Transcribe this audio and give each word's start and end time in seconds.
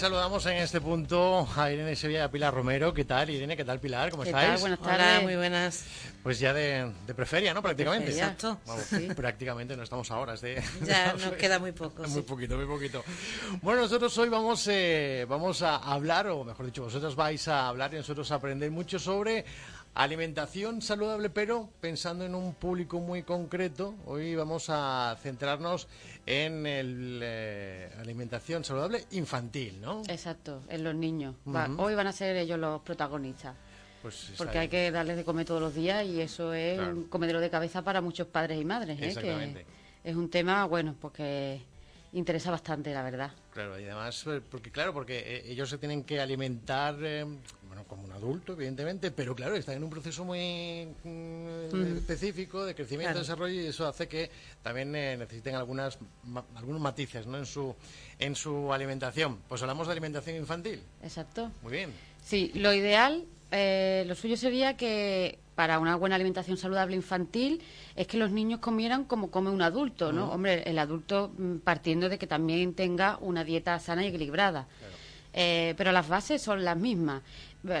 saludamos 0.00 0.46
en 0.46 0.56
este 0.56 0.80
punto 0.80 1.46
a 1.54 1.70
Irene 1.70 1.94
Sevilla 1.94 2.20
y 2.20 2.22
a 2.22 2.30
Pilar 2.30 2.54
Romero. 2.54 2.94
¿Qué 2.94 3.04
tal, 3.04 3.28
Irene? 3.28 3.54
¿Qué 3.54 3.66
tal, 3.66 3.80
Pilar? 3.80 4.10
¿Cómo 4.10 4.22
estáis? 4.24 4.58
Buenas 4.62 4.80
tardes. 4.80 5.22
muy 5.22 5.36
buenas. 5.36 5.84
Pues 6.22 6.40
ya 6.40 6.54
de, 6.54 6.90
preferia, 7.14 7.52
¿no? 7.52 7.60
Prácticamente. 7.60 8.10
Exacto. 8.10 8.58
Prácticamente 9.14 9.76
no 9.76 9.82
estamos 9.82 10.10
a 10.10 10.16
horas 10.18 10.40
de... 10.40 10.62
Ya 10.86 11.12
nos 11.18 11.34
queda 11.34 11.58
muy 11.58 11.72
poco. 11.72 12.02
Muy 12.08 12.22
poquito, 12.22 12.56
muy 12.56 12.64
poquito. 12.64 13.04
Bueno, 13.60 13.82
nosotros 13.82 14.16
hoy 14.16 14.30
vamos, 14.30 14.66
eh, 14.68 15.26
vamos 15.28 15.60
a 15.60 15.76
hablar, 15.76 16.28
o 16.28 16.44
mejor 16.44 16.64
dicho, 16.64 16.82
vosotros 16.82 17.14
vais 17.14 17.46
a 17.48 17.68
hablar 17.68 17.92
y 17.92 17.98
nosotros 17.98 18.32
a 18.32 18.36
aprender 18.36 18.70
mucho 18.70 18.98
sobre 18.98 19.44
Alimentación 19.94 20.82
saludable, 20.82 21.30
pero 21.30 21.68
pensando 21.80 22.24
en 22.24 22.36
un 22.36 22.54
público 22.54 23.00
muy 23.00 23.24
concreto, 23.24 23.96
hoy 24.06 24.36
vamos 24.36 24.66
a 24.68 25.16
centrarnos 25.20 25.88
en 26.30 27.18
la 27.18 27.26
eh, 27.26 27.92
alimentación 27.98 28.62
saludable 28.62 29.04
infantil, 29.10 29.80
¿no? 29.80 30.02
Exacto, 30.06 30.62
en 30.68 30.84
los 30.84 30.94
niños. 30.94 31.34
hoy 31.76 31.94
van 31.94 32.06
a 32.06 32.12
ser 32.12 32.36
ellos 32.36 32.58
los 32.58 32.80
protagonistas. 32.82 33.56
Pues 34.00 34.32
porque 34.38 34.58
hay 34.58 34.68
que 34.68 34.90
darles 34.90 35.16
de 35.16 35.24
comer 35.24 35.44
todos 35.44 35.60
los 35.60 35.74
días 35.74 36.06
y 36.06 36.20
eso 36.20 36.54
es 36.54 36.78
un 36.78 37.04
comedero 37.04 37.40
de 37.40 37.50
cabeza 37.50 37.82
para 37.82 38.00
muchos 38.00 38.28
padres 38.28 38.58
y 38.60 38.64
madres. 38.64 38.98
¿eh? 39.02 39.20
Que 39.20 39.66
es 40.02 40.16
un 40.16 40.30
tema, 40.30 40.64
bueno, 40.64 40.94
porque 40.98 41.60
interesa 42.12 42.50
bastante, 42.50 42.92
la 42.92 43.02
verdad. 43.02 43.32
Claro, 43.52 43.78
y 43.78 43.84
además, 43.84 44.24
eh, 44.26 44.40
porque 44.48 44.70
claro, 44.70 44.92
porque 44.92 45.18
eh, 45.18 45.42
ellos 45.46 45.68
se 45.68 45.78
tienen 45.78 46.04
que 46.04 46.20
alimentar, 46.20 46.96
eh, 47.02 47.26
bueno, 47.80 47.84
como 47.88 48.04
un 48.04 48.12
adulto, 48.12 48.52
evidentemente, 48.52 49.10
pero 49.10 49.34
claro, 49.34 49.54
están 49.54 49.76
en 49.76 49.84
un 49.84 49.90
proceso 49.90 50.24
muy 50.24 50.88
mm, 51.04 51.96
específico 51.96 52.64
de 52.64 52.74
crecimiento, 52.74 53.16
y 53.16 53.20
desarrollo, 53.20 53.60
y 53.60 53.66
eso 53.66 53.86
hace 53.86 54.08
que 54.08 54.30
también 54.62 54.92
necesiten 54.92 55.54
algunas 55.54 55.98
algunos 56.54 56.80
matices, 56.80 57.26
¿no? 57.26 57.38
En 57.38 57.46
su 57.46 57.74
en 58.18 58.34
su 58.34 58.72
alimentación. 58.72 59.38
Pues 59.48 59.62
hablamos 59.62 59.86
de 59.86 59.92
alimentación 59.92 60.36
infantil. 60.36 60.82
Exacto. 61.02 61.50
Muy 61.62 61.72
bien. 61.72 61.92
Sí, 62.22 62.50
lo 62.54 62.72
ideal, 62.72 63.24
lo 63.50 64.14
suyo 64.14 64.36
sería 64.36 64.76
que 64.76 65.38
para 65.54 65.78
una 65.78 65.96
buena 65.96 66.14
alimentación 66.14 66.56
saludable 66.56 66.96
infantil 66.96 67.62
es 67.96 68.06
que 68.06 68.16
los 68.16 68.30
niños 68.30 68.60
comieran 68.60 69.04
como 69.04 69.30
come 69.30 69.50
un 69.50 69.62
adulto, 69.62 70.12
¿no? 70.12 70.30
Hombre, 70.30 70.62
el 70.66 70.78
adulto 70.78 71.32
mm, 71.36 71.58
partiendo 71.58 72.08
de 72.08 72.18
que 72.18 72.26
también 72.26 72.74
tenga 72.74 73.18
una 73.20 73.44
dieta 73.44 73.78
sana 73.78 74.04
y 74.04 74.08
equilibrada. 74.08 74.66
Eh, 75.32 75.74
pero 75.76 75.92
las 75.92 76.08
bases 76.08 76.42
son 76.42 76.64
las 76.64 76.76
mismas. 76.76 77.22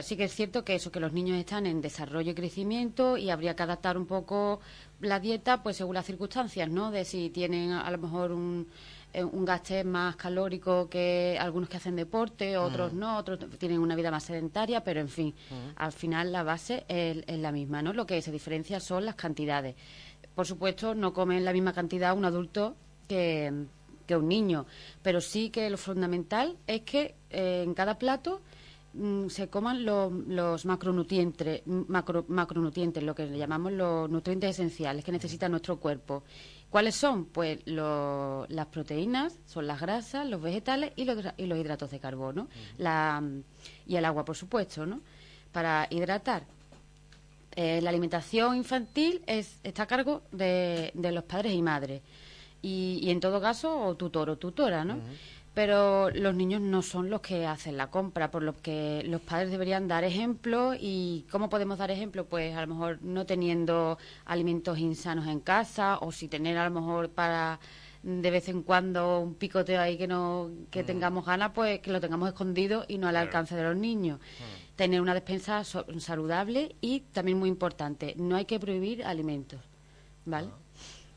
Sí 0.02 0.16
que 0.16 0.24
es 0.24 0.34
cierto 0.34 0.64
que 0.64 0.74
eso, 0.74 0.92
que 0.92 1.00
los 1.00 1.12
niños 1.12 1.38
están 1.38 1.64
en 1.66 1.80
desarrollo 1.80 2.32
y 2.32 2.34
crecimiento 2.34 3.16
y 3.16 3.30
habría 3.30 3.56
que 3.56 3.62
adaptar 3.62 3.96
un 3.96 4.06
poco 4.06 4.60
la 5.00 5.20
dieta, 5.20 5.62
pues 5.62 5.78
según 5.78 5.94
las 5.94 6.04
circunstancias, 6.04 6.68
¿no? 6.68 6.90
De 6.90 7.04
si 7.04 7.30
tienen 7.30 7.72
a 7.72 7.90
lo 7.90 7.96
mejor 7.96 8.32
un 8.32 8.66
eh, 9.12 9.24
un 9.24 9.44
gasto 9.44 9.74
más 9.84 10.14
calórico 10.14 10.88
que 10.88 11.36
algunos 11.40 11.68
que 11.68 11.78
hacen 11.78 11.96
deporte, 11.96 12.56
otros 12.56 12.92
no, 12.92 13.18
otros 13.18 13.40
tienen 13.58 13.80
una 13.80 13.96
vida 13.96 14.10
más 14.10 14.22
sedentaria, 14.22 14.84
pero 14.84 15.00
en 15.00 15.08
fin, 15.08 15.34
al 15.76 15.90
final 15.90 16.30
la 16.30 16.44
base 16.44 16.84
es, 16.86 17.26
la 17.26 17.50
misma, 17.50 17.82
¿no? 17.82 17.92
Lo 17.92 18.06
que 18.06 18.22
se 18.22 18.30
diferencia 18.30 18.78
son 18.78 19.04
las 19.04 19.16
cantidades. 19.16 19.74
Por 20.34 20.46
supuesto, 20.46 20.94
no 20.94 21.12
comen 21.12 21.44
la 21.44 21.52
misma 21.52 21.72
cantidad 21.72 22.16
un 22.16 22.24
adulto 22.24 22.76
que, 23.08 23.52
un 24.10 24.28
niño, 24.28 24.66
pero 25.02 25.20
sí 25.20 25.50
que 25.50 25.70
lo 25.70 25.76
fundamental 25.76 26.56
es 26.66 26.82
que 26.82 27.14
eh, 27.30 27.62
en 27.64 27.74
cada 27.74 27.96
plato 27.96 28.40
mm, 28.40 28.59
se 29.28 29.48
coman 29.48 29.84
los 29.84 30.64
macronutrientes, 30.64 31.62
macro, 31.66 32.24
macronutrientes, 32.28 33.02
lo 33.02 33.14
que 33.14 33.26
llamamos 33.26 33.72
los 33.72 34.10
nutrientes 34.10 34.50
esenciales 34.50 35.04
que 35.04 35.12
necesita 35.12 35.48
nuestro 35.48 35.78
cuerpo. 35.78 36.24
¿Cuáles 36.70 36.94
son? 36.94 37.26
Pues 37.26 37.60
las 37.66 38.66
proteínas, 38.66 39.38
son 39.46 39.66
las 39.66 39.80
grasas, 39.80 40.26
los 40.26 40.40
vegetales 40.42 40.92
y 40.96 41.04
los, 41.04 41.18
y 41.36 41.46
los 41.46 41.58
hidratos 41.58 41.90
de 41.90 41.98
carbono. 41.98 42.48
la, 42.78 43.22
y 43.86 43.96
el 43.96 44.04
agua, 44.04 44.24
por 44.24 44.36
supuesto, 44.36 44.86
¿no? 44.86 45.00
Para 45.52 45.86
hidratar. 45.90 46.44
Eh, 47.56 47.80
la 47.82 47.90
alimentación 47.90 48.56
infantil 48.56 49.22
es, 49.26 49.58
está 49.64 49.82
a 49.82 49.86
cargo 49.86 50.22
de, 50.30 50.92
de 50.94 51.12
los 51.12 51.24
padres 51.24 51.52
y 51.52 51.62
madres. 51.62 52.02
Y, 52.62 53.00
y, 53.02 53.10
en 53.10 53.18
todo 53.20 53.40
caso, 53.40 53.86
o 53.86 53.96
tutor 53.96 54.30
o 54.30 54.36
tutora, 54.36 54.84
¿no? 54.84 54.98
Pero 55.60 56.08
los 56.08 56.34
niños 56.34 56.62
no 56.62 56.80
son 56.80 57.10
los 57.10 57.20
que 57.20 57.44
hacen 57.44 57.76
la 57.76 57.90
compra, 57.90 58.30
por 58.30 58.42
lo 58.42 58.56
que 58.56 59.02
los 59.04 59.20
padres 59.20 59.50
deberían 59.50 59.88
dar 59.88 60.04
ejemplo. 60.04 60.72
¿Y 60.72 61.26
cómo 61.30 61.50
podemos 61.50 61.76
dar 61.76 61.90
ejemplo? 61.90 62.24
Pues 62.24 62.56
a 62.56 62.62
lo 62.62 62.68
mejor 62.68 63.02
no 63.02 63.26
teniendo 63.26 63.98
alimentos 64.24 64.78
insanos 64.78 65.26
en 65.26 65.38
casa 65.40 65.98
o 66.00 66.12
si 66.12 66.28
tener 66.28 66.56
a 66.56 66.64
lo 66.64 66.70
mejor 66.70 67.10
para 67.10 67.60
de 68.02 68.30
vez 68.30 68.48
en 68.48 68.62
cuando 68.62 69.20
un 69.20 69.34
picoteo 69.34 69.82
ahí 69.82 69.98
que 69.98 70.06
no 70.06 70.48
que 70.70 70.82
mm. 70.82 70.86
tengamos 70.86 71.26
ganas, 71.26 71.50
pues 71.54 71.80
que 71.80 71.92
lo 71.92 72.00
tengamos 72.00 72.30
escondido 72.30 72.86
y 72.88 72.96
no 72.96 73.08
al 73.08 73.16
alcance 73.16 73.54
de 73.54 73.62
los 73.62 73.76
niños. 73.76 74.18
Mm. 74.18 74.76
Tener 74.76 75.02
una 75.02 75.12
despensa 75.12 75.62
saludable 75.62 76.74
y 76.80 77.00
también 77.12 77.38
muy 77.38 77.50
importante, 77.50 78.14
no 78.16 78.36
hay 78.36 78.46
que 78.46 78.58
prohibir 78.58 79.04
alimentos, 79.04 79.60
¿vale? 80.24 80.48
Ah. 80.50 80.58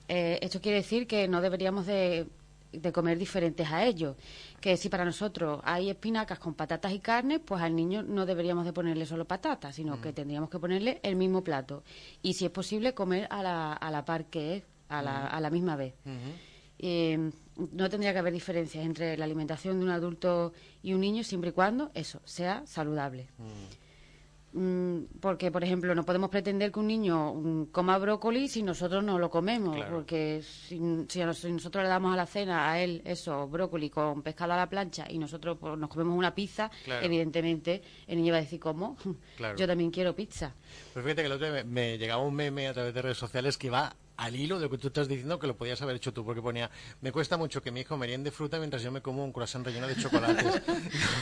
Eh, 0.10 0.40
esto 0.42 0.60
quiere 0.60 0.80
decir 0.80 1.08
que 1.08 1.30
no 1.30 1.40
deberíamos 1.40 1.86
de 1.86 2.28
de 2.74 2.92
comer 2.92 3.18
diferentes 3.18 3.70
a 3.72 3.86
ellos. 3.86 4.16
Que 4.60 4.78
si 4.78 4.90
para 4.90 5.06
nosotros 5.06 5.62
hay 5.64 5.90
espinacas 5.90 6.40
con 6.40 6.54
patatas 6.54 6.92
y 6.94 7.00
carne, 7.00 7.40
pues 7.40 7.62
al 7.62 7.76
niño 7.76 8.04
no 8.04 8.26
deberíamos 8.26 8.66
de 8.66 8.74
ponerle 8.74 9.06
solo 9.06 9.26
patatas, 9.26 9.76
sino 9.76 10.02
que 10.02 10.10
mm. 10.10 10.14
tendríamos 10.14 10.50
que 10.50 10.60
ponerle 10.60 11.00
el 11.04 11.16
mismo 11.16 11.44
plato. 11.44 11.84
Y 12.22 12.34
si 12.34 12.46
es 12.46 12.52
posible, 12.52 12.94
comer 12.94 13.28
a 13.30 13.44
la, 13.44 13.74
a 13.74 13.92
la 13.92 14.06
par 14.06 14.26
que 14.26 14.58
es, 14.58 14.64
a 14.90 15.02
la, 15.02 15.12
mm. 15.12 15.36
a 15.36 15.40
la 15.40 15.50
misma 15.50 15.76
vez. 15.76 15.94
Eh, 16.80 17.32
no 17.72 17.90
tendría 17.90 18.14
que 18.14 18.20
haber 18.20 18.34
diferencias 18.34 18.84
entre 18.84 19.16
la 19.18 19.26
alimentación 19.26 19.78
de 19.78 19.86
un 19.86 19.92
adulto 19.92 20.54
y 20.82 20.94
un 20.94 21.02
niño 21.02 21.24
siempre 21.24 21.52
y 21.52 21.54
cuando 21.54 21.92
eso 21.94 22.20
sea 22.26 22.66
saludable. 22.66 23.28
Mm. 24.54 25.06
Porque, 25.20 25.52
por 25.52 25.64
ejemplo, 25.64 25.96
no 25.96 26.06
podemos 26.06 26.30
pretender 26.30 26.72
que 26.72 26.80
un 26.80 26.88
niño 26.88 27.34
mm, 27.34 27.66
coma 27.72 27.98
brócoli 27.98 28.48
si 28.48 28.62
nosotros 28.62 29.04
no 29.04 29.18
lo 29.18 29.30
comemos, 29.30 29.78
porque 29.90 30.44
si, 30.44 30.80
nosotros 30.80 31.84
le 31.84 31.90
damos 31.90 32.14
a 32.14 32.18
la 32.18 32.26
cena 32.28 32.72
a 32.72 32.80
él 32.80 33.02
eso, 33.04 33.48
brócoli 33.48 33.90
con 33.90 34.22
pescado 34.22 34.54
a 34.54 34.58
la 34.58 34.70
plancha 34.70 35.06
y 35.10 35.18
nosotros 35.18 35.58
pues, 35.60 35.78
nos 35.78 35.90
comemos 35.90 36.16
una 36.16 36.36
pizza, 36.36 36.70
evidentemente 37.02 37.82
el 38.08 38.18
niño 38.18 38.32
va 38.32 38.38
a 38.38 38.42
decir, 38.42 38.60
¿cómo? 38.60 38.96
Yo 39.58 39.66
también 39.66 39.90
quiero 39.90 40.16
pizza. 40.16 40.54
Pues 40.94 41.04
fíjate 41.04 41.24
que 41.24 41.26
el 41.28 41.32
otro 41.32 41.52
día 41.52 41.64
me, 41.64 41.98
llegaba 41.98 42.22
un 42.22 42.36
meme 42.36 42.68
a 42.68 42.74
través 42.74 42.94
de 42.94 43.02
redes 43.02 43.18
sociales 43.18 43.58
que 43.58 43.72
va 43.72 43.96
al 44.18 44.36
hilo 44.36 44.58
de 44.58 44.66
lo 44.66 44.70
que 44.70 44.78
tú 44.78 44.88
estás 44.88 45.08
diciendo 45.08 45.40
que 45.40 45.48
lo 45.48 45.56
podías 45.56 45.82
haber 45.82 45.96
hecho 45.96 46.14
tú, 46.14 46.24
porque 46.24 46.42
ponía, 46.42 46.70
me 47.02 47.12
cuesta 47.12 47.38
mucho 47.38 47.62
que 47.62 47.72
mi 47.72 47.82
hijo 47.82 47.98
meriende 47.98 48.32
fruta 48.32 48.58
mientras 48.60 48.82
yo 48.84 48.92
me 48.92 49.02
como 49.02 49.24
un 49.24 49.32
croissant 49.32 49.66
relleno 49.66 49.88
de 49.88 49.96
chocolates. 49.96 50.46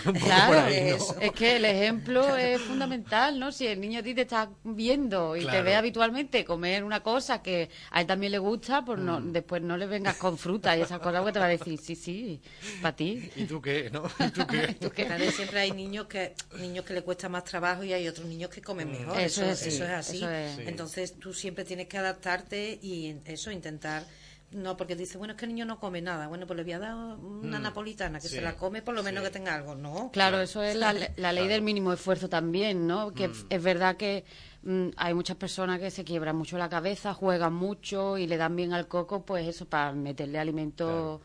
claro, 0.24 0.68
es, 0.68 1.14
que 1.36 1.58
el 1.58 1.66
ejemplo 1.66 2.36
es 2.36 2.62
fundamental, 2.62 3.40
¿no? 3.40 3.52
Si 3.52 3.68
el 3.68 3.80
niño 3.80 4.00
a 4.00 4.04
ti 4.04 4.14
te 4.14 4.22
está 4.22 4.50
viendo 4.64 5.36
y 5.36 5.46
te 5.46 5.62
ve 5.62 5.76
habitualmente 5.76 6.44
comer 6.46 6.84
una 6.84 7.02
cosa 7.02 7.42
que 7.42 7.70
a 7.92 8.02
él 8.02 8.08
también 8.08 8.32
le 8.32 8.40
gusta, 8.40 8.84
pues 8.84 9.00
no, 9.00 9.20
mm. 9.20 9.32
después 9.32 9.62
no 9.62 9.78
le 9.78 9.86
vengas 9.86 10.18
con 10.18 10.38
fruta 10.38 10.78
y 10.78 10.82
esas 10.82 11.00
cosas, 11.00 11.26
que 11.26 11.32
te 11.32 11.40
va 11.40 11.46
a 11.46 11.50
decir, 11.50 11.80
sí, 11.80 11.96
sí, 11.96 12.42
para 12.82 12.96
ti. 12.96 13.30
¿Y 13.36 13.46
tú 13.46 13.62
qué, 13.62 13.90
no? 13.90 14.04
¿Y 14.20 14.30
tú 14.32 14.46
qué? 14.48 14.76
¿Tú 14.80 14.92
siempre 15.32 15.60
hay 15.60 15.72
niños 15.72 16.08
que 16.08 16.34
niños 16.60 16.86
que 16.86 16.94
le 16.94 17.02
cuesta 17.02 17.30
más 17.30 17.44
trabajo 17.44 17.84
y 17.84 17.94
hay 17.94 18.08
otros 18.08 18.28
niños 18.28 18.50
que 18.50 18.62
comen 18.62 18.90
mm. 18.90 18.92
mejor. 18.92 19.20
Eso, 19.20 19.44
es, 19.46 19.66
eso 19.66 19.84
es 19.84 19.90
así. 19.90 20.22
Entonces 20.60 21.18
tú 21.20 21.34
siempre 21.34 21.64
tienes 21.66 21.88
que 21.88 21.98
adaptarte 21.98 22.80
y 22.82 22.91
eso, 23.26 23.52
intentar 23.52 24.06
no, 24.52 24.76
porque 24.76 24.98
dice, 24.98 25.18
bueno, 25.18 25.34
es 25.34 25.40
que 25.40 25.46
el 25.46 25.54
niño 25.54 25.66
no 25.66 25.80
come 25.80 26.02
nada. 26.02 26.28
Bueno, 26.28 26.46
pues 26.46 26.58
le 26.58 26.64
voy 26.64 26.74
a 26.74 26.80
dar 26.80 26.96
una 26.96 27.60
mm. 27.60 27.62
napolitana, 27.62 28.20
que 28.20 28.28
se 28.28 28.42
la 28.42 28.56
come 28.58 28.82
por 28.82 28.94
lo 28.94 29.02
menos 29.02 29.24
que 29.24 29.30
tenga 29.30 29.56
algo, 29.56 29.76
¿no? 29.76 30.12
Claro, 30.12 30.42
eso 30.42 30.62
es 30.62 30.76
la, 30.76 30.94
ley 30.94 31.48
del 31.48 31.62
mínimo 31.62 31.94
esfuerzo 31.94 32.28
también, 32.28 32.86
¿no? 32.86 33.14
Que 33.14 33.30
mm. 33.30 33.46
es 33.50 33.64
verdad 33.64 33.96
que 33.96 34.26
mm, 34.64 34.90
hay 34.98 35.14
muchas 35.14 35.38
personas 35.38 35.80
que 35.80 35.90
se 35.90 36.04
quiebran 36.04 36.36
mucho 36.36 36.58
la 36.58 36.68
cabeza, 36.68 37.14
juegan 37.14 37.54
mucho 37.54 38.18
y 38.18 38.28
le 38.28 38.36
dan 38.36 38.56
bien 38.56 38.74
al 38.74 38.88
coco, 38.88 39.26
pues 39.26 39.48
eso, 39.48 39.68
para 39.68 39.94
meterle 39.94 40.38
alimento 40.38 41.22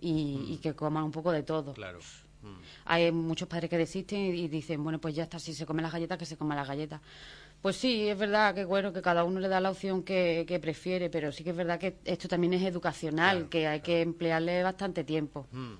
y, 0.00 0.58
que 0.62 0.74
coman 0.74 1.02
un 1.02 1.12
poco 1.12 1.32
de 1.32 1.42
todo. 1.42 1.74
Claro. 1.74 1.98
Hay 2.84 3.10
muchos 3.10 3.48
padres 3.48 3.68
que 3.68 3.76
desisten 3.76 4.20
y, 4.20 4.28
y, 4.42 4.48
dicen, 4.48 4.82
bueno, 4.84 5.00
pues 5.00 5.16
ya 5.16 5.24
está, 5.24 5.40
si 5.40 5.52
se 5.52 5.66
come 5.66 5.82
las 5.82 5.92
galletas, 5.92 6.16
que 6.16 6.26
se 6.26 6.36
coma 6.36 6.54
las 6.54 6.68
galletas. 6.68 7.00
Pues 7.62 7.76
sí, 7.76 8.08
es 8.08 8.16
verdad 8.16 8.54
que 8.54 8.64
bueno 8.64 8.92
que 8.92 9.02
cada 9.02 9.24
uno 9.24 9.40
le 9.40 9.48
da 9.48 9.60
la 9.60 9.70
opción 9.70 10.02
que, 10.02 10.58
prefiere, 10.62 11.10
pero 11.10 11.32
sí 11.32 11.42
que 11.42 11.50
es 11.50 11.56
verdad 11.56 11.78
que 11.78 11.98
esto 12.04 12.28
también 12.28 12.54
es 12.54 12.62
educacional, 12.62 13.48
que 13.48 13.66
hay 13.66 13.80
que 13.80 14.00
emplearle 14.00 14.62
bastante 14.62 15.02
tiempo. 15.02 15.46
Mm. 15.50 15.74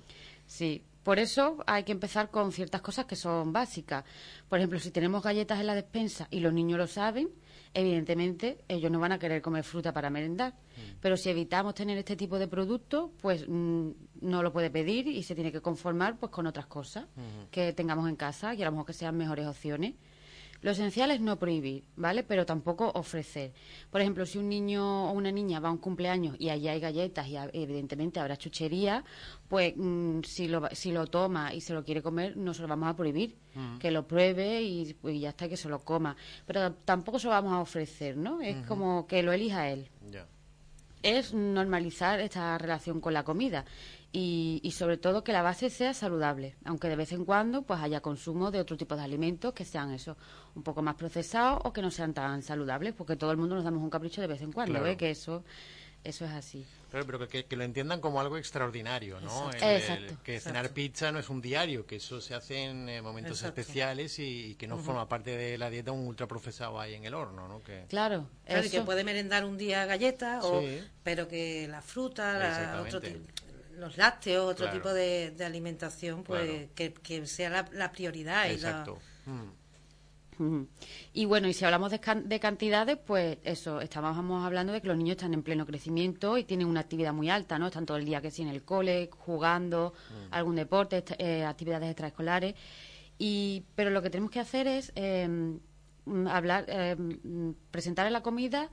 Sí, 0.45 0.83
por 1.03 1.19
eso 1.19 1.63
hay 1.65 1.83
que 1.83 1.91
empezar 1.91 2.29
con 2.29 2.51
ciertas 2.51 2.81
cosas 2.81 3.05
que 3.05 3.15
son 3.15 3.53
básicas. 3.53 4.03
Por 4.49 4.59
ejemplo, 4.59 4.79
si 4.79 4.91
tenemos 4.91 5.23
galletas 5.23 5.59
en 5.59 5.67
la 5.67 5.75
despensa 5.75 6.27
y 6.29 6.41
los 6.41 6.51
niños 6.51 6.77
lo 6.77 6.87
saben, 6.87 7.29
evidentemente 7.73 8.57
ellos 8.67 8.91
no 8.91 8.99
van 8.99 9.13
a 9.13 9.19
querer 9.19 9.41
comer 9.41 9.63
fruta 9.63 9.93
para 9.93 10.09
merendar. 10.09 10.53
Mm. 10.53 10.99
Pero 10.99 11.15
si 11.15 11.29
evitamos 11.29 11.75
tener 11.75 11.97
este 11.97 12.17
tipo 12.17 12.37
de 12.37 12.47
productos, 12.47 13.11
pues 13.21 13.45
mm, 13.47 13.89
no 14.21 14.43
lo 14.43 14.51
puede 14.51 14.69
pedir 14.69 15.07
y 15.07 15.23
se 15.23 15.33
tiene 15.33 15.51
que 15.51 15.61
conformar 15.61 16.17
pues 16.17 16.31
con 16.31 16.45
otras 16.45 16.65
cosas 16.65 17.05
que 17.51 17.71
tengamos 17.71 18.09
en 18.09 18.17
casa 18.17 18.53
y 18.53 18.61
a 18.61 18.65
lo 18.65 18.71
mejor 18.71 18.87
que 18.87 18.93
sean 18.93 19.15
mejores 19.15 19.47
opciones. 19.47 19.93
Lo 20.61 20.71
esencial 20.71 21.11
es 21.11 21.21
no 21.21 21.39
prohibir, 21.39 21.83
¿vale? 21.95 22.23
Pero 22.23 22.45
tampoco 22.45 22.91
ofrecer. 22.93 23.53
Por 23.89 24.01
ejemplo, 24.01 24.25
si 24.25 24.37
un 24.37 24.49
niño 24.49 25.09
o 25.09 25.11
una 25.13 25.31
niña 25.31 25.59
va 25.59 25.69
a 25.69 25.71
un 25.71 25.77
cumpleaños 25.77 26.35
y 26.37 26.49
allí 26.49 26.67
hay 26.67 26.79
galletas 26.79 27.27
y 27.27 27.37
evidentemente 27.53 28.19
habrá 28.19 28.35
chuchería, 28.35 29.03
pues 29.47 29.73
mm, 29.75 30.21
si, 30.23 30.47
lo, 30.47 30.67
si 30.71 30.91
lo 30.91 31.07
toma 31.07 31.53
y 31.53 31.61
se 31.61 31.73
lo 31.73 31.83
quiere 31.83 32.01
comer, 32.01 32.35
no 32.35 32.53
se 32.53 32.61
lo 32.61 32.67
vamos 32.67 32.89
a 32.89 32.95
prohibir. 32.95 33.37
Mm. 33.55 33.77
Que 33.77 33.91
lo 33.91 34.05
pruebe 34.05 34.61
y, 34.61 34.95
ya 35.19 35.29
está, 35.29 35.47
que 35.47 35.57
se 35.57 35.69
lo 35.69 35.79
coma. 35.79 36.15
Pero 36.45 36.73
tampoco 36.73 37.19
se 37.19 37.27
lo 37.27 37.31
vamos 37.31 37.53
a 37.53 37.59
ofrecer, 37.59 38.17
¿no? 38.17 38.41
Es 38.41 38.57
como 38.67 39.07
que 39.07 39.23
lo 39.23 39.31
elija 39.31 39.69
él. 39.69 39.89
Es 41.01 41.33
normalizar 41.33 42.19
esta 42.19 42.57
relación 42.57 42.99
con 42.99 43.13
la 43.13 43.23
comida 43.23 43.63
y, 44.11 44.73
sobre 44.75 44.97
todo 44.97 45.23
que 45.23 45.33
la 45.33 45.41
base 45.41 45.69
sea 45.69 45.93
saludable, 45.93 46.55
aunque 46.65 46.89
de 46.89 46.95
vez 46.95 47.11
en 47.11 47.25
cuando 47.25 47.61
pues 47.61 47.79
haya 47.79 48.01
consumo 48.01 48.49
de 48.49 48.59
otro 48.59 48.75
tipo 48.75 48.95
de 48.95 49.03
alimentos 49.03 49.53
que 49.53 49.65
sean 49.65 49.91
eso, 49.91 50.17
un 50.55 50.63
poco 50.63 50.81
más 50.81 50.95
procesados 50.95 51.61
o 51.63 51.73
que 51.73 51.81
no 51.81 51.91
sean 51.91 52.13
tan 52.13 52.41
saludables, 52.41 52.93
porque 52.93 53.15
todo 53.15 53.31
el 53.31 53.37
mundo 53.37 53.55
nos 53.55 53.63
damos 53.63 53.83
un 53.83 53.89
capricho 53.89 54.21
de 54.21 54.27
vez 54.27 54.41
en 54.41 54.51
cuando, 54.51 54.85
¿eh? 54.85 54.97
que 54.97 55.11
eso 55.11 55.43
eso 56.03 56.25
es 56.25 56.31
así. 56.31 56.65
Claro, 56.89 57.05
pero 57.05 57.27
que, 57.27 57.45
lo 57.55 57.63
entiendan 57.63 57.99
como 57.99 58.19
algo 58.19 58.37
extraordinario, 58.37 59.19
¿no? 59.19 59.51
Exacto. 59.51 60.15
que 60.23 60.39
cenar 60.39 60.71
pizza 60.71 61.11
no 61.11 61.19
es 61.19 61.29
un 61.29 61.41
diario, 61.41 61.85
que 61.85 61.97
eso 61.97 62.19
se 62.21 62.33
hace 62.33 62.63
en 62.63 62.89
eh, 62.89 63.01
momentos 63.01 63.43
especiales 63.43 64.17
y, 64.17 64.55
que 64.55 64.65
no 64.65 64.77
forma 64.77 65.07
parte 65.07 65.35
de 65.35 65.57
la 65.57 65.69
dieta 65.69 65.91
un 65.91 66.07
ultraprocesado 66.07 66.79
ahí 66.79 66.95
en 66.95 67.03
el 67.03 67.13
horno, 67.13 67.47
¿no? 67.47 67.61
Que... 67.61 67.85
Claro, 67.89 68.27
claro 68.45 68.65
y 68.65 68.69
que 68.69 68.81
puede 68.81 69.03
merendar 69.03 69.45
un 69.45 69.57
día 69.57 69.85
galletas, 69.85 70.43
pero 71.03 71.27
que 71.27 71.67
la 71.67 71.81
fruta, 71.81 72.39
la, 72.39 72.81
otro 72.81 73.01
los 73.79 73.97
lácteos, 73.97 74.51
otro 74.51 74.69
tipo 74.71 74.93
de, 74.93 75.33
alimentación, 75.45 76.23
pues 76.23 76.69
que, 76.73 77.25
sea 77.25 77.67
la, 77.71 77.91
prioridad. 77.91 78.49
Exacto. 78.51 78.99
Mm. 79.25 79.59
Y, 81.13 81.25
bueno, 81.25 81.49
y 81.49 81.53
si 81.53 81.65
hablamos 81.65 81.91
de, 81.91 82.39
cantidades, 82.39 82.97
pues 82.97 83.37
eso, 83.43 83.81
estábamos 83.81 84.45
hablando 84.45 84.71
de 84.71 84.81
que 84.81 84.87
los 84.87 84.97
niños 84.97 85.17
están 85.17 85.33
en 85.33 85.43
pleno 85.43 85.65
crecimiento 85.65 86.37
y 86.37 86.45
tienen 86.45 86.67
una 86.67 86.79
actividad 86.79 87.13
muy 87.13 87.29
alta, 87.29 87.59
¿no? 87.59 87.67
Están 87.67 87.85
todo 87.85 87.97
el 87.97 88.05
día 88.05 88.21
que 88.21 88.31
sí 88.31 88.41
en 88.41 88.47
el 88.47 88.63
cole, 88.63 89.09
jugando, 89.11 89.93
mm. 90.09 90.33
algún 90.33 90.55
deporte, 90.55 91.03
eh, 91.17 91.43
actividades 91.43 91.89
extraescolares. 91.89 92.55
Y, 93.17 93.65
pero 93.75 93.89
lo 93.89 94.01
que 94.01 94.09
tenemos 94.09 94.31
que 94.31 94.39
hacer 94.39 94.65
es 94.67 94.93
em, 94.95 95.59
hablar, 96.29 96.65
em, 96.69 97.53
presentar 97.69 98.07
en 98.07 98.13
la 98.13 98.23
comida 98.23 98.69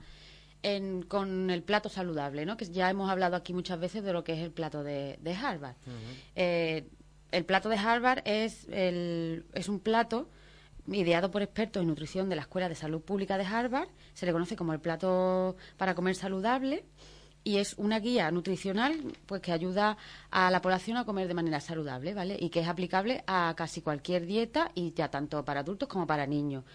con 1.07 1.49
el 1.49 1.63
plato 1.63 1.89
saludable, 1.89 2.45
¿no? 2.45 2.57
Que 2.57 2.65
ya 2.65 2.89
hemos 2.89 3.09
hablado 3.09 3.35
aquí 3.35 3.53
muchas 3.53 3.79
veces 3.79 4.03
de 4.03 4.13
lo 4.13 4.23
que 4.23 4.33
es 4.33 4.39
el 4.39 4.51
plato 4.51 4.83
de, 4.83 5.17
Harvard. 5.41 5.75
Eh, 6.35 6.87
el 7.31 7.45
plato 7.45 7.69
de 7.69 7.77
Harvard 7.77 8.21
es, 8.25 8.67
el, 8.69 9.45
es 9.53 9.69
un 9.69 9.79
plato 9.79 10.29
ideado 10.87 11.31
por 11.31 11.41
expertos 11.41 11.81
en 11.81 11.87
nutrición 11.87 12.29
de 12.29 12.35
la 12.35 12.43
Escuela 12.43 12.69
de 12.69 12.75
Salud 12.75 13.01
Pública 13.01 13.37
de 13.37 13.45
Harvard. 13.45 13.89
Se 14.13 14.25
le 14.25 14.31
conoce 14.31 14.55
como 14.55 14.73
el 14.73 14.79
plato 14.79 15.57
para 15.77 15.95
comer 15.95 16.15
saludable 16.15 16.85
y 17.43 17.57
es 17.57 17.75
una 17.77 17.99
guía 17.99 18.29
nutricional 18.31 19.15
pues 19.25 19.41
que 19.41 19.51
ayuda 19.51 19.97
a 20.31 20.51
la 20.51 20.61
población 20.61 20.97
a 20.97 21.05
comer 21.05 21.27
de 21.29 21.33
manera 21.33 21.61
saludable, 21.61 22.13
¿vale? 22.13 22.37
Y 22.39 22.49
que 22.49 22.59
es 22.59 22.67
aplicable 22.67 23.23
a 23.25 23.53
casi 23.55 23.81
cualquier 23.81 24.25
dieta 24.25 24.71
y 24.75 24.93
ya 24.93 25.09
tanto 25.09 25.43
para 25.45 25.61
adultos 25.61 25.87
como 25.87 26.05
para 26.05 26.27
niños. 26.27 26.65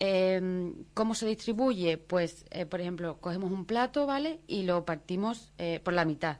Eh, 0.00 0.72
¿Cómo 0.94 1.14
se 1.14 1.26
distribuye? 1.26 1.98
Pues, 1.98 2.46
eh, 2.50 2.64
por 2.64 2.80
ejemplo, 2.80 3.18
cogemos 3.20 3.52
un 3.52 3.66
plato, 3.66 4.06
¿vale? 4.06 4.40
Y 4.46 4.62
lo 4.62 4.84
partimos 4.86 5.52
eh, 5.58 5.80
por 5.84 5.92
la 5.92 6.06
mitad. 6.06 6.38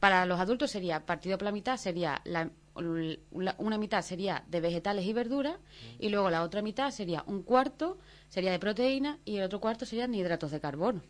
Para 0.00 0.26
los 0.26 0.40
adultos 0.40 0.70
sería, 0.70 1.06
partido 1.06 1.38
por 1.38 1.44
la 1.44 1.52
mitad, 1.52 1.76
sería 1.76 2.22
la, 2.24 2.50
una 2.74 3.78
mitad 3.78 4.02
sería 4.02 4.44
de 4.48 4.60
vegetales 4.60 5.04
y 5.04 5.12
verduras 5.12 5.56
y 5.98 6.08
luego 6.08 6.30
la 6.30 6.42
otra 6.42 6.62
mitad 6.62 6.90
sería 6.90 7.22
un 7.26 7.42
cuarto 7.42 7.98
sería 8.32 8.50
de 8.50 8.58
proteína 8.58 9.18
y 9.26 9.36
el 9.36 9.42
otro 9.42 9.60
cuarto 9.60 9.84
serían 9.84 10.10
de 10.10 10.16
hidratos 10.16 10.50
de 10.52 10.58
carbono. 10.58 11.02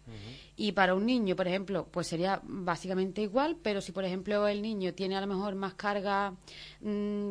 Y 0.56 0.72
para 0.72 0.96
un 0.96 1.06
niño, 1.06 1.36
por 1.36 1.46
ejemplo, 1.46 1.86
pues 1.88 2.08
sería 2.08 2.40
básicamente 2.42 3.22
igual, 3.22 3.56
pero 3.62 3.80
si 3.80 3.92
por 3.92 4.04
ejemplo 4.04 4.48
el 4.48 4.60
niño 4.60 4.92
tiene 4.92 5.16
a 5.16 5.20
lo 5.20 5.28
mejor 5.28 5.54
más 5.54 5.74
carga, 5.74 6.34
mm, 6.80 7.30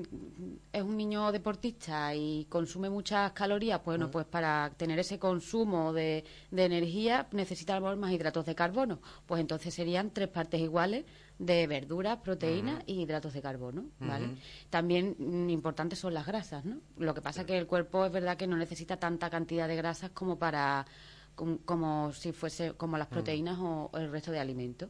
es 0.71 0.81
un 0.81 0.95
niño 0.95 1.29
deportista 1.33 2.15
y 2.15 2.45
consume 2.45 2.89
muchas 2.89 3.33
calorías, 3.33 3.81
pues 3.81 3.97
bueno, 3.97 4.09
pues 4.09 4.25
para 4.25 4.71
tener 4.77 4.97
ese 4.97 5.19
consumo 5.19 5.91
de, 5.91 6.23
de 6.51 6.63
energía 6.63 7.27
necesita 7.33 7.73
a 7.73 7.79
lo 7.81 7.87
mejor 7.87 7.97
más 7.97 8.13
hidratos 8.13 8.45
de 8.45 8.55
carbono. 8.55 9.01
Pues 9.25 9.41
entonces 9.41 9.73
serían 9.73 10.11
tres 10.11 10.29
partes 10.29 10.61
iguales 10.61 11.03
de 11.41 11.65
verduras, 11.65 12.19
proteínas 12.19 12.83
y 12.85 13.01
hidratos 13.01 13.33
de 13.33 13.41
carbono, 13.41 13.85
¿vale? 13.99 14.35
También 14.69 15.15
mm, 15.17 15.49
importantes 15.49 15.97
son 15.97 16.13
las 16.13 16.27
grasas, 16.27 16.63
¿no? 16.65 16.77
Lo 16.97 17.15
que 17.15 17.21
pasa 17.21 17.41
es 17.41 17.47
que 17.47 17.57
el 17.57 17.65
cuerpo 17.65 18.05
es 18.05 18.11
verdad 18.11 18.37
que 18.37 18.45
no 18.45 18.57
necesita 18.57 18.97
tanta 18.97 19.27
cantidad 19.31 19.67
de 19.67 19.75
grasas 19.75 20.11
como 20.11 20.37
para 20.37 20.85
como, 21.33 22.13
si 22.13 22.31
fuese 22.31 22.73
como 22.73 22.97
las 22.99 23.07
proteínas 23.07 23.57
o, 23.59 23.89
el 23.95 24.11
resto 24.11 24.31
de 24.31 24.39
alimentos. 24.39 24.89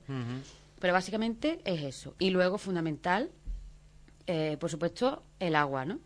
Pero 0.79 0.93
básicamente 0.93 1.61
es 1.63 1.83
eso. 1.83 2.15
Y 2.19 2.31
luego 2.31 2.57
fundamental, 2.57 3.31
eh, 4.27 4.57
por 4.59 4.69
supuesto, 4.69 5.23
el 5.39 5.55
agua, 5.55 5.85
¿no? 5.85 5.99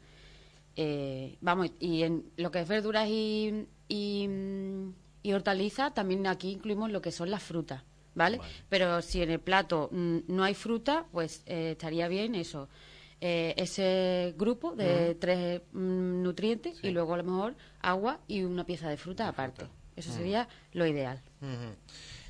Eh, 0.75 1.38
vamos, 1.41 1.71
y 1.80 2.03
en 2.03 2.25
lo 2.38 2.51
que 2.51 2.59
es 2.59 2.68
verduras 2.68 3.07
y, 3.09 3.65
y, 3.88 4.30
y 5.24 5.33
hortalizas, 5.33 5.91
también 5.95 6.27
aquí 6.27 6.51
incluimos 6.51 6.91
lo 6.91 7.01
que 7.01 7.12
son 7.12 7.31
las 7.31 7.41
frutas. 7.41 7.81
¿Vale? 8.15 8.39
Pero 8.69 9.01
si 9.01 9.21
en 9.21 9.29
el 9.29 9.39
plato 9.39 9.89
mm, 9.91 10.19
no 10.27 10.44
hay 10.44 10.56
fruta, 10.56 11.06
pues 11.12 11.44
eh, 11.45 11.71
estaría 11.71 12.07
bien 12.07 12.33
eso. 12.33 12.67
Eh, 13.21 13.53
ese 13.57 14.33
grupo 14.38 14.75
de 14.75 15.15
tres 15.15 15.62
mm, 15.71 16.23
nutrientes 16.23 16.77
y 16.83 16.89
luego 16.89 17.13
a 17.13 17.17
lo 17.17 17.23
mejor 17.23 17.56
agua 17.81 18.19
y 18.27 18.44
una 18.44 18.65
pieza 18.65 18.89
de 18.89 18.97
fruta 18.97 19.27
aparte. 19.27 19.67
Eso 19.95 20.12
sería 20.12 20.50
lo 20.73 20.85
ideal. 20.85 21.21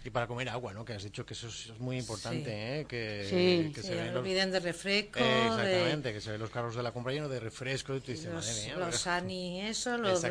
Y 0.04 0.12
para 0.12 0.28
comer 0.28 0.50
agua, 0.50 0.72
¿no? 0.72 0.86
Que 0.86 0.94
has 0.94 1.04
dicho 1.04 1.26
que 1.26 1.34
eso 1.34 1.48
es 1.48 1.80
muy 1.80 1.98
importante, 1.98 2.82
¿eh? 2.82 2.86
Que, 2.86 3.26
sí. 3.28 3.72
que 3.74 3.82
se 3.82 4.12
no 4.12 4.20
olviden 4.20 4.52
de 4.52 4.60
refresco. 4.60 5.18
exactamente, 5.18 6.14
que 6.14 6.22
se 6.22 6.32
ven 6.32 6.40
los 6.40 6.52
carros 6.52 6.76
de 6.76 6.84
la 6.84 6.92
compra 6.92 7.12
llenos 7.12 7.32
de 7.32 7.40
refresco 7.40 7.96
y 7.96 8.02
tú 8.02 8.12
dices, 8.12 8.32
los, 8.32 8.46
madre 8.46 8.62
mía. 8.62 8.78
Los 8.78 9.08
ani, 9.08 9.62
eso, 9.62 9.98
los, 9.98 10.24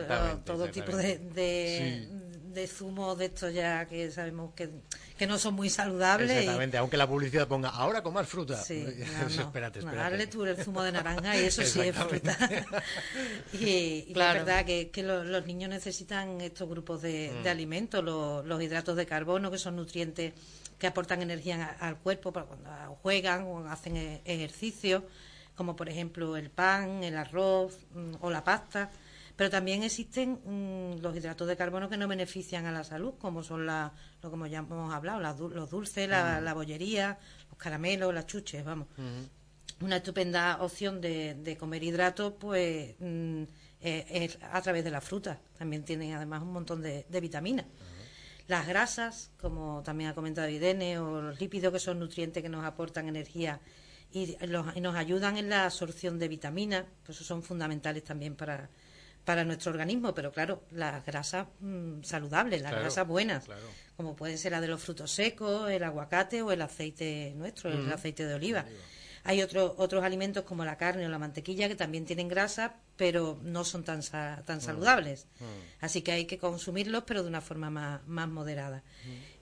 todo 0.44 0.68
tipo 0.68 0.96
de, 0.96 1.18
de, 1.18 2.08
de 2.54 2.66
zumo 2.66 3.16
de 3.16 3.26
estos 3.26 3.52
ya 3.52 3.86
que 3.86 4.10
sabemos 4.10 4.54
que 4.54 4.70
que 5.16 5.26
no 5.28 5.38
son 5.38 5.54
muy 5.54 5.70
saludables. 5.70 6.30
Exactamente, 6.30 6.76
aunque 6.76 6.96
la 6.96 7.06
publicidad 7.06 7.46
ponga 7.46 7.68
ahora 7.68 8.02
con 8.02 8.14
más 8.14 8.28
fruta. 8.28 8.56
Sí, 8.56 8.84
espérate, 9.28 9.78
espérate. 9.78 9.96
Darle 9.96 10.26
tú 10.26 10.44
el 10.44 10.56
zumo 10.56 10.82
de 10.82 10.92
naranja 10.92 11.36
y 11.36 11.44
eso 11.44 11.62
sí 11.62 11.80
es 11.80 11.96
fruta. 11.96 12.36
y, 13.52 14.12
la 14.14 14.32
verdad 14.32 14.64
que, 14.64 14.90
que 14.90 15.02
los, 15.02 15.46
niños 15.46 15.70
necesitan 15.70 16.40
estos 16.40 16.68
grupos 16.68 17.02
de, 17.02 17.32
mm. 17.44 17.46
alimentos, 17.46 18.02
los, 18.02 18.62
hidratos 18.62 18.96
de 18.96 19.06
carbono, 19.06 19.50
que 19.50 19.58
son 19.58 19.76
nutrientes 19.76 20.32
que 20.78 20.86
aportan 20.88 21.22
energía 21.22 21.76
al 21.78 21.96
cuerpo 21.98 22.32
para 22.32 22.46
cuando 22.46 22.70
juegan 23.02 23.44
o 23.44 23.68
hacen 23.68 23.96
e, 23.96 24.20
ejercicio, 24.24 25.04
como 25.54 25.76
por 25.76 25.88
ejemplo 25.88 26.36
el 26.36 26.50
pan, 26.50 27.04
el 27.04 27.16
arroz 27.16 27.78
mm, 27.94 28.14
o 28.20 28.30
la 28.30 28.42
pasta. 28.42 28.90
Pero 29.36 29.50
también 29.50 29.82
existen 29.82 30.40
mm, 30.44 31.02
los 31.02 31.16
hidratos 31.16 31.48
de 31.48 31.56
carbono 31.56 31.88
que 31.88 31.96
no 31.96 32.06
benefician 32.06 32.66
a 32.66 32.72
la 32.72 32.84
salud, 32.84 33.14
como 33.18 33.42
son 33.42 33.66
la, 33.66 33.92
lo 34.22 34.30
como 34.30 34.46
ya 34.46 34.58
hemos 34.58 34.94
hablado, 34.94 35.20
los 35.48 35.70
dulces, 35.70 36.08
la, 36.08 36.54
bollería, 36.54 37.18
los 37.48 37.58
caramelos, 37.58 38.14
las 38.14 38.26
chuches, 38.26 38.64
vamos. 38.64 38.88
Una 39.80 39.96
estupenda 39.96 40.58
opción 40.60 41.00
de, 41.00 41.56
comer 41.58 41.82
hidratos, 41.82 42.34
pues 42.38 42.94
mm, 43.00 43.42
es, 43.80 44.38
a 44.40 44.62
través 44.62 44.84
de 44.84 44.90
la 44.90 45.00
fruta. 45.00 45.40
También 45.58 45.84
tienen 45.84 46.12
además 46.14 46.42
un 46.42 46.52
montón 46.52 46.80
de, 46.80 47.04
vitaminas. 47.20 47.66
Las 48.46 48.68
grasas, 48.68 49.32
como 49.40 49.82
también 49.82 50.10
ha 50.10 50.14
comentado 50.14 50.48
Irene, 50.48 50.98
o 50.98 51.22
los 51.22 51.40
lípidos, 51.40 51.72
que 51.72 51.80
son 51.80 51.98
nutrientes 51.98 52.42
que 52.42 52.48
nos 52.48 52.64
aportan 52.64 53.08
energía 53.08 53.60
y, 54.12 54.36
nos 54.46 54.94
ayudan 54.94 55.38
en 55.38 55.48
la 55.48 55.64
absorción 55.64 56.20
de 56.20 56.28
vitaminas, 56.28 56.84
pues 57.04 57.18
son 57.18 57.42
fundamentales 57.42 58.04
también 58.04 58.36
para, 58.36 58.70
para 59.24 59.44
nuestro 59.44 59.72
organismo, 59.72 60.14
pero 60.14 60.32
claro, 60.32 60.62
las 60.70 61.04
grasas 61.04 61.46
mm, 61.60 62.02
saludables, 62.02 62.62
las 62.62 62.72
grasas 62.72 63.06
buenas, 63.06 63.44
como 63.96 64.14
pueden 64.14 64.38
ser 64.38 64.52
la 64.52 64.60
de 64.60 64.68
los 64.68 64.82
frutos 64.82 65.10
secos, 65.10 65.70
el 65.70 65.82
aguacate 65.82 66.42
o 66.42 66.52
el 66.52 66.62
aceite 66.62 67.32
nuestro, 67.36 67.70
el 67.70 67.90
aceite 67.92 68.26
de 68.26 68.34
oliva. 68.34 68.64
Hay 69.26 69.40
otros 69.40 69.72
otros 69.78 70.04
alimentos 70.04 70.44
como 70.44 70.66
la 70.66 70.76
carne 70.76 71.06
o 71.06 71.08
la 71.08 71.18
mantequilla 71.18 71.66
que 71.66 71.76
también 71.76 72.04
tienen 72.04 72.28
grasa, 72.28 72.74
pero 72.96 73.38
no 73.42 73.64
son 73.64 73.82
tan, 73.82 74.02
tan 74.02 74.60
saludables. 74.60 75.26
Así 75.80 76.02
que 76.02 76.12
hay 76.12 76.26
que 76.26 76.36
consumirlos, 76.36 77.04
pero 77.06 77.22
de 77.22 77.28
una 77.28 77.40
forma 77.40 77.70
más, 77.70 78.06
más 78.06 78.28
moderada. 78.28 78.82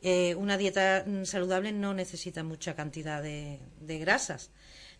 Eh, 0.01 0.37
una 0.37 0.57
dieta 0.57 1.05
mm, 1.05 1.25
saludable 1.25 1.73
no 1.73 1.95
necesita 1.95 2.45
mucha 2.45 2.77
cantidad 2.77 3.21
de, 3.21 3.59
de 3.81 3.99
grasas 3.99 4.51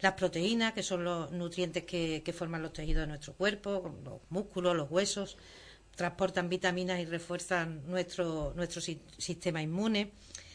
Las 0.03 0.13
proteínas, 0.15 0.73
que 0.75 0.83
son 0.83 1.05
los 1.05 1.31
nutrientes 1.33 1.85
que, 1.85 2.23
que 2.25 2.33
forman 2.33 2.61
los 2.61 2.73
tejidos 2.73 3.03
de 3.03 3.07
nuestro 3.07 3.33
cuerpo, 3.35 3.95
los 4.05 4.21
músculos, 4.29 4.77
los 4.77 4.91
huesos, 4.91 5.39
transportan 5.97 6.49
vitaminas 6.49 7.01
y 7.01 7.05
refuerzan 7.05 7.83
nuestro, 7.87 8.53
nuestro 8.57 8.81
sistema 8.81 9.63
inmune. 9.63 10.13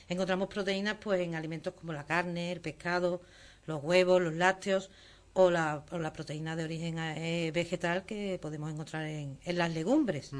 Encontramos 0.09 0.47
proteínas 0.47 0.97
pues 1.01 1.21
en 1.21 1.35
alimentos 1.35 1.73
como 1.73 1.93
la 1.93 2.05
carne, 2.05 2.51
el 2.51 2.61
pescado, 2.61 3.21
los 3.65 3.83
huevos, 3.83 4.21
los 4.21 4.33
lácteos 4.33 4.89
o 5.33 5.51
la, 5.51 5.83
proteína 6.13 6.55
de 6.55 6.63
origen 6.63 6.97
eh, 6.97 7.51
vegetal 7.53 8.05
que 8.05 8.39
podemos 8.41 8.71
encontrar 8.71 9.05
en, 9.05 9.37
las 9.45 9.71
legumbres. 9.71 10.31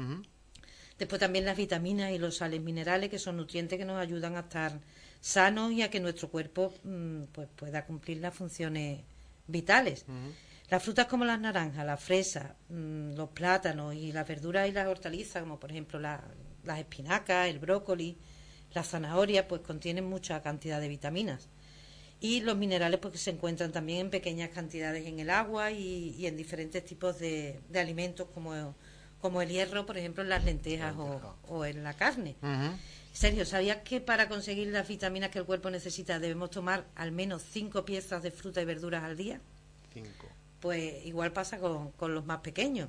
Después 0.98 1.20
también 1.20 1.44
las 1.44 1.56
vitaminas 1.56 2.10
y 2.10 2.18
los 2.18 2.38
sales 2.38 2.60
minerales, 2.60 3.08
que 3.08 3.18
son 3.18 3.36
nutrientes 3.36 3.78
que 3.78 3.84
nos 3.84 3.98
ayudan 3.98 4.36
a 4.36 4.40
estar 4.40 4.80
sanos 5.20 5.72
y 5.72 5.82
a 5.82 5.90
que 5.90 6.00
nuestro 6.00 6.28
cuerpo 6.28 6.72
mm, 6.84 7.24
pues 7.32 7.48
pueda 7.56 7.84
cumplir 7.84 8.18
las 8.18 8.34
funciones 8.34 9.00
vitales. 9.46 10.04
Las 10.70 10.82
frutas 10.82 11.06
como 11.06 11.24
las 11.24 11.40
naranjas, 11.40 11.86
la 11.86 11.96
fresa, 11.96 12.56
mm, 12.68 13.14
los 13.14 13.30
plátanos 13.30 13.94
y 13.94 14.12
las 14.12 14.28
verduras 14.28 14.68
y 14.68 14.72
las 14.72 14.86
hortalizas, 14.86 15.42
como 15.42 15.58
por 15.58 15.70
ejemplo 15.70 15.98
las 15.98 16.78
espinacas, 16.78 17.48
el 17.48 17.58
brócoli, 17.58 18.18
las 18.74 18.88
zanahorias, 18.88 19.46
pues 19.46 19.62
contienen 19.62 20.04
mucha 20.04 20.42
cantidad 20.42 20.80
de 20.80 20.88
vitaminas. 20.88 21.48
Y 22.20 22.40
los 22.40 22.56
minerales, 22.56 22.98
pues 23.00 23.12
que 23.12 23.18
se 23.18 23.30
encuentran 23.30 23.70
también 23.70 24.00
en 24.00 24.10
pequeñas 24.10 24.50
cantidades 24.50 25.06
en 25.06 25.20
el 25.20 25.30
agua 25.30 25.70
y, 25.70 26.26
en 26.26 26.36
diferentes 26.36 26.84
tipos 26.84 27.18
de, 27.18 27.60
alimentos, 27.74 28.28
como, 28.34 28.74
como 29.20 29.40
el 29.40 29.48
hierro, 29.48 29.86
por 29.86 29.96
ejemplo, 29.96 30.24
en 30.24 30.28
las 30.28 30.44
lentejas 30.44 30.94
o, 30.96 31.64
en 31.64 31.84
la 31.84 31.94
carne. 31.94 32.34
Sergio, 33.18 33.44
¿sabías 33.44 33.78
que 33.78 34.00
para 34.00 34.28
conseguir 34.28 34.68
las 34.68 34.86
vitaminas 34.86 35.30
que 35.30 35.40
el 35.40 35.44
cuerpo 35.44 35.70
necesita 35.70 36.20
debemos 36.20 36.50
tomar 36.50 36.86
al 36.94 37.10
menos 37.10 37.42
cinco 37.42 37.84
piezas 37.84 38.22
de 38.22 38.30
fruta 38.30 38.62
y 38.62 38.64
verduras 38.64 39.02
al 39.02 39.16
día? 39.16 39.40
Cinco. 39.92 40.28
Pues 40.60 41.04
igual 41.04 41.32
pasa 41.32 41.58
con, 41.58 41.90
con 41.90 42.14
los 42.14 42.24
más 42.26 42.38
pequeños. 42.42 42.88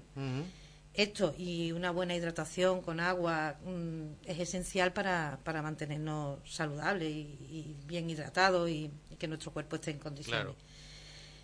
Esto 0.94 1.34
y 1.36 1.72
una 1.72 1.90
buena 1.90 2.16
hidratación 2.16 2.84
con 2.84 3.00
agua 3.00 3.58
mm, 3.66 4.28
es 4.28 4.40
esencial 4.40 4.94
para, 4.94 5.40
para 5.44 5.64
mantenernos 5.64 6.38
saludables 6.48 7.10
y, 7.10 7.76
bien 7.88 8.08
hidratados 8.08 8.70
y, 8.70 8.92
que 9.18 9.28
nuestro 9.28 9.52
cuerpo 9.52 9.78
esté 9.78 9.90
en 9.90 9.98
condiciones. 9.98 10.54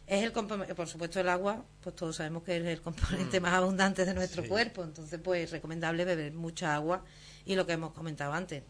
Es 0.06 0.24
el 0.24 0.32
por 0.32 0.88
supuesto 0.88 1.20
el 1.20 1.30
agua, 1.30 1.66
pues 1.82 1.96
todos 1.96 2.18
sabemos 2.18 2.44
que 2.44 2.58
es 2.58 2.64
el 2.64 2.82
componente 2.82 3.40
mm. 3.40 3.44
más 3.44 3.54
abundante 3.54 4.06
de 4.06 4.14
nuestro 4.14 4.48
cuerpo, 4.48 4.84
entonces 4.84 5.20
pues 5.24 5.46
es 5.46 5.52
recomendable 5.52 6.06
beber 6.06 6.34
mucha 6.34 6.76
agua 6.76 7.04
y 7.46 7.56
lo 7.56 7.66
que 7.66 7.74
hemos 7.74 7.92
comentado 7.94 8.32
antes, 8.34 8.62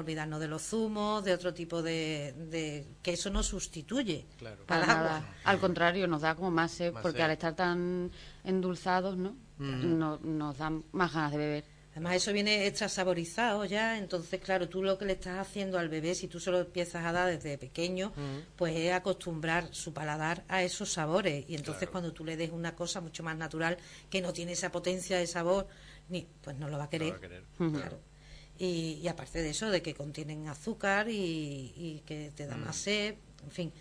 olvidarnos 0.00 0.40
de 0.40 0.48
los 0.48 0.62
zumos, 0.62 1.24
de 1.24 1.32
otro 1.32 1.52
tipo 1.52 1.82
de, 1.82 2.86
que 3.02 3.12
eso 3.12 3.30
no 3.30 3.42
sustituye 3.42 4.26
para 4.66 4.86
nada. 4.86 5.34
Al 5.44 5.58
contrario, 5.58 6.06
nos 6.06 6.22
da 6.22 6.34
como 6.34 6.50
más 6.50 6.72
sed, 6.72 6.92
porque 7.02 7.22
al 7.22 7.30
estar 7.30 7.54
tan 7.54 8.10
endulzados, 8.44 9.16
¿no? 9.16 9.36
no, 9.58 10.18
nos 10.18 10.58
dan 10.58 10.84
más 10.92 11.12
ganas 11.12 11.32
de 11.32 11.38
beber. 11.38 11.64
Además, 11.92 12.14
eso 12.14 12.32
viene 12.32 12.66
extra 12.66 12.88
saborizado 12.88 13.66
ya, 13.66 13.98
entonces, 13.98 14.40
claro, 14.40 14.66
tú 14.66 14.82
lo 14.82 14.96
que 14.96 15.04
le 15.04 15.12
estás 15.12 15.38
haciendo 15.38 15.78
al 15.78 15.90
bebé, 15.90 16.14
si 16.14 16.26
tú 16.26 16.40
se 16.40 16.50
lo 16.50 16.60
empiezas 16.60 17.04
a 17.04 17.12
dar 17.12 17.28
desde 17.28 17.58
pequeño, 17.58 18.12
pues 18.56 18.74
es 18.76 18.92
acostumbrar 18.92 19.68
su 19.74 19.92
paladar 19.92 20.42
a 20.48 20.62
esos 20.62 20.90
sabores. 20.90 21.44
Y 21.48 21.54
entonces, 21.54 21.90
cuando 21.90 22.12
tú 22.12 22.24
le 22.24 22.38
des 22.38 22.50
una 22.50 22.74
cosa 22.74 23.02
mucho 23.02 23.22
más 23.22 23.36
natural, 23.36 23.76
que 24.08 24.22
no 24.22 24.32
tiene 24.32 24.52
esa 24.52 24.72
potencia 24.72 25.18
de 25.18 25.26
sabor, 25.26 25.66
ni, 26.08 26.26
pues 26.42 26.56
no 26.56 26.68
lo 26.68 26.78
va 26.78 26.84
a 26.84 26.90
querer. 26.90 27.44
claro. 27.58 28.11
Y, 28.58 29.06
aparte 29.08 29.42
de 29.42 29.50
eso, 29.50 29.70
de 29.70 29.82
que 29.82 29.94
contienen 29.94 30.46
azúcar 30.48 31.08
y, 31.10 32.02
que 32.06 32.30
te 32.34 32.46
da 32.46 32.56
más 32.56 32.76
sed, 32.76 33.16
en 33.44 33.50
fin. 33.50 33.72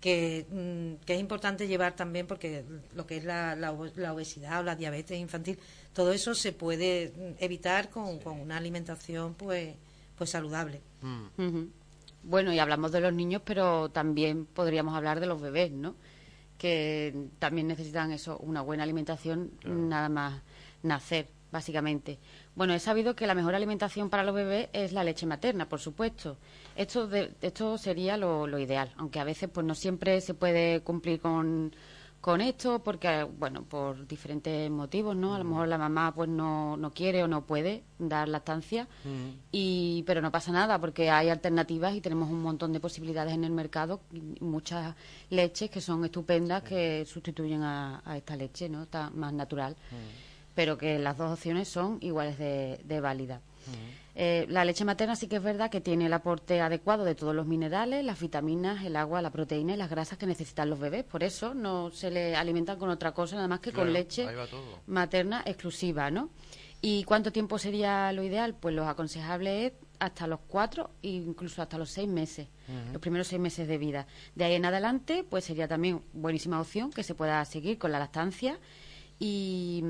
Que, 0.00 0.46
mm, 0.50 1.04
que, 1.04 1.14
es 1.14 1.20
importante 1.20 1.66
llevar 1.66 1.96
también 1.96 2.26
porque 2.26 2.64
lo 2.94 3.06
que 3.06 3.16
es 3.16 3.24
la, 3.24 3.56
la, 3.56 3.72
obesidad 3.72 4.60
o 4.60 4.62
la 4.62 4.76
diabetes 4.76 5.18
infantil, 5.18 5.58
todo 5.94 6.12
eso 6.12 6.34
se 6.34 6.52
puede 6.52 7.12
evitar 7.38 7.88
con, 7.88 8.18
con 8.18 8.38
una 8.38 8.58
alimentación 8.58 9.34
pues, 9.34 9.74
pues 10.16 10.30
saludable. 10.30 10.82
Mm. 11.00 11.64
Bueno, 12.26 12.52
y 12.52 12.58
hablamos 12.58 12.90
de 12.90 13.00
los 13.00 13.14
niños, 13.14 13.40
pero 13.44 13.88
también 13.88 14.46
podríamos 14.46 14.96
hablar 14.96 15.20
de 15.20 15.26
los 15.26 15.40
bebés, 15.40 15.70
¿no? 15.70 15.94
Que 16.58 17.28
también 17.38 17.68
necesitan 17.68 18.10
eso, 18.10 18.36
una 18.38 18.62
buena 18.62 18.82
alimentación 18.82 19.52
nada 19.64 20.08
más 20.08 20.42
nacer, 20.82 21.28
básicamente. 21.50 22.18
Bueno, 22.54 22.74
he 22.74 22.78
sabido 22.78 23.14
que 23.14 23.26
la 23.26 23.34
mejor 23.34 23.54
alimentación 23.54 24.10
para 24.10 24.24
los 24.24 24.34
bebés 24.34 24.68
es 24.72 24.92
la 24.92 25.04
leche 25.04 25.26
materna, 25.26 25.68
por 25.68 25.80
supuesto. 25.80 26.36
Esto, 26.74 27.06
de, 27.06 27.32
esto 27.40 27.78
sería 27.78 28.16
lo, 28.16 28.58
ideal, 28.58 28.92
aunque 28.96 29.20
a 29.20 29.24
veces 29.24 29.48
pues 29.52 29.64
no 29.66 29.74
siempre 29.74 30.20
se 30.20 30.34
puede 30.34 30.80
cumplir 30.80 31.20
con, 31.20 31.72
esto 32.40 32.82
porque, 32.82 33.22
bueno, 33.22 33.62
por 33.62 34.04
diferentes 34.08 34.68
motivos, 34.68 35.14
¿no? 35.14 35.36
A 35.36 35.38
lo 35.38 35.44
mejor 35.44 35.68
la 35.68 35.78
mamá 35.78 36.12
pues 36.12 36.28
no, 36.28 36.76
no 36.76 36.90
quiere 36.90 37.22
o 37.22 37.28
no 37.28 37.46
puede 37.46 37.84
dar 38.00 38.28
lactancia, 38.28 38.88
y, 39.52 40.02
pero 40.08 40.20
no 40.20 40.32
pasa 40.32 40.50
nada 40.50 40.80
porque 40.80 41.08
hay 41.08 41.28
alternativas 41.28 41.94
y 41.94 42.00
tenemos 42.00 42.28
un 42.28 42.42
montón 42.42 42.72
de 42.72 42.80
posibilidades 42.80 43.32
en 43.32 43.44
el 43.44 43.52
mercado, 43.52 44.00
muchas 44.40 44.96
leches 45.30 45.70
que 45.70 45.80
son 45.80 46.04
estupendas 46.04 46.64
que 46.64 47.04
sustituyen 47.06 47.62
a, 47.62 48.02
esta 48.16 48.34
leche, 48.34 48.68
¿no? 48.68 48.82
Está 48.82 49.08
más 49.10 49.32
natural 49.32 49.76
pero 50.56 50.78
que 50.78 50.98
las 50.98 51.18
dos 51.18 51.30
opciones 51.30 51.68
son 51.68 51.98
iguales 52.00 52.38
de, 52.38 52.80
de 52.82 53.00
válidas. 53.00 53.40
Eh, 54.18 54.46
la 54.48 54.64
leche 54.64 54.86
materna 54.86 55.14
sí 55.14 55.28
que 55.28 55.36
es 55.36 55.42
verdad 55.42 55.70
que 55.70 55.82
tiene 55.82 56.06
el 56.06 56.12
aporte 56.14 56.62
adecuado 56.62 57.04
de 57.04 57.14
todos 57.14 57.34
los 57.34 57.46
minerales, 57.46 58.02
las 58.02 58.18
vitaminas, 58.18 58.82
el 58.82 58.96
agua, 58.96 59.20
la 59.20 59.30
proteína 59.30 59.74
y 59.74 59.76
las 59.76 59.90
grasas 59.90 60.16
que 60.16 60.24
necesitan 60.24 60.70
los 60.70 60.80
bebés. 60.80 61.04
Por 61.04 61.22
eso 61.22 61.52
no 61.52 61.90
se 61.90 62.10
le 62.10 62.34
alimentan 62.34 62.78
con 62.78 62.88
otra 62.88 63.12
cosa, 63.12 63.36
nada 63.36 63.48
más 63.48 63.60
que 63.60 63.72
con 63.72 63.92
leche 63.92 64.26
materna 64.86 65.42
exclusiva, 65.44 66.10
¿no? 66.10 66.30
¿Y 66.80 67.04
cuánto 67.04 67.30
tiempo 67.30 67.58
sería 67.58 68.10
lo 68.12 68.22
ideal? 68.22 68.54
Pues 68.54 68.74
lo 68.74 68.88
aconsejable 68.88 69.66
es 69.66 69.72
hasta 69.98 70.26
los 70.26 70.40
cuatro 70.46 70.90
e 71.02 71.08
incluso 71.08 71.60
hasta 71.60 71.76
los 71.76 71.90
seis 71.90 72.08
meses, 72.08 72.48
los 72.92 73.00
primeros 73.02 73.26
seis 73.28 73.40
meses 73.40 73.68
de 73.68 73.76
vida. 73.76 74.06
De 74.34 74.44
ahí 74.44 74.54
en 74.54 74.64
adelante, 74.64 75.24
pues 75.28 75.44
sería 75.44 75.68
también 75.68 76.00
buenísima 76.14 76.58
opción 76.58 76.90
que 76.90 77.02
se 77.02 77.14
pueda 77.14 77.44
seguir 77.44 77.76
con 77.76 77.92
la 77.92 77.98
lactancia 77.98 78.58
y 79.18 79.82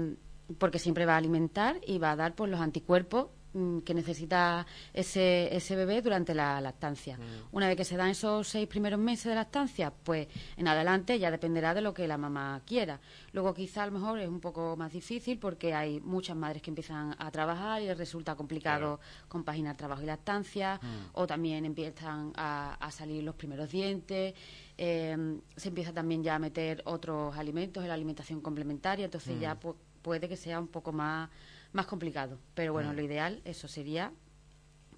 porque 0.58 0.78
siempre 0.78 1.06
va 1.06 1.14
a 1.14 1.18
alimentar 1.18 1.80
y 1.86 1.98
va 1.98 2.12
a 2.12 2.16
dar 2.16 2.34
pues 2.34 2.50
los 2.50 2.60
anticuerpos 2.60 3.28
mm, 3.54 3.80
que 3.80 3.94
necesita 3.94 4.66
ese, 4.92 5.54
ese 5.54 5.76
bebé 5.76 6.02
durante 6.02 6.34
la 6.34 6.60
lactancia. 6.60 7.16
Mm. 7.16 7.20
Una 7.52 7.68
vez 7.68 7.76
que 7.76 7.84
se 7.84 7.96
dan 7.96 8.10
esos 8.10 8.48
seis 8.48 8.68
primeros 8.68 9.00
meses 9.00 9.26
de 9.26 9.34
lactancia, 9.34 9.90
pues 9.90 10.28
en 10.56 10.68
adelante 10.68 11.18
ya 11.18 11.30
dependerá 11.30 11.74
de 11.74 11.80
lo 11.80 11.92
que 11.92 12.06
la 12.06 12.16
mamá 12.16 12.62
quiera. 12.64 13.00
Luego 13.32 13.54
quizá 13.54 13.82
a 13.82 13.86
lo 13.86 13.92
mejor 13.92 14.20
es 14.20 14.28
un 14.28 14.40
poco 14.40 14.76
más 14.76 14.92
difícil 14.92 15.38
porque 15.38 15.74
hay 15.74 16.00
muchas 16.00 16.36
madres 16.36 16.62
que 16.62 16.70
empiezan 16.70 17.14
a 17.18 17.30
trabajar 17.30 17.82
y 17.82 17.86
les 17.86 17.98
resulta 17.98 18.34
complicado 18.36 19.00
compaginar 19.28 19.76
trabajo 19.76 20.02
y 20.02 20.06
lactancia, 20.06 20.78
mm. 20.80 21.10
o 21.14 21.26
también 21.26 21.64
empiezan 21.64 22.32
a, 22.36 22.78
salir 22.90 23.22
los 23.24 23.34
primeros 23.34 23.70
dientes. 23.70 24.34
Eh, 24.78 25.40
se 25.56 25.68
empieza 25.68 25.92
también 25.92 26.22
ya 26.22 26.36
a 26.36 26.38
meter 26.38 26.82
otros 26.84 27.36
alimentos 27.36 27.82
en 27.82 27.88
la 27.88 27.94
alimentación 27.94 28.40
complementaria, 28.40 29.06
entonces 29.06 29.40
ya 29.40 29.58
pues, 29.58 29.74
puede 30.06 30.28
que 30.28 30.36
sea 30.36 30.60
un 30.60 30.68
poco 30.68 30.92
más, 30.92 31.28
más 31.72 31.86
complicado. 31.86 32.38
Pero 32.54 32.72
bueno, 32.72 32.92
lo 32.92 33.02
ideal, 33.02 33.42
eso 33.44 33.66
sería, 33.66 34.12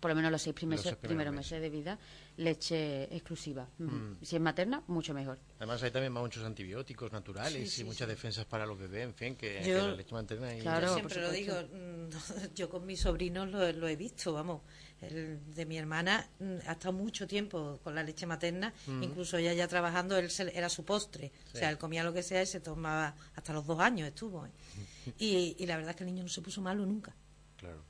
por 0.00 0.10
lo 0.10 0.14
menos 0.14 0.30
los 0.30 0.42
seis 0.42 0.54
primeros, 0.54 0.84
primeros, 0.96 1.34
meses. 1.34 1.60
de 1.60 1.70
vida, 1.70 1.98
leche 2.36 3.04
exclusiva. 3.14 3.68
Mm. 3.78 4.22
Si 4.22 4.36
es 4.36 4.42
materna, 4.42 4.82
mucho 4.86 5.14
mejor. 5.14 5.38
Además, 5.56 5.82
hay 5.82 5.90
también 5.90 6.12
muchos 6.12 6.44
antibióticos 6.44 7.12
naturales 7.12 7.78
y 7.78 7.84
muchas 7.84 8.08
defensas 8.08 8.44
para 8.46 8.66
los 8.66 8.78
bebés, 8.78 9.04
en 9.04 9.14
fin, 9.14 9.36
que, 9.36 9.60
la 9.60 9.94
leche 9.94 10.14
materna. 10.14 10.54
Y... 10.54 10.60
Claro, 10.60 10.88
yo 10.88 10.94
siempre 10.94 11.20
lo 11.20 11.30
digo, 11.30 11.54
mm, 11.54 12.54
yo 12.54 12.68
con 12.68 12.86
mis 12.86 13.00
sobrinos 13.00 13.50
lo, 13.50 13.72
lo 13.72 13.88
he 13.88 13.96
visto, 13.96 14.32
vamos 14.32 14.62
el 15.00 15.54
de 15.54 15.66
mi 15.66 15.78
hermana 15.78 16.28
mm, 16.38 16.56
ha 16.66 16.72
estado 16.72 16.92
mucho 16.92 17.26
tiempo 17.26 17.78
con 17.82 17.94
la 17.94 18.02
leche 18.02 18.26
materna, 18.26 18.72
mm. 18.86 19.02
incluso 19.02 19.36
ella 19.36 19.52
ya 19.52 19.68
trabajando, 19.68 20.16
él 20.16 20.30
era 20.52 20.68
su 20.68 20.84
postre, 20.84 21.32
o 21.54 21.56
sea, 21.56 21.70
él 21.70 21.78
comía 21.78 22.02
lo 22.02 22.12
que 22.12 22.22
sea 22.22 22.42
y 22.42 22.46
se 22.46 22.60
tomaba, 22.60 23.14
hasta 23.34 23.52
los 23.52 23.66
dos 23.66 23.78
años 23.80 24.08
estuvo. 24.08 24.46
¿eh? 24.46 24.50
y, 25.18 25.66
la 25.66 25.76
verdad 25.76 25.90
es 25.90 25.96
que 25.96 26.04
el 26.04 26.10
niño 26.10 26.22
no 26.22 26.28
se 26.28 26.42
puso 26.42 26.60
malo 26.60 26.84
nunca. 26.84 27.14
Claro. 27.56 27.82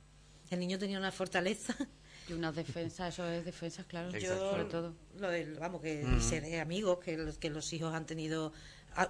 El 0.49 0.59
niño 0.59 0.77
tenía 0.77 0.97
una 0.97 1.11
fortaleza. 1.11 1.75
Y 2.29 2.33
unas 2.33 2.55
defensas, 2.55 3.13
eso 3.13 3.27
es 3.27 3.43
defensas, 3.43 3.85
claro, 3.85 4.11
sobre 4.11 4.65
todo. 4.65 4.93
Lo 5.17 5.59
vamos, 5.59 5.81
que 5.81 6.03
mm. 6.03 6.29
de 6.41 6.59
amigos, 6.59 6.99
que 6.99 7.17
los, 7.17 7.37
que 7.37 7.49
los 7.49 7.73
hijos 7.73 7.93
han 7.93 8.05
tenido, 8.05 8.53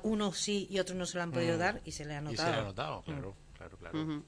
unos 0.03 0.37
sí 0.37 0.67
y 0.69 0.79
otros 0.79 0.97
no 0.97 1.05
se 1.05 1.17
lo 1.17 1.23
han 1.23 1.31
podido 1.31 1.57
dar 1.57 1.81
y 1.83 1.91
se 1.91 2.05
le 2.05 2.15
ha 2.15 2.21
notado. 2.21 2.33
Y 2.33 2.37
se 2.37 2.51
le 2.51 2.57
ha 2.57 2.63
notado, 2.63 3.01
claro, 3.03 3.35
claro, 3.57 3.77
claro. 3.77 4.23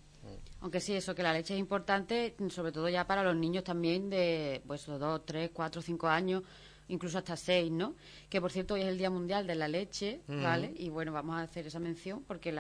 Aunque 0.60 0.80
sí, 0.80 0.94
eso 0.94 1.16
que 1.16 1.24
la 1.24 1.34
leche 1.34 1.54
es 1.54 1.60
importante, 1.60 2.36
sobre 2.50 2.72
todo 2.72 2.88
ya 2.90 3.08
para 3.08 3.24
los 3.24 3.36
niños 3.36 3.64
también 3.64 4.10
de 4.10 4.62
pues 4.68 4.86
dos, 4.86 5.26
tres, 5.26 5.50
cuatro, 5.52 5.82
cinco 5.82 6.08
años, 6.08 6.44
incluso 6.88 7.18
hasta 7.18 7.36
seis, 7.36 7.72
¿no? 7.72 7.96
Que 8.30 8.40
por 8.40 8.52
cierto 8.52 8.76
hoy 8.76 8.82
es 8.82 8.88
el 8.88 8.98
Día 8.98 9.10
Mundial 9.10 9.48
de 9.48 9.56
la 9.56 9.68
Leche, 9.68 10.22
¿vale? 10.28 10.74
Y 10.76 10.90
bueno, 10.90 11.12
vamos 11.12 11.38
a 11.38 11.44
hacer 11.44 11.66
esa 11.66 11.80
mención 11.80 12.24
porque 12.28 12.52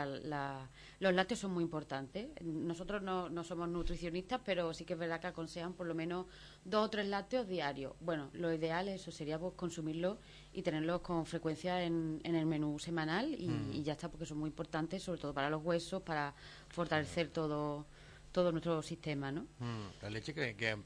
los 1.01 1.15
lácteos 1.15 1.39
son 1.39 1.51
muy 1.51 1.63
importantes. 1.63 2.29
Nosotros 2.43 3.01
no, 3.01 3.27
no 3.27 3.43
somos 3.43 3.67
nutricionistas, 3.67 4.39
pero 4.45 4.71
sí 4.71 4.85
que 4.85 4.93
es 4.93 4.99
verdad 4.99 5.19
que 5.19 5.25
aconsejan 5.25 5.73
por 5.73 5.87
lo 5.87 5.95
menos 5.95 6.27
dos 6.63 6.85
o 6.85 6.89
tres 6.91 7.07
lácteos 7.07 7.47
diarios. 7.47 7.93
Bueno, 7.99 8.29
lo 8.33 8.53
ideal 8.53 8.87
eso 8.87 9.11
sería 9.11 9.39
pues, 9.39 9.55
consumirlos 9.55 10.19
y 10.53 10.61
tenerlos 10.61 11.01
con 11.01 11.25
frecuencia 11.25 11.83
en, 11.83 12.21
en 12.23 12.35
el 12.35 12.45
menú 12.45 12.77
semanal 12.77 13.33
y, 13.33 13.51
y, 13.73 13.81
ya 13.81 13.93
está, 13.93 14.11
porque 14.11 14.27
son 14.27 14.37
muy 14.37 14.49
importantes, 14.49 15.01
sobre 15.01 15.19
todo 15.19 15.33
para 15.33 15.49
los 15.49 15.63
huesos, 15.63 16.03
para 16.03 16.35
fortalecer 16.69 17.29
todo 17.29 17.87
todo 18.31 18.51
nuestro 18.51 18.81
sistema, 18.81 19.29
¿no? 19.29 19.41
Mm, 19.59 20.03
la 20.03 20.09
leche 20.09 20.33
que, 20.33 20.55
que, 20.55 20.77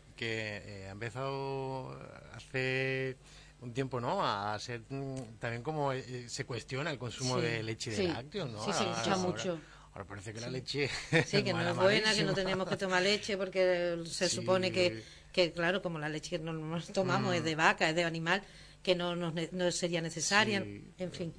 eh, 0.65 0.87
ha 0.87 0.91
empezado 0.91 1.91
hace 2.33 3.17
un 3.61 3.71
tiempo, 3.71 4.01
¿no? 4.01 4.25
A 4.25 4.57
ser 4.59 4.81
mm, 4.89 5.37
también 5.39 5.61
como 5.61 5.91
eh, 5.91 6.27
se 6.27 6.45
cuestiona 6.45 6.89
el 6.89 6.97
consumo 6.97 7.39
de 7.39 7.61
leche 7.61 7.91
de 7.91 8.07
lácteos, 8.07 8.49
¿no? 8.49 8.63
Sí, 8.63 8.71
sí, 8.73 8.85
ahora, 8.85 9.17
mucho. 9.17 9.59
Ahora 9.95 10.07
parece 10.09 10.33
que 10.33 10.41
la 10.41 10.49
leche 10.49 10.89
sí 11.25 11.41
que 11.41 11.53
no 11.53 11.69
es 11.69 11.75
buena, 11.75 12.13
que 12.13 12.23
no 12.23 12.33
tenemos 12.33 12.67
que 12.67 12.75
tomar 12.75 13.01
leche 13.01 13.37
porque 13.37 13.97
se 14.05 14.27
supone 14.27 14.69
que, 14.69 15.01
que 15.31 15.53
claro, 15.53 15.81
como 15.81 15.99
la 15.99 16.09
leche 16.09 16.31
que 16.31 16.39
nos 16.39 16.91
tomamos 16.91 17.33
es 17.33 17.45
de 17.45 17.55
mm. 17.55 17.57
vaca, 17.57 17.89
es 17.89 17.95
de 17.95 18.03
animal, 18.03 18.43
que 18.83 18.93
no, 18.93 19.15
nos, 19.15 19.33
no 19.53 19.71
sería 19.71 20.01
necesaria, 20.01 20.57
en 20.57 21.11
fin. 21.13 21.33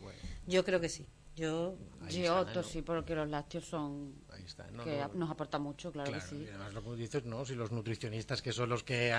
Yo 0.47 0.65
creo 0.65 0.81
que 0.81 0.89
sí. 0.89 1.07
Yo, 1.37 1.77
yo 2.09 2.47
sí, 2.63 2.81
porque 2.81 3.15
los 3.15 3.29
lácteos 3.29 3.67
son 3.67 4.15
que 4.83 5.05
nos 5.13 5.31
aporta 5.31 5.59
mucho, 5.59 5.93
claro, 5.93 6.11
que 6.11 6.21
sí. 6.23 6.45
Y 6.47 6.49
además 6.49 6.73
lo 6.73 6.83
que 6.83 6.97
dices, 6.97 7.27
¿no? 7.27 7.45
Si 7.45 7.55
los 7.55 7.73
nutricionistas, 7.73 8.41
que 8.41 8.53
son 8.53 8.71
los 8.71 8.83
que 8.83 9.11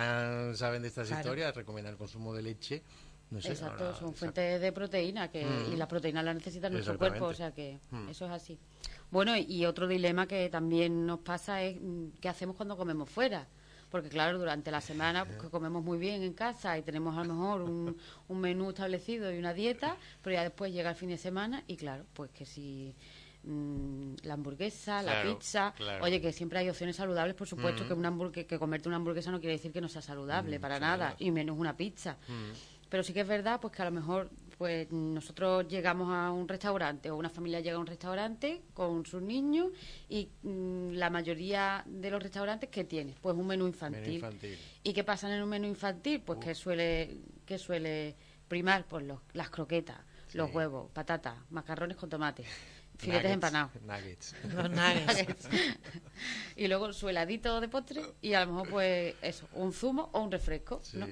saben 0.55 0.81
de 0.81 0.87
estas 0.87 1.11
historias, 1.11 1.55
recomiendan 1.55 1.93
el 1.93 1.97
consumo 1.99 2.33
de 2.33 2.41
leche, 2.41 2.81
no 3.29 3.41
sé, 3.41 3.49
Exacto, 3.49 3.93
son 3.93 4.13
fuentes 4.13 4.61
de 4.61 4.71
proteína 4.71 5.29
que, 5.29 5.41
y 5.41 5.75
mm. 5.75 5.77
la 5.77 5.87
proteína 5.87 6.23
la 6.23 6.33
necesita 6.33 6.69
nuestro 6.69 6.97
cuerpo, 6.97 7.25
o 7.25 7.33
sea 7.33 7.53
que 7.53 7.77
mm. 7.91 8.09
eso 8.09 8.25
es 8.25 8.31
así. 8.31 8.57
Bueno, 9.11 9.35
y 9.37 9.65
otro 9.65 9.87
dilema 9.87 10.27
que 10.27 10.49
también 10.49 11.05
nos 11.05 11.19
pasa 11.19 11.61
es 11.63 11.77
mm, 11.81 12.19
qué 12.21 12.29
hacemos 12.29 12.55
cuando 12.55 12.77
comemos 12.77 13.09
fuera 13.09 13.47
porque 13.89 14.09
claro, 14.09 14.37
durante 14.37 14.69
la 14.69 14.81
semana 14.81 15.23
pues, 15.23 15.49
comemos 15.49 15.81
muy 15.81 15.97
bien 15.97 16.21
en 16.21 16.33
casa 16.33 16.77
y 16.77 16.81
tenemos 16.81 17.17
a 17.17 17.23
lo 17.23 17.33
mejor 17.33 17.61
un, 17.61 17.97
un, 18.27 18.39
menú 18.41 18.71
establecido 18.71 19.33
y 19.33 19.39
una 19.39 19.53
dieta, 19.53 19.95
pero 20.21 20.33
ya 20.35 20.43
después 20.43 20.73
llega 20.73 20.89
el 20.89 20.97
fin 20.97 21.07
de 21.07 21.17
semana 21.17 21.63
y 21.67 21.77
claro, 21.77 22.05
pues 22.13 22.29
que 22.31 22.45
si 22.45 22.93
Mm, 23.47 24.15
la 24.23 24.33
hamburguesa, 24.33 25.01
la 25.01 25.23
pizza. 25.23 25.73
Oye, 26.01 26.19
que 26.19 26.33
siempre 26.33 26.59
hay 26.59 26.69
opciones 26.69 26.97
saludables, 26.97 27.33
por 27.33 27.47
supuesto, 27.47 27.83
mm. 27.83 27.87
que, 27.87 27.93
una 27.93 28.31
que 28.31 28.59
comerte 28.59 28.89
una 28.89 28.97
hamburguesa 28.97 29.31
no 29.31 29.39
quiere 29.39 29.53
decir 29.53 29.71
que 29.71 29.79
no 29.79 29.87
sea 29.87 30.01
saludable, 30.01 30.57
mm, 30.57 30.61
para 30.61 30.79
nada, 30.79 31.15
y 31.17 31.31
menos 31.31 31.57
una 31.57 31.75
pizza. 31.75 32.17
Pero 32.89 33.03
sí 33.03 33.13
que 33.13 33.21
es 33.21 33.27
verdad 33.27 33.59
pues 33.61 33.73
que 33.73 33.81
a 33.81 33.85
lo 33.85 33.91
mejor 33.91 34.29
pues 34.57 34.91
nosotros 34.91 35.67
llegamos 35.67 36.11
a 36.11 36.31
un 36.31 36.47
restaurante 36.47 37.11
o 37.11 37.15
una 37.15 37.29
familia 37.29 37.59
llega 37.59 37.77
a 37.77 37.79
un 37.79 37.85
restaurante 37.85 38.63
con 38.73 39.05
sus 39.05 39.21
niños 39.21 39.69
y 40.09 40.29
la 40.43 41.09
mayoría 41.09 41.83
de 41.85 42.09
los 42.09 42.21
restaurantes 42.21 42.69
que 42.69 42.83
tiene 42.83 43.15
pues 43.21 43.35
un 43.35 43.45
menú 43.45 43.67
infantil. 43.67 44.23
y 44.83 44.93
qué 44.93 45.03
pasa 45.03 45.33
en 45.33 45.43
un 45.43 45.49
menú 45.49 45.67
infantil 45.67 46.21
pues 46.21 46.39
que 46.39 46.55
suele 46.55 47.17
que 47.45 47.57
suele 47.57 48.15
primar 48.47 48.85
pues 48.87 49.05
los, 49.05 49.19
las 49.33 49.49
croquetas 49.49 49.97
los 50.33 50.53
huevos 50.53 50.89
patatas 50.91 51.35
macarrones 51.49 51.97
con 51.97 52.09
tomate 52.09 52.43
filetes 52.97 53.31
empanados. 53.31 53.71
Nuggets. 53.83 54.35
Los 54.55 54.69
nuggets. 54.71 55.47
y 56.55 56.67
luego 56.67 56.91
su 56.93 57.07
heladito 57.07 57.61
de 57.61 57.67
postre 57.67 58.01
y 58.21 58.33
a 58.33 58.43
lo 58.43 58.53
mejor 58.53 58.69
pues 58.69 59.15
eso, 59.21 59.47
un 59.53 59.71
zumo 59.71 60.09
o 60.13 60.21
un 60.21 60.31
refresco, 60.31 60.81
¿no? 60.93 61.07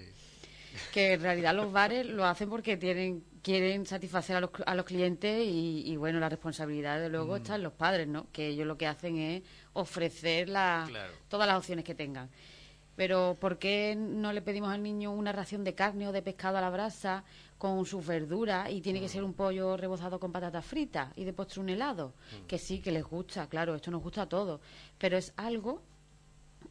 Que 0.92 1.14
en 1.14 1.22
realidad 1.22 1.56
los 1.56 1.72
bares 1.72 2.06
lo 2.06 2.26
hacen 2.26 2.50
porque 2.50 2.76
tienen 2.76 3.24
quieren 3.46 3.86
satisfacer 3.86 4.36
a 4.38 4.42
los, 4.42 4.50
a 4.66 4.74
los 4.74 4.86
clientes 4.86 5.46
y, 5.48 5.96
bueno, 5.98 6.20
la 6.20 6.30
responsabilidad 6.30 7.00
de 7.00 7.10
luego 7.10 7.34
mm. 7.34 7.36
está 7.36 7.56
en 7.56 7.62
los 7.62 7.74
padres, 7.74 8.08
¿no? 8.08 8.26
Que 8.32 8.48
ellos 8.48 8.66
lo 8.66 8.76
que 8.76 8.88
hacen 8.88 9.20
es 9.20 9.44
ofrecer 9.74 10.50
la, 10.50 10.90
todas 11.30 11.48
las 11.48 11.56
opciones 11.56 11.86
que 11.86 11.94
tengan. 11.94 12.28
Pero 12.96 13.38
¿por 13.40 13.60
qué 13.60 13.96
no 13.96 14.34
le 14.34 14.42
pedimos 14.42 14.72
al 14.72 14.82
niño 14.82 15.12
una 15.12 15.32
ración 15.32 15.64
de 15.64 15.76
carne 15.76 16.08
o 16.08 16.12
de 16.12 16.24
pescado 16.24 16.58
a 16.58 16.62
la 16.62 16.72
brasa 16.72 17.24
con 17.60 17.86
sus 17.86 18.04
verduras 18.04 18.72
y 18.72 18.82
tiene 18.82 19.00
que 19.00 19.10
ser 19.10 19.24
un 19.24 19.36
pollo 19.36 19.78
rebozado 19.78 20.20
con 20.20 20.32
patatas 20.32 20.66
fritas 20.66 21.14
y 21.16 21.24
de 21.24 21.32
postre 21.32 21.62
un 21.62 21.70
helado? 21.70 22.16
Mm. 22.32 22.48
Que 22.48 22.58
sí, 22.58 22.80
que 22.80 22.92
les 22.92 23.04
gusta, 23.04 23.48
claro, 23.48 23.76
esto 23.76 23.92
nos 23.92 24.02
gusta 24.02 24.24
a 24.24 24.28
todos, 24.28 24.60
pero 24.98 25.18
es 25.18 25.32
algo 25.38 25.84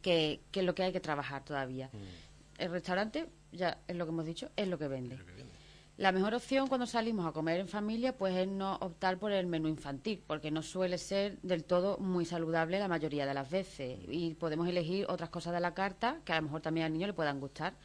que, 0.01 0.41
que 0.51 0.59
es 0.59 0.65
lo 0.65 0.75
que 0.75 0.83
hay 0.83 0.91
que 0.91 0.99
trabajar 0.99 1.45
todavía. 1.45 1.89
Mm. 1.93 2.61
El 2.63 2.71
restaurante, 2.71 3.29
ya 3.53 3.77
es 3.87 3.95
lo 3.95 4.05
que 4.05 4.11
hemos 4.11 4.25
dicho, 4.25 4.49
es 4.57 4.67
lo 4.67 4.77
que 4.77 4.89
vende. 4.89 5.17
La 5.97 6.11
mejor 6.11 6.33
opción 6.33 6.67
cuando 6.67 6.87
salimos 6.87 7.25
a 7.25 7.31
comer 7.31 7.57
en 7.57 7.69
familia 7.69 8.17
pues 8.17 8.35
es 8.35 8.49
no 8.49 8.75
optar 8.81 9.17
por 9.17 9.31
el 9.31 9.47
menú 9.47 9.69
infantil, 9.69 10.21
porque 10.27 10.51
no 10.51 10.61
suele 10.61 10.97
ser 10.97 11.39
del 11.41 11.63
todo 11.63 11.97
muy 11.99 12.25
saludable 12.25 12.79
la 12.79 12.89
mayoría 12.89 13.25
de 13.25 13.33
las 13.33 13.49
veces 13.49 13.99
y 14.09 14.33
podemos 14.33 14.67
elegir 14.67 15.05
otras 15.07 15.29
cosas 15.29 15.53
de 15.53 15.61
la 15.61 15.73
carta 15.73 16.19
que 16.25 16.33
a 16.33 16.35
lo 16.35 16.41
mejor 16.43 16.59
también 16.59 16.87
al 16.87 16.91
niño 16.91 17.07
le 17.07 17.13
puedan 17.13 17.39
gustar. 17.39 17.75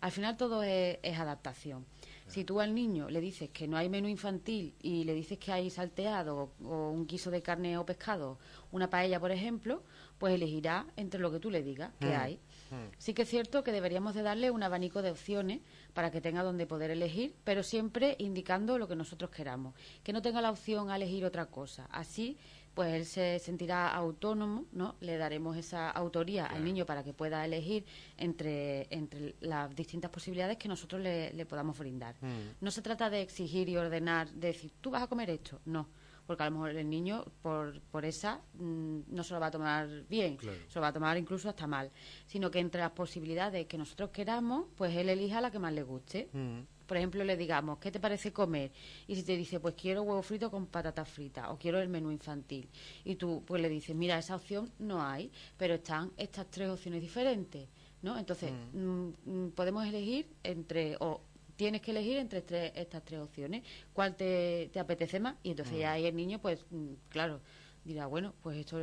Al 0.00 0.10
final 0.10 0.36
todo 0.36 0.64
es, 0.64 0.98
adaptación. 1.16 1.86
Si 2.26 2.44
tú 2.44 2.60
al 2.60 2.74
niño 2.74 3.08
le 3.08 3.20
dices 3.20 3.50
que 3.50 3.68
no 3.68 3.76
hay 3.76 3.88
menú 3.88 4.08
infantil 4.08 4.74
y 4.82 5.04
le 5.04 5.14
dices 5.14 5.38
que 5.38 5.52
hay 5.52 5.68
salteado 5.68 6.52
o, 6.64 6.90
un 6.90 7.06
guiso 7.06 7.30
de 7.30 7.42
carne 7.42 7.76
o 7.76 7.84
pescado, 7.84 8.38
una 8.72 8.88
paella, 8.88 9.20
por 9.20 9.30
ejemplo, 9.30 9.82
pues 10.18 10.34
elegirá 10.34 10.86
entre 10.96 11.20
lo 11.20 11.30
que 11.30 11.40
tú 11.40 11.50
le 11.50 11.62
digas 11.62 11.92
que 12.00 12.06
mm. 12.06 12.20
hay. 12.20 12.34
Mm. 12.70 12.94
Sí 12.98 13.14
que 13.14 13.22
es 13.22 13.28
cierto 13.28 13.62
que 13.62 13.72
deberíamos 13.72 14.14
de 14.14 14.22
darle 14.22 14.50
un 14.50 14.62
abanico 14.62 15.02
de 15.02 15.10
opciones 15.10 15.60
para 15.92 16.10
que 16.10 16.20
tenga 16.20 16.42
donde 16.42 16.66
poder 16.66 16.90
elegir, 16.90 17.34
pero 17.44 17.62
siempre 17.62 18.16
indicando 18.18 18.78
lo 18.78 18.88
que 18.88 18.96
nosotros 18.96 19.30
queramos, 19.30 19.74
que 20.02 20.12
no 20.12 20.22
tenga 20.22 20.40
la 20.40 20.50
opción 20.50 20.90
a 20.90 20.96
elegir 20.96 21.24
otra 21.24 21.46
cosa. 21.46 21.86
Así, 21.90 22.36
pues 22.74 22.94
él 22.94 23.04
se 23.04 23.38
sentirá 23.38 23.88
autónomo, 23.88 24.66
¿no? 24.72 24.96
Le 25.00 25.16
daremos 25.16 25.56
esa 25.56 25.90
autoría 25.90 26.46
al 26.46 26.64
niño 26.64 26.86
para 26.86 27.02
que 27.02 27.12
pueda 27.12 27.44
elegir 27.44 27.84
entre, 28.16 28.86
entre 28.90 29.34
las 29.40 29.74
distintas 29.74 30.10
posibilidades 30.10 30.56
que 30.56 30.68
nosotros 30.68 31.00
le, 31.00 31.46
podamos 31.46 31.76
brindar. 31.78 32.14
Mm. 32.20 32.60
No 32.60 32.70
se 32.70 32.82
trata 32.82 33.10
de 33.10 33.22
exigir 33.22 33.68
y 33.68 33.76
ordenar, 33.76 34.30
de 34.30 34.48
decir, 34.48 34.72
tú 34.80 34.90
vas 34.90 35.02
a 35.02 35.06
comer 35.08 35.30
esto, 35.30 35.60
no 35.64 35.88
porque 36.30 36.44
a 36.44 36.46
lo 36.46 36.52
mejor 36.52 36.70
el 36.76 36.88
niño 36.88 37.24
por, 37.42 37.80
por 37.90 38.04
esa 38.04 38.40
mm, 38.54 39.00
no 39.08 39.24
se 39.24 39.34
lo 39.34 39.40
va 39.40 39.46
a 39.46 39.50
tomar 39.50 39.88
bien, 40.08 40.38
se 40.38 40.76
lo 40.76 40.80
va 40.80 40.86
a 40.86 40.92
tomar 40.92 41.18
incluso 41.18 41.48
hasta 41.48 41.66
mal, 41.66 41.90
sino 42.24 42.52
que 42.52 42.60
entre 42.60 42.80
las 42.80 42.92
posibilidades 42.92 43.66
que 43.66 43.76
nosotros 43.76 44.10
queramos, 44.10 44.66
pues 44.76 44.94
él 44.96 45.08
elija 45.08 45.40
la 45.40 45.50
que 45.50 45.58
más 45.58 45.72
le 45.72 45.82
guste. 45.82 46.28
Mm. 46.32 46.60
Por 46.86 46.96
ejemplo, 46.96 47.24
le 47.24 47.36
digamos, 47.36 47.78
¿qué 47.78 47.90
te 47.90 47.98
parece 47.98 48.32
comer? 48.32 48.70
Y 49.08 49.16
si 49.16 49.24
te 49.24 49.36
dice, 49.36 49.58
pues 49.58 49.74
quiero 49.74 50.02
huevo 50.02 50.22
frito 50.22 50.52
con 50.52 50.66
patatas 50.66 51.08
fritas 51.08 51.48
o 51.48 51.58
quiero 51.58 51.80
el 51.80 51.88
menú 51.88 52.12
infantil. 52.12 52.68
Y 53.04 53.16
tú 53.16 53.42
pues 53.44 53.60
le 53.60 53.68
dices, 53.68 53.96
mira, 53.96 54.16
esa 54.16 54.36
opción 54.36 54.70
no 54.78 55.02
hay, 55.02 55.32
pero 55.56 55.74
están 55.74 56.12
estas 56.16 56.48
tres 56.48 56.68
opciones 56.68 57.00
diferentes. 57.00 57.66
¿no? 58.02 58.16
Entonces, 58.16 58.52
mm. 58.72 59.48
podemos 59.48 59.84
elegir 59.84 60.28
entre 60.44 60.96
o 61.00 61.22
tienes 61.60 61.82
que 61.82 61.90
elegir 61.90 62.16
entre 62.16 62.42
estas 62.74 63.04
tres 63.04 63.20
opciones, 63.20 63.62
cuál 63.92 64.16
te, 64.16 64.70
apetece 64.80 65.20
más, 65.20 65.34
y 65.42 65.50
entonces 65.50 65.78
ya 65.78 65.90
mm. 65.90 65.92
ahí 65.92 66.06
el 66.06 66.16
niño, 66.16 66.38
pues, 66.38 66.64
mm, 66.70 66.94
claro, 67.10 67.42
dirá, 67.84 68.06
bueno, 68.06 68.32
pues 68.42 68.56
esto 68.56 68.78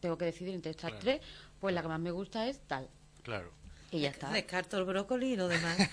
tengo 0.00 0.16
que 0.16 0.24
decidir 0.24 0.54
entre 0.54 0.70
estas 0.70 0.98
tres, 1.00 1.20
pues 1.60 1.74
la 1.74 1.82
que 1.82 1.88
más 1.88 2.00
me 2.00 2.10
gusta 2.10 2.48
es 2.48 2.60
tal. 2.60 2.88
Claro. 3.22 3.52
Y 3.90 4.00
ya 4.00 4.08
está. 4.08 4.30
Descarto 4.30 4.78
el 4.78 4.84
brócoli 4.84 5.32
y 5.32 5.36
lo 5.36 5.48
demás. 5.48 5.76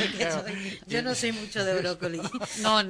yo, 0.86 1.02
no 1.02 1.14
soy 1.14 1.32
mucho 1.32 1.66
de 1.66 1.78
brócoli. 1.78 2.22
no, 2.62 2.80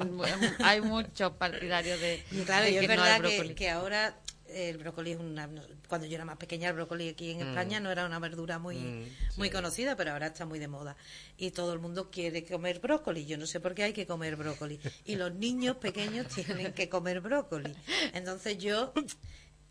hay 0.63 0.79
muchos 0.79 1.33
partidarios 1.33 1.99
de. 1.99 2.23
Claro, 2.45 2.69
y 2.69 2.77
es 2.77 2.87
verdad 2.87 3.19
que, 3.57 3.69
ahora 3.69 4.15
el 4.53 4.77
brócoli 4.77 5.11
es 5.11 5.19
una 5.19 5.49
cuando 5.87 6.07
yo 6.07 6.15
era 6.15 6.25
más 6.25 6.37
pequeña 6.37 6.69
el 6.69 6.75
brócoli 6.75 7.09
aquí 7.09 7.31
en 7.31 7.37
mm. 7.37 7.49
España 7.49 7.79
no 7.79 7.91
era 7.91 8.05
una 8.05 8.19
verdura 8.19 8.59
muy 8.59 8.77
mm, 8.77 9.05
muy 9.37 9.49
conocida 9.49 9.95
pero 9.95 10.11
ahora 10.11 10.27
está 10.27 10.45
muy 10.45 10.59
de 10.59 10.67
moda. 10.67 10.95
Y 11.37 11.51
todo 11.51 11.73
el 11.73 11.79
mundo 11.79 12.09
quiere 12.11 12.45
comer 12.45 12.79
brócoli. 12.79 13.25
Yo 13.25 13.37
no 13.37 13.45
sé 13.45 13.59
por 13.59 13.73
qué 13.73 13.83
hay 13.83 13.93
que 13.93 14.05
comer 14.05 14.35
brócoli. 14.35 14.79
Y 15.05 15.15
los 15.15 15.33
niños 15.33 15.77
pequeños 15.77 16.27
tienen 16.27 16.73
que 16.73 16.89
comer 16.89 17.21
brócoli. 17.21 17.73
Entonces 18.13 18.57
yo 18.57 18.93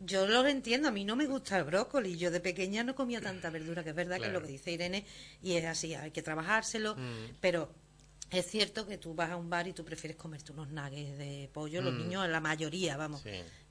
yo 0.04 0.26
lo 0.26 0.46
entiendo, 0.46 0.88
a 0.88 0.90
mí 0.90 1.04
no 1.04 1.16
me 1.16 1.26
gusta 1.26 1.58
el 1.58 1.64
brócoli. 1.64 2.16
Yo 2.16 2.30
de 2.30 2.40
pequeña 2.40 2.82
no 2.82 2.94
comía 2.94 3.20
tanta 3.20 3.50
verdura, 3.50 3.84
que 3.84 3.90
es 3.90 3.96
verdad 3.96 4.18
que 4.18 4.26
es 4.26 4.32
lo 4.32 4.42
que 4.42 4.48
dice 4.48 4.72
Irene, 4.72 5.04
y 5.42 5.54
es 5.54 5.64
así, 5.64 5.94
hay 5.94 6.10
que 6.10 6.22
trabajárselo, 6.22 6.96
mm. 6.96 7.36
pero 7.40 7.72
es 8.32 8.46
cierto 8.46 8.86
que 8.86 8.98
tú 8.98 9.14
vas 9.14 9.30
a 9.30 9.36
un 9.36 9.50
bar 9.50 9.68
y 9.68 9.72
tú 9.72 9.84
prefieres 9.84 10.16
comerte 10.16 10.52
unos 10.52 10.68
nuggets 10.68 11.18
de 11.18 11.50
pollo, 11.52 11.82
los 11.82 11.94
niños, 11.94 12.28
la 12.28 12.40
mayoría, 12.40 12.96
vamos. 12.96 13.22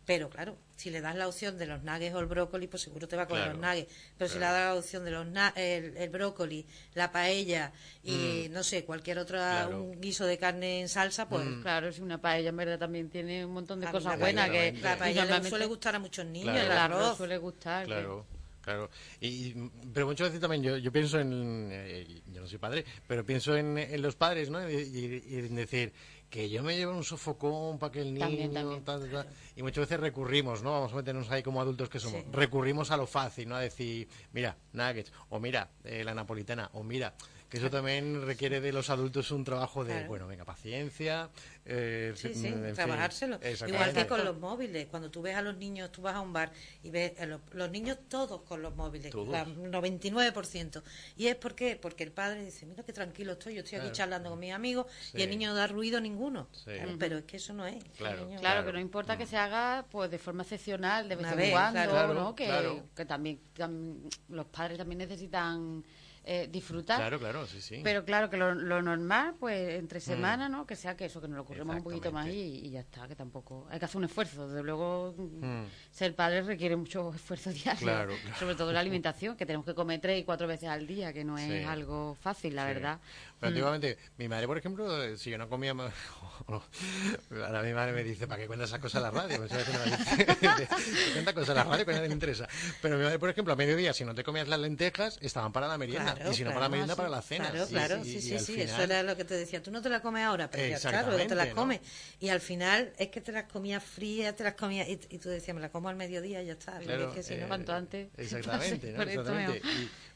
Pero 0.04 0.30
claro, 0.30 0.58
si 0.76 0.89
le 0.89 1.00
das 1.00 1.15
la 1.15 1.28
opción 1.28 1.58
de 1.60 1.67
los 1.67 1.84
nuggets 1.84 2.15
o 2.15 2.19
el 2.19 2.26
brócoli, 2.26 2.67
pues 2.67 2.82
seguro 2.82 3.08
te 3.08 3.15
va 3.15 3.24
a 3.24 3.28
comer 3.28 3.50
los 3.50 3.60
nuggets. 3.60 3.93
Pero 4.17 4.30
si 4.30 4.39
le 4.39 4.45
das 4.45 4.54
la 4.54 4.76
opción 4.76 5.06
de 5.06 5.12
los 5.12 5.28
el, 5.56 6.10
brócoli, 6.10 6.65
la 6.95 7.12
paella 7.12 7.71
y 8.04 8.47
mm. 8.50 8.54
no 8.54 8.63
sé, 8.63 8.84
cualquier 8.84 9.19
otro 9.19 9.39
un 9.69 10.02
guiso 10.02 10.26
de 10.26 10.38
carne 10.38 10.82
en 10.82 10.89
salsa, 10.89 11.30
pues. 11.30 11.45
Mm. 11.45 11.62
Claro, 11.62 11.91
si 11.91 12.02
una 12.02 12.19
paella 12.19 12.50
en 12.50 12.58
verdad 12.58 12.80
también 12.80 13.10
tiene 13.10 13.45
un 13.45 13.54
montón 13.54 13.80
de 13.80 13.88
cosas 13.91 14.17
buenas. 14.19 14.50
que 14.50 14.74
La 14.82 14.97
paella 14.97 15.39
le 15.39 15.50
suele 15.50 15.65
gustar 15.65 15.95
a 15.95 16.00
muchos 16.00 16.26
niños, 16.26 16.58
el 16.58 16.71
arroz. 16.71 17.17
suele 17.17 17.38
gustar. 17.38 17.86
Claro. 17.86 18.26
Claro, 18.71 18.89
y, 19.19 19.53
pero 19.93 20.05
muchas 20.05 20.29
veces 20.29 20.39
también 20.39 20.63
yo, 20.63 20.77
yo 20.77 20.91
pienso 20.91 21.19
en, 21.19 21.69
eh, 21.71 22.21
yo 22.31 22.41
no 22.41 22.47
soy 22.47 22.57
padre, 22.57 22.86
pero 23.05 23.25
pienso 23.25 23.55
en, 23.55 23.77
en 23.77 24.01
los 24.01 24.15
padres, 24.15 24.49
¿no? 24.49 24.69
Y, 24.69 24.73
y, 24.73 25.36
en 25.39 25.55
decir, 25.55 25.93
que 26.29 26.49
yo 26.49 26.63
me 26.63 26.77
llevo 26.77 26.93
un 26.93 27.03
sofocón 27.03 27.77
para 27.77 27.91
que 27.91 28.01
el 28.01 28.13
niño... 28.13 28.25
y 29.55 29.62
muchas 29.62 29.81
veces 29.81 29.99
recurrimos, 29.99 30.63
¿no? 30.63 30.71
Vamos 30.71 30.93
a 30.93 30.95
meternos 30.95 31.29
ahí 31.29 31.43
como 31.43 31.60
adultos 31.60 31.89
que 31.89 31.99
somos. 31.99 32.23
Recurrimos 32.31 32.89
a 32.91 32.97
lo 32.97 33.05
fácil, 33.05 33.49
¿no? 33.49 33.55
A 33.55 33.60
decir, 33.60 34.07
mira, 34.31 34.57
nuggets, 34.71 35.12
o 35.29 35.39
mira, 35.39 35.69
eh, 35.84 36.03
la 36.05 36.15
napolitana, 36.15 36.69
o 36.73 36.84
mira, 36.84 37.13
que 37.52 37.58
eso 37.58 37.70
también 37.70 38.26
requiere 38.26 38.62
de 38.62 38.72
los 38.72 38.90
adultos 38.90 39.30
un 39.30 39.44
trabajo 39.44 39.84
de, 39.84 40.08
bueno, 40.08 40.26
venga, 40.26 40.46
paciencia. 40.46 41.30
Eh, 41.66 42.14
sí, 42.16 42.34
sí, 42.34 42.50
trabajárselo. 42.74 43.42
Igual 43.68 43.92
que 43.92 44.08
con 44.08 44.24
los 44.24 44.40
móviles. 44.40 44.88
Cuando 44.88 45.12
tú 45.12 45.22
ves 45.22 45.36
a 45.36 45.42
los 45.42 45.58
niños, 45.58 45.92
tú 45.92 46.02
vas 46.02 46.16
a 46.16 46.22
un 46.22 46.32
bar 46.32 46.54
y 46.82 46.92
ves 46.92 47.12
a 47.20 47.26
los, 47.26 47.42
niños 47.70 47.98
todos 48.08 48.44
con 48.44 48.62
los 48.62 48.74
móviles, 48.74 49.12
¿Todos? 49.12 49.36
99%. 49.36 50.82
¿Y 51.18 51.28
es 51.28 51.36
porque 51.36 51.76
Porque 51.76 52.06
el 52.06 52.14
padre 52.14 52.46
dice, 52.46 52.66
mira 52.66 52.84
qué 52.84 52.94
tranquilo 52.94 53.34
estoy, 53.34 53.56
yo 53.56 53.64
estoy 53.64 53.80
aquí 53.80 53.92
charlando 53.92 54.30
con 54.30 54.40
mis 54.40 54.54
amigos 54.54 54.86
y 55.14 55.22
el 55.22 55.30
niño 55.30 55.50
no 55.50 55.56
da 55.56 55.68
ruido 55.68 56.00
ninguno. 56.00 56.48
Pero 56.98 57.18
es 57.18 57.26
que 57.26 57.36
eso 57.36 57.52
no 57.52 57.68
es. 57.68 57.84
Claro, 57.98 58.30
claro, 58.40 58.66
que 58.66 58.72
no 58.72 58.80
importa 58.80 59.18
que 59.18 59.26
se 59.26 59.36
haga 59.36 59.86
pues 59.92 60.10
de 60.10 60.20
forma 60.20 60.44
excepcional, 60.44 61.10
de 61.10 61.18
vez 61.18 61.28
en 61.30 61.52
cuando, 61.52 62.14
¿no? 62.14 62.34
Que, 62.34 62.82
que 62.96 63.04
también 63.04 63.42
los 64.30 64.46
padres 64.46 64.78
también 64.78 65.00
necesitan 65.00 65.84
eh, 66.23 66.47
disfrutar. 66.51 66.97
Claro, 66.97 67.17
claro, 67.19 67.47
sí, 67.47 67.62
sí. 67.62 67.81
Pero 67.84 68.05
claro 68.05 68.29
que 68.29 68.38
lo, 68.38 68.53
normal, 68.53 69.36
pues 69.39 69.79
entre 69.79 69.97
mm. 69.97 70.01
semana, 70.01 70.49
¿no? 70.49 70.67
Que 70.67 70.75
sea 70.75 70.95
que 70.95 71.05
eso, 71.05 71.19
que 71.19 71.27
nos 71.27 71.38
lo 71.38 71.43
ocurramos 71.43 71.75
un 71.75 71.84
poquito 71.84 72.12
más 72.12 72.27
y, 72.27 72.69
ya 72.69 72.81
está, 72.81 73.07
que 73.07 73.15
tampoco. 73.15 73.67
Hay 73.71 73.79
que 73.79 73.86
hacer 73.86 73.97
un 73.97 74.03
esfuerzo. 74.03 74.47
Desde 74.47 74.63
luego, 74.63 75.15
mm. 75.17 75.63
ser 75.89 76.15
padre 76.15 76.43
requiere 76.43 76.75
mucho 76.75 77.12
esfuerzo 77.15 77.51
diario. 77.51 78.15
Sobre 78.38 78.55
todo 78.55 78.71
la 78.71 78.79
alimentación, 78.81 79.36
que 79.36 79.45
tenemos 79.45 79.65
que 79.65 79.73
comer 79.73 79.99
tres 79.99 80.21
y 80.21 80.23
cuatro 80.23 80.47
veces 80.47 80.69
al 80.69 80.86
día, 80.86 81.12
que 81.12 81.23
no 81.23 81.38
es 81.38 81.65
algo 81.65 82.15
fácil, 82.15 82.55
la 82.55 82.65
verdad. 82.65 82.99
Pero 83.41 83.75
mm. 83.75 83.82
mi 84.17 84.27
madre, 84.27 84.45
por 84.45 84.58
ejemplo, 84.58 85.17
si 85.17 85.32
yo 85.32 85.38
no 85.39 85.49
comía. 85.49 85.71
Ahora 87.32 87.63
mi 87.63 87.73
madre 87.73 87.91
me 87.91 88.04
dice, 88.04 88.27
¿para 88.27 88.39
qué 88.39 88.47
cuentas 88.47 88.69
esas 88.69 88.80
cosas 88.80 89.04
a 89.04 89.12
la 89.12 89.12
radio? 89.12 89.41
Dice, 89.41 89.58
cuenta 91.13 91.34
cosas 91.34 91.49
a 91.49 91.54
la 91.56 91.63
radio 91.63 91.84
que 91.84 91.91
a 91.91 91.95
nadie 91.95 92.08
le 92.08 92.13
interesa. 92.13 92.47
Pero 92.84 92.97
mi 92.97 93.04
madre, 93.04 93.17
por 93.17 93.30
ejemplo, 93.30 93.54
a 93.54 93.56
mediodía, 93.56 93.93
si 93.93 94.06
no 94.06 94.13
te 94.13 94.23
comías 94.23 94.47
las 94.47 94.60
lentejas, 94.60 95.17
estaban 95.21 95.51
para 95.51 95.67
la 95.67 95.80
merienda. 95.80 96.15
y 96.30 96.36
si 96.36 96.43
no 96.43 96.51
para 96.51 96.62
la 96.62 96.69
merienda, 96.69 96.95
para 96.95 97.10
la 97.10 97.21
cena. 97.23 97.49
Claro, 97.49 97.67
claro, 97.67 98.04
sí, 98.04 98.21
sí, 98.21 98.38
sí. 98.38 98.62
Eso 98.62 98.84
era 98.84 99.01
lo 99.01 99.17
que 99.17 99.25
te 99.25 99.34
decía. 99.34 99.63
Tú 99.63 99.71
no 99.71 99.82
te 99.82 99.89
la 99.89 100.01
comes 100.01 100.23
ahora, 100.23 100.49
pero 100.49 100.67
ya 100.67 100.80
claro, 100.80 101.15
te 101.15 101.36
las 101.36 101.47
comes. 101.47 101.80
Y 102.19 102.30
al 102.30 102.41
final 102.41 102.93
es 102.97 103.10
que 103.10 103.21
te 103.21 103.32
las 103.32 103.45
comías 103.45 103.84
frías, 103.84 104.36
te 104.36 104.43
las 104.43 104.54
comías. 104.54 104.88
Y, 104.88 104.97
tú 105.17 105.30
decías, 105.30 105.56
me 105.56 105.62
la 105.62 105.69
como 105.69 105.89
al 105.89 105.95
mediodía 105.95 106.43
y 106.43 106.47
ya 106.47 106.54
está. 106.54 106.77
Claro, 106.77 107.10
es 107.10 107.15
que 107.15 107.23
si 107.23 107.36
no, 107.38 107.47
cuanto 107.47 107.73
antes. 107.73 108.10
Exactamente, 108.17 108.91
¿no? 108.91 109.01
exactamente. 109.01 109.62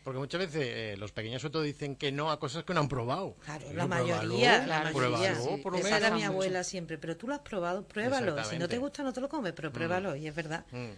Porque 0.06 0.20
muchas 0.20 0.40
veces 0.40 0.62
eh, 0.64 0.96
los 1.00 1.12
pequeños 1.12 1.42
sobre 1.42 1.52
todo 1.54 1.62
dicen 1.64 1.96
que 1.96 2.12
no 2.12 2.30
a 2.30 2.40
cosas 2.40 2.64
que 2.64 2.76
no 2.76 2.82
han 2.82 2.88
probado. 2.88 3.36
Claro, 3.44 3.66
la 3.74 3.88
mayoría. 3.88 4.64
la 4.68 4.84
mayoría. 4.84 5.32
Esa 5.32 5.98
era 5.98 6.12
mi 6.12 6.22
abuela 6.22 6.64
siempre. 6.64 7.00
Pero 7.00 7.18
tú 7.18 7.28
lo 7.28 7.34
has 7.34 7.40
probado, 7.40 7.88
pruébalo. 7.88 8.44
Si 8.44 8.60
no 8.60 8.68
te 8.68 8.78
gusta, 8.78 9.02
no 9.02 9.12
te 9.12 9.20
lo 9.20 9.28
comes, 9.28 9.54
pero 9.54 9.72
mm. 9.72 9.74
pruébalo. 9.74 10.16
Y 10.16 10.28
es 10.28 10.36
verdad. 10.36 10.64
Mm. 10.72 10.92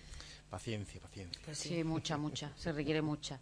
Paciencia, 0.50 1.00
paciencia. 1.00 1.42
Pues 1.46 1.58
sí. 1.58 1.86
mucha, 1.86 2.18
mucha. 2.18 2.52
Se 2.58 2.74
requiere 2.74 3.02
mucha. 3.02 3.40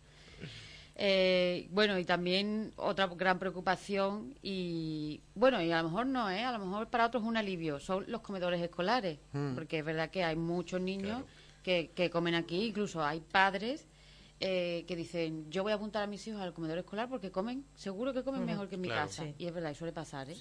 Eh, 0.93 1.67
bueno, 1.71 1.97
y 1.97 2.05
también 2.05 2.71
otra 2.75 3.07
gran 3.07 3.39
preocupación, 3.39 4.35
y 4.43 5.19
bueno, 5.33 5.59
y 5.63 5.71
a 5.71 5.81
lo 5.81 5.89
mejor 5.89 6.05
no, 6.05 6.29
¿eh? 6.29 6.43
a 6.43 6.51
lo 6.51 6.59
mejor 6.59 6.89
para 6.89 7.07
otros 7.07 7.23
es 7.23 7.27
un 7.27 7.35
alivio, 7.35 7.81
son 7.81 8.05
los 8.07 8.21
comedores 8.21 8.61
escolares, 8.61 9.19
mm. 9.33 9.55
porque 9.55 9.79
es 9.79 9.85
verdad 9.85 10.09
que 10.09 10.23
hay 10.23 10.37
muchos 10.37 10.79
niños 10.79 11.23
que, 11.63 11.91
que 11.93 12.09
comen 12.09 12.33
aquí, 12.35 12.67
incluso 12.67 13.03
hay 13.03 13.19
padres 13.19 13.87
eh, 14.39 14.83
que 14.87 14.95
dicen, 14.95 15.49
yo 15.49 15.63
voy 15.63 15.71
a 15.71 15.75
apuntar 15.75 16.03
a 16.03 16.07
mis 16.07 16.25
hijos 16.27 16.41
al 16.41 16.53
comedor 16.53 16.77
escolar 16.77 17.07
porque 17.09 17.31
comen, 17.31 17.65
seguro 17.75 18.13
que 18.13 18.23
comen 18.23 18.45
mejor 18.45 18.67
que 18.67 18.75
en 18.75 18.81
mi 18.81 18.89
casa. 18.89 19.25
Y 19.37 19.45
es 19.45 19.53
verdad, 19.53 19.71
y 19.71 19.75
suele 19.75 19.93
pasar, 19.93 20.29
¿eh? 20.29 20.37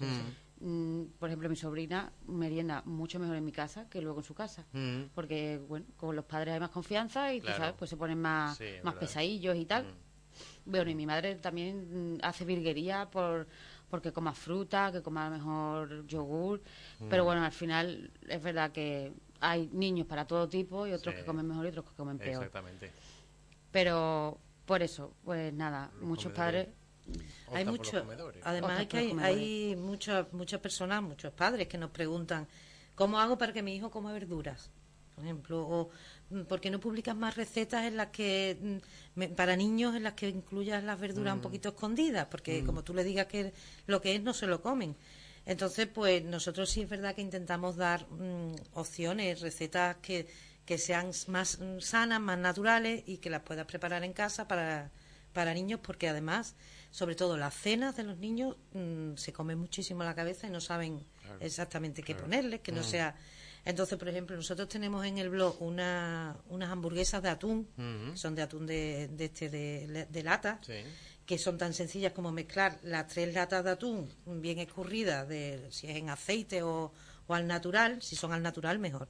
Mm, 0.61 1.05
por 1.19 1.29
ejemplo, 1.29 1.49
mi 1.49 1.57
sobrina 1.57 2.13
merienda 2.27 2.83
mucho 2.87 3.19
mejor 3.19 3.37
en 3.37 3.45
mi 3.45 3.53
casa 3.53 3.89
que 3.89 4.01
luego 4.01 4.21
en 4.21 4.25
su 4.25 4.35
casa. 4.35 4.67
Porque, 5.15 5.61
bueno, 5.69 5.87
con 5.97 6.17
los 6.17 6.25
padres 6.25 6.55
hay 6.55 6.61
más 6.61 6.71
confianza 6.71 7.33
y, 7.33 7.41
tú 7.41 7.49
sabes, 7.49 7.75
pues 7.79 7.91
se 7.91 7.97
ponen 7.97 8.21
más, 8.21 8.59
más 8.83 8.95
pesadillos 8.95 9.57
y 9.57 9.65
tal. 9.65 9.87
Bueno, 10.65 10.91
y 10.91 10.95
mi 10.97 11.07
madre 11.07 11.37
también 11.37 12.15
mm, 12.15 12.19
hace 12.23 12.45
virguería 12.45 13.09
por 13.09 13.47
porque 13.89 14.13
coma 14.13 14.35
fruta, 14.35 14.91
que 14.91 15.03
coma 15.03 15.31
mejor 15.31 16.05
yogur. 16.09 16.61
Pero 17.09 17.23
bueno, 17.23 17.45
al 17.45 17.53
final 17.53 18.11
es 18.27 18.43
verdad 18.43 18.73
que 18.73 19.13
hay 19.41 19.69
niños 19.73 20.07
para 20.07 20.27
todo 20.27 20.49
tipo 20.49 20.87
y 20.87 20.93
otros 20.93 21.15
que 21.15 21.25
comen 21.25 21.47
mejor 21.47 21.67
y 21.67 21.69
otros 21.69 21.85
que 21.85 21.95
comen 21.95 22.19
peor. 22.19 22.43
Exactamente. 22.43 22.91
Pero 23.75 24.39
por 24.67 24.85
eso, 24.85 25.17
pues 25.25 25.53
nada, 25.53 25.91
muchos 26.01 26.33
padres 26.33 26.69
hay 27.53 27.65
muchos 27.65 28.05
además 28.45 28.79
hay 28.79 28.87
que 28.87 29.17
hay, 29.21 29.77
muchas 29.77 30.33
muchas 30.33 30.61
personas 30.61 31.03
muchos 31.03 31.33
padres 31.33 31.67
que 31.67 31.77
nos 31.77 31.91
preguntan 31.91 32.47
cómo 32.95 33.19
hago 33.19 33.37
para 33.37 33.53
que 33.53 33.63
mi 33.63 33.75
hijo 33.75 33.91
coma 33.91 34.13
verduras 34.13 34.71
por 35.15 35.25
ejemplo 35.25 35.61
o 35.69 35.91
mm, 36.31 36.43
por 36.43 36.61
qué 36.61 36.71
no 36.71 36.79
publicas 36.79 37.17
más 37.17 37.37
recetas 37.37 37.85
en 37.85 37.97
las 37.97 38.09
que 38.09 38.81
mm, 39.17 39.35
para 39.35 39.57
niños 39.57 39.97
en 39.97 40.05
las 40.05 40.15
que 40.15 40.29
incluyas 40.29 40.83
las 40.85 40.99
verduras 40.99 41.35
un 41.35 41.41
mm. 41.41 41.43
poquito 41.43 41.69
escondidas 41.71 42.29
porque 42.31 42.65
como 42.65 42.85
tú 42.85 42.95
le 42.95 43.03
digas 43.03 43.27
que 43.27 43.53
lo 43.87 44.01
que 44.01 44.15
es 44.15 44.23
no 44.23 44.33
se 44.33 44.47
lo 44.47 44.63
comen. 44.63 44.97
Entonces 45.47 45.89
pues 45.89 46.25
nosotros 46.25 46.71
sí 46.71 46.83
es 46.83 46.89
verdad 46.89 47.15
que 47.15 47.23
intentamos 47.23 47.77
dar 47.77 48.07
opciones 48.73 49.41
recetas 49.41 49.97
que 49.97 50.27
que 50.67 50.79
sean 50.79 51.11
más 51.29 51.59
sanas, 51.81 52.21
más 52.21 52.39
naturales 52.39 53.03
y 53.07 53.19
que 53.19 53.31
las 53.31 53.43
puedas 53.43 53.67
preparar 53.67 54.05
en 54.05 54.13
casa 54.13 54.49
para, 54.49 54.91
para 55.33 55.53
niños, 55.53 55.81
porque 55.83 56.09
además, 56.09 56.55
sobre 56.91 57.15
todo 57.15 57.37
las 57.37 57.55
cenas 57.55 57.97
de 57.97 58.05
los 58.05 58.17
niños, 58.19 58.57
mm, 58.73 59.17
se 59.17 59.33
come 59.33 59.57
muchísimo 59.57 60.05
la 60.05 60.15
cabeza 60.15 60.47
y 60.47 60.51
no 60.51 60.61
saben 60.61 61.05
exactamente 61.41 62.03
qué 62.03 62.15
ponerles, 62.15 62.61
que 62.61 62.73
no 62.73 62.81
mm. 62.81 62.85
sea... 62.85 63.17
Entonces, 63.67 63.99
por 63.99 64.11
ejemplo, 64.11 64.37
nosotros 64.37 64.69
tenemos 64.69 65.07
en 65.07 65.17
el 65.17 65.31
blog 65.31 65.63
una, 65.63 66.37
unas 66.51 66.71
hamburguesas 66.71 67.23
de 67.23 67.31
atún, 67.31 67.67
son 68.15 68.35
de 68.35 68.43
atún 68.43 68.67
de, 68.67 69.09
de 69.09 69.25
este 69.25 69.49
de, 69.49 70.23
lata, 70.23 70.61
que 71.25 71.39
son 71.39 71.57
tan 71.57 71.73
sencillas 71.73 72.13
como 72.13 72.31
mezclar 72.31 72.79
las 72.83 73.09
tres 73.09 73.33
latas 73.33 73.65
de 73.65 73.71
atún 73.71 74.11
bien 74.27 74.59
escurridas, 74.59 75.27
de, 75.27 75.67
si 75.71 75.87
es 75.87 75.97
en 75.97 76.11
aceite 76.11 76.63
o, 76.63 76.93
o 77.27 77.35
al 77.35 77.47
natural, 77.47 78.03
si 78.03 78.17
son 78.17 78.35
al 78.35 78.43
natural, 78.43 78.79
mejor 78.79 79.09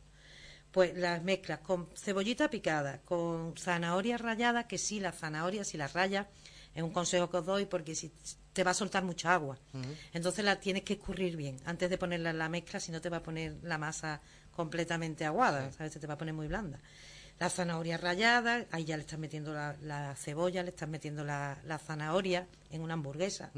pues 0.74 0.96
las 0.96 1.22
mezclas 1.22 1.60
con 1.60 1.88
cebollita 1.94 2.50
picada, 2.50 3.00
con 3.04 3.56
zanahoria 3.56 4.18
rallada, 4.18 4.66
que 4.66 4.76
sí, 4.76 4.98
las 4.98 5.16
zanahorias, 5.16 5.68
si 5.68 5.76
las 5.76 5.92
rayas, 5.92 6.26
es 6.74 6.82
un 6.82 6.90
consejo 6.90 7.30
que 7.30 7.36
os 7.36 7.46
doy 7.46 7.66
porque 7.66 7.94
si 7.94 8.12
te 8.52 8.64
va 8.64 8.72
a 8.72 8.74
soltar 8.74 9.04
mucha 9.04 9.32
agua. 9.32 9.56
Entonces 10.12 10.44
la 10.44 10.58
tienes 10.58 10.82
que 10.82 10.94
escurrir 10.94 11.36
bien 11.36 11.58
antes 11.64 11.88
de 11.88 11.96
ponerla 11.96 12.30
en 12.30 12.38
la 12.38 12.48
mezcla, 12.48 12.80
si 12.80 12.90
no 12.90 13.00
te 13.00 13.08
va 13.08 13.18
a 13.18 13.22
poner 13.22 13.54
la 13.62 13.78
masa 13.78 14.20
completamente 14.50 15.24
aguada, 15.24 15.70
¿sabes? 15.70 15.92
te 15.92 16.08
va 16.08 16.14
a 16.14 16.18
poner 16.18 16.34
muy 16.34 16.48
blanda. 16.48 16.80
La 17.38 17.50
zanahoria 17.50 17.96
rallada, 17.96 18.66
ahí 18.72 18.84
ya 18.84 18.96
le 18.96 19.02
estás 19.02 19.20
metiendo 19.20 19.54
la, 19.54 20.16
cebolla, 20.16 20.64
le 20.64 20.70
estás 20.70 20.88
metiendo 20.88 21.22
la, 21.22 21.80
zanahoria 21.86 22.48
en 22.70 22.80
una 22.80 22.94
hamburguesa. 22.94 23.52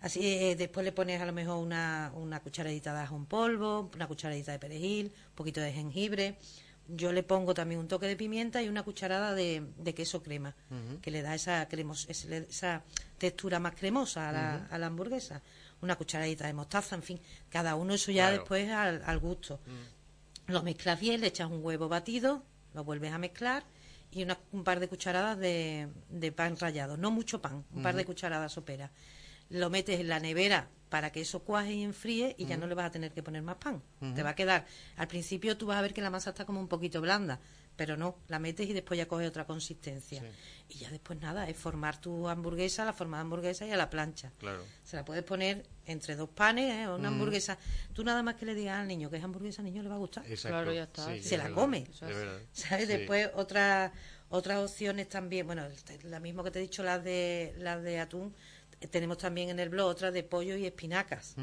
Así, 0.00 0.20
eh, 0.26 0.56
después 0.56 0.84
le 0.84 0.92
pones 0.92 1.20
a 1.20 1.26
lo 1.26 1.32
mejor 1.32 1.58
una, 1.58 2.10
una 2.14 2.40
cucharadita 2.40 2.94
de 2.94 3.00
ajo 3.00 3.16
en 3.16 3.26
polvo, 3.26 3.90
una 3.94 4.06
cucharadita 4.06 4.52
de 4.52 4.58
perejil, 4.58 5.06
un 5.06 5.34
poquito 5.34 5.60
de 5.60 5.72
jengibre. 5.72 6.36
Yo 6.88 7.12
le 7.12 7.22
pongo 7.22 7.54
también 7.54 7.80
un 7.80 7.86
toque 7.86 8.06
de 8.06 8.16
pimienta 8.16 8.62
y 8.62 8.68
una 8.68 8.82
cucharada 8.82 9.34
de, 9.34 9.62
queso 9.94 10.22
crema, 10.22 10.56
que 11.02 11.10
le 11.10 11.22
da 11.22 11.34
esa, 11.34 11.68
cremos, 11.68 12.08
esa 12.08 12.82
textura 13.16 13.60
más 13.60 13.74
cremosa 13.76 14.28
a 14.28 14.32
la, 14.32 14.66
a 14.66 14.78
la, 14.78 14.86
hamburguesa. 14.86 15.40
Una 15.82 15.96
cucharadita 15.96 16.46
de 16.46 16.54
mostaza, 16.54 16.96
en 16.96 17.02
fin, 17.02 17.20
cada 17.48 17.76
uno 17.76 17.94
eso 17.94 18.10
ya 18.10 18.32
después 18.32 18.68
al, 18.70 19.18
gusto. 19.20 19.60
Mm. 19.66 20.52
Lo 20.52 20.62
mezclas 20.62 20.98
bien, 20.98 21.20
le 21.20 21.28
echas 21.28 21.48
un 21.48 21.62
huevo 21.62 21.88
batido, 21.88 22.42
lo 22.74 22.82
vuelves 22.82 23.12
a 23.12 23.18
mezclar 23.18 23.62
y 24.10 24.26
un 24.50 24.64
par 24.64 24.80
de 24.80 24.88
cucharadas 24.88 25.38
de, 25.38 25.88
de 26.08 26.32
pan 26.32 26.56
rallado, 26.58 26.96
no 26.96 27.12
mucho 27.12 27.40
pan, 27.40 27.64
un 27.72 27.82
par 27.82 27.94
de 27.94 28.04
cucharadas 28.04 28.52
soperas 28.52 28.90
lo 29.50 29.68
metes 29.68 30.00
en 30.00 30.08
la 30.08 30.20
nevera 30.20 30.68
para 30.88 31.12
que 31.12 31.20
eso 31.20 31.40
cuaje 31.40 31.72
y 31.72 31.82
enfríe 31.84 32.34
y 32.36 32.46
ya 32.46 32.56
no 32.56 32.66
le 32.66 32.74
vas 32.74 32.86
a 32.86 32.90
tener 32.90 33.12
que 33.12 33.22
poner 33.22 33.42
más 33.42 33.56
pan. 33.56 33.80
Te 34.14 34.22
va 34.22 34.30
a 34.30 34.34
quedar. 34.34 34.66
Al 34.96 35.06
principio 35.06 35.56
tú 35.56 35.66
vas 35.66 35.78
a 35.78 35.82
ver 35.82 35.94
que 35.94 36.02
la 36.02 36.10
masa 36.10 36.30
está 36.30 36.44
como 36.44 36.58
un 36.60 36.66
poquito 36.66 37.00
blanda, 37.00 37.38
pero 37.76 37.96
no, 37.96 38.18
la 38.26 38.40
metes 38.40 38.68
y 38.68 38.72
después 38.72 38.98
ya 38.98 39.06
coge 39.06 39.26
otra 39.26 39.46
consistencia. 39.46 40.22
Y 40.68 40.78
ya 40.78 40.90
después 40.90 41.20
nada, 41.20 41.48
es 41.48 41.56
formar 41.56 42.00
tu 42.00 42.28
hamburguesa, 42.28 42.84
la 42.84 42.92
forma 42.92 43.18
de 43.18 43.22
hamburguesa 43.22 43.66
y 43.66 43.70
a 43.70 43.76
la 43.76 43.88
plancha. 43.88 44.32
Claro. 44.38 44.64
Se 44.82 44.96
la 44.96 45.04
puedes 45.04 45.22
poner 45.22 45.64
entre 45.86 46.16
dos 46.16 46.28
panes, 46.28 46.72
¿eh? 46.74 46.88
una 46.88 47.08
hamburguesa. 47.08 47.56
Tú 47.92 48.02
nada 48.02 48.24
más 48.24 48.34
que 48.34 48.44
le 48.44 48.56
digas 48.56 48.80
al 48.80 48.88
niño 48.88 49.10
que 49.10 49.18
es 49.18 49.24
hamburguesa, 49.24 49.62
al 49.62 49.66
niño 49.66 49.84
le 49.84 49.88
va 49.88 49.94
a 49.94 49.98
gustar. 49.98 50.24
Claro, 50.24 50.72
ya 50.72 50.82
está. 50.82 51.16
Se 51.22 51.38
la 51.38 51.50
come. 51.52 51.86
¿Sabes? 52.52 52.88
Después 52.88 53.30
otra, 53.34 53.92
otras 54.28 54.58
opciones 54.58 55.08
también, 55.08 55.46
bueno, 55.46 55.68
la 56.02 56.18
misma 56.18 56.42
que 56.42 56.50
te 56.50 56.58
he 56.58 56.62
dicho, 56.62 56.82
las 56.82 57.02
de, 57.04 57.54
las 57.58 57.80
de 57.82 58.00
atún 58.00 58.34
tenemos 58.88 59.18
también 59.18 59.50
en 59.50 59.58
el 59.60 59.68
blog 59.68 59.88
otra 59.88 60.10
de 60.10 60.22
pollo 60.22 60.56
y 60.56 60.66
espinacas. 60.66 61.36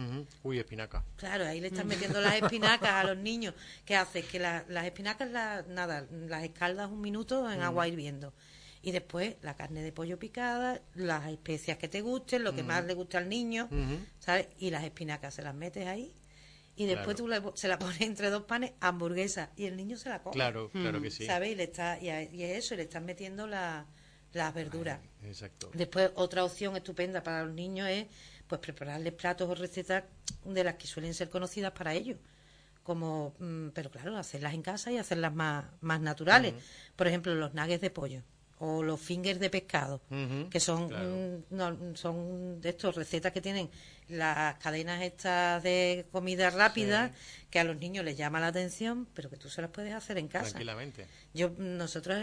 Uy, 0.44 0.60
espinaca. 0.60 1.04
Claro, 1.18 1.46
ahí 1.46 1.62
le 1.62 1.68
están 1.68 1.88
metiendo 1.88 2.20
las 2.22 2.36
espinacas 2.42 2.92
a 2.92 3.04
los 3.04 3.18
niños. 3.18 3.54
¿Qué 3.86 3.96
haces? 3.96 4.26
Que 4.26 4.40
las 4.40 4.86
espinacas, 4.86 5.30
nada, 5.68 6.08
las 6.12 6.44
escaldas 6.44 6.90
un 6.90 7.02
minuto 7.02 7.50
en 7.52 7.62
agua 7.62 7.88
hirviendo. 7.88 8.34
y 8.82 8.92
después 8.92 9.36
la 9.42 9.56
carne 9.56 9.82
de 9.82 9.92
pollo 9.92 10.18
picada, 10.18 10.82
las 10.96 11.28
especias 11.28 11.78
que 11.78 11.88
te 11.88 12.02
gusten, 12.02 12.44
lo 12.44 12.56
que 12.56 12.64
más 12.64 12.86
le 12.86 12.94
gusta 12.94 13.18
al 13.18 13.30
niño, 13.30 13.70
¿sabes? 14.20 14.48
Y 14.60 14.70
las 14.70 14.84
espinacas 14.84 15.34
se 15.34 15.42
las 15.42 15.54
metes 15.54 15.88
ahí 15.88 16.14
y 16.78 16.86
después 16.86 17.18
tú 17.18 17.28
se 17.56 17.68
la 17.68 17.80
pones 17.80 18.00
entre 18.02 18.30
dos 18.30 18.44
panes, 18.44 18.74
hamburguesa, 18.80 19.50
y 19.56 19.66
el 19.66 19.76
niño 19.76 19.98
se 19.98 20.10
la 20.10 20.22
come. 20.22 20.36
Claro, 20.36 20.70
claro 20.70 21.02
que 21.02 21.10
sí. 21.10 21.26
¿Sabes? 21.26 21.52
Y, 21.52 21.56
le 21.56 21.64
está, 21.64 22.00
y, 22.00 22.10
es 22.10 22.66
eso, 22.66 22.76
le 22.76 22.84
están 22.84 23.04
metiendo 23.04 23.48
las 24.34 24.54
verduras. 24.54 25.00
exacto. 25.24 25.70
Después, 25.74 26.12
otra 26.16 26.44
opción 26.44 26.76
estupenda 26.76 27.24
para 27.24 27.44
los 27.44 27.54
niños 27.54 27.88
es 27.90 28.08
pues 28.48 28.62
prepararles 28.62 29.14
platos 29.14 29.50
o 29.50 29.56
recetas 29.56 30.04
de 30.46 30.64
las 30.64 30.76
que 30.76 30.88
suelen 30.88 31.14
ser 31.14 31.30
conocidas 31.30 31.72
para 31.74 31.94
ellos 31.94 32.18
como 32.84 33.36
mm, 33.40 33.70
pero 33.74 33.92
claro 33.92 34.16
hacerlas 34.16 34.54
en 34.54 34.62
casa 34.62 34.92
y 34.94 34.98
hacerlas 34.98 35.34
más, 35.34 35.66
más 35.82 36.00
naturales 36.00 36.54
por 36.96 37.08
ejemplo 37.08 37.36
los 37.36 37.54
nuggets 37.54 37.82
de 37.82 37.90
pollo 37.90 38.24
o 38.60 38.82
los 38.82 39.00
fingers 39.00 39.40
de 39.40 39.50
pescado, 39.50 40.02
que 40.50 40.60
son, 40.60 40.90
son 41.96 42.62
de 42.62 42.70
estos 42.70 42.96
recetas 42.96 43.32
que 43.32 43.42
tienen 43.42 43.70
las 44.10 44.56
cadenas 44.56 45.02
estas 45.02 45.62
de 45.64 46.08
comida 46.12 46.50
rápida, 46.50 47.14
que 47.50 47.60
a 47.60 47.64
los 47.64 47.78
niños 47.78 48.04
les 48.06 48.18
llama 48.18 48.40
la 48.40 48.48
atención, 48.48 49.08
pero 49.14 49.30
que 49.30 49.38
tú 49.38 49.50
se 49.50 49.62
las 49.62 49.70
puedes 49.70 49.94
hacer 49.94 50.18
en 50.18 50.28
casa. 50.28 50.52
Tranquilamente. 50.52 51.06
Yo, 51.34 51.52
nosotros, 51.58 52.18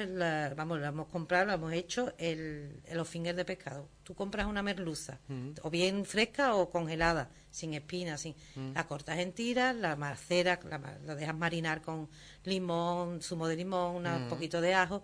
vamos, 0.56 0.80
lo 0.80 0.86
hemos 0.86 1.06
comprado, 1.08 1.46
lo 1.46 1.52
hemos 1.52 1.72
hecho, 1.72 2.14
el, 2.18 2.80
los 2.92 3.08
fingers 3.08 3.36
de 3.36 3.44
pescado. 3.44 3.88
Tú 4.02 4.14
compras 4.14 4.46
una 4.46 4.62
merluza, 4.62 5.20
o 5.62 5.70
bien 5.70 6.04
fresca 6.04 6.54
o 6.54 6.68
congelada, 6.68 7.30
sin 7.50 7.74
espinas, 7.74 8.22
sin, 8.22 8.34
la 8.74 8.86
cortas 8.86 9.18
en 9.18 9.32
tiras, 9.32 9.76
la 9.76 9.94
maceras, 9.94 10.58
la, 10.64 11.14
dejas 11.14 11.36
marinar 11.36 11.80
con 11.80 12.08
limón, 12.44 13.22
zumo 13.22 13.46
de 13.46 13.56
limón, 13.56 14.06
un 14.06 14.28
poquito 14.28 14.60
de 14.60 14.74
ajo 14.74 15.02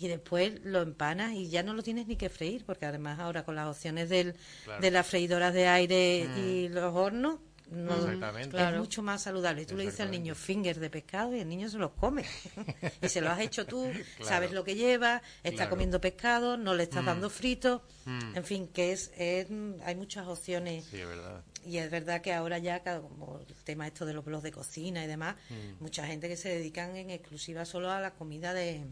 y 0.00 0.08
después 0.08 0.60
lo 0.64 0.80
empanas 0.80 1.32
y 1.32 1.48
ya 1.48 1.62
no 1.62 1.74
lo 1.74 1.82
tienes 1.82 2.06
ni 2.06 2.16
que 2.16 2.28
freír, 2.28 2.64
porque 2.64 2.86
además 2.86 3.18
ahora 3.18 3.44
con 3.44 3.56
las 3.56 3.66
opciones 3.66 4.08
del, 4.08 4.34
de 4.80 4.90
las 4.90 5.06
freidoras 5.06 5.52
de 5.52 5.66
aire 5.66 6.28
y 6.36 6.68
mm. 6.68 6.72
los 6.72 6.94
hornos, 6.94 7.40
no, 7.70 7.94
es 8.34 8.78
mucho 8.78 9.02
más 9.02 9.22
saludable. 9.22 9.66
Tú 9.66 9.76
le 9.76 9.84
dices 9.84 10.00
al 10.00 10.10
niño 10.10 10.34
finger 10.34 10.78
de 10.78 10.88
pescado 10.88 11.34
y 11.34 11.40
el 11.40 11.48
niño 11.48 11.68
se 11.68 11.76
los 11.76 11.90
come. 11.90 12.24
y 13.02 13.08
se 13.08 13.20
lo 13.20 13.30
has 13.30 13.40
hecho 13.40 13.66
tú, 13.66 13.90
sabes 14.22 14.52
lo 14.52 14.64
que 14.64 14.74
lleva, 14.74 15.20
está 15.42 15.68
comiendo 15.68 16.00
pescado, 16.00 16.56
no 16.56 16.74
le 16.74 16.84
estás 16.84 17.02
mm. 17.02 17.06
dando 17.06 17.28
frito. 17.28 17.82
Mm. 18.06 18.36
En 18.36 18.44
fin, 18.44 18.68
que 18.68 18.92
es, 18.92 19.10
hay 19.18 19.94
muchas 19.96 20.26
opciones. 20.28 20.86
Y 21.66 21.76
es 21.76 21.90
verdad 21.90 22.22
que 22.22 22.32
ahora 22.32 22.58
ya, 22.58 22.82
como 22.82 23.40
el 23.46 23.54
tema 23.64 23.86
esto 23.86 24.06
de 24.06 24.14
los 24.14 24.24
blogs 24.24 24.44
de 24.44 24.52
cocina 24.52 25.04
y 25.04 25.06
demás, 25.06 25.36
mucha 25.80 26.06
gente 26.06 26.28
que 26.28 26.36
se 26.36 26.48
dedican 26.48 26.96
en 26.96 27.10
exclusiva 27.10 27.64
solo 27.66 27.90
a 27.90 28.00
la 28.00 28.14
comida 28.14 28.54
de 28.54 28.86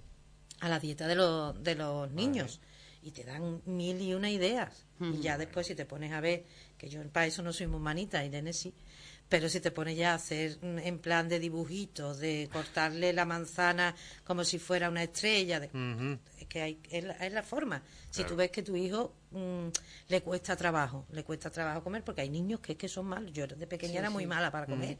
a 0.60 0.68
la 0.68 0.78
dieta 0.78 1.06
de, 1.06 1.14
los 1.14 1.62
de 1.62 1.74
los 1.74 2.10
niños. 2.10 2.60
Y 3.02 3.12
te 3.12 3.24
dan 3.24 3.62
mil 3.66 4.00
y 4.00 4.14
una 4.14 4.30
ideas. 4.30 4.86
Y 5.00 5.20
ya 5.20 5.38
después, 5.38 5.66
si 5.66 5.74
te 5.74 5.84
pones 5.84 6.12
a 6.12 6.20
ver, 6.20 6.44
que 6.76 6.88
yo 6.88 7.02
para 7.10 7.26
eso 7.26 7.42
no 7.42 7.52
soy 7.52 7.66
muy 7.66 7.80
manita, 7.80 8.24
Irene 8.24 8.52
sí, 8.52 8.74
pero 9.28 9.48
si 9.48 9.60
te 9.60 9.70
pones 9.70 9.96
ya 9.96 10.12
a 10.12 10.14
hacer 10.14 10.58
mm, 10.62 10.78
en 10.78 10.98
plan 10.98 11.28
de 11.28 11.38
dibujitos, 11.38 12.18
de 12.18 12.48
cortarle 12.52 13.12
la 13.12 13.24
manzana 13.24 13.94
como 14.24 14.44
si 14.44 14.58
fuera 14.58 14.88
una 14.88 15.02
estrella, 15.02 15.60
de, 15.60 15.70
es 16.38 16.46
que 16.46 16.62
hay, 16.62 16.80
es, 16.90 17.32
la, 17.32 17.42
forma. 17.42 17.82
Si 18.10 18.24
tú 18.24 18.36
ves 18.36 18.50
que 18.50 18.62
tu 18.62 18.76
hijo 18.76 19.14
mm, 19.36 19.70
le 20.08 20.22
cuesta 20.22 20.56
trabajo, 20.56 21.06
le 21.12 21.24
cuesta 21.24 21.50
trabajo 21.50 21.82
comer, 21.82 22.02
porque 22.02 22.22
hay 22.22 22.30
niños 22.30 22.60
que 22.60 22.72
es 22.72 22.78
que 22.78 22.88
son 22.88 23.06
malos. 23.06 23.32
Yo 23.32 23.46
de 23.46 23.66
pequeña 23.66 24.00
era 24.00 24.10
muy 24.10 24.26
mala 24.26 24.50
para 24.50 24.66
comer. 24.66 24.98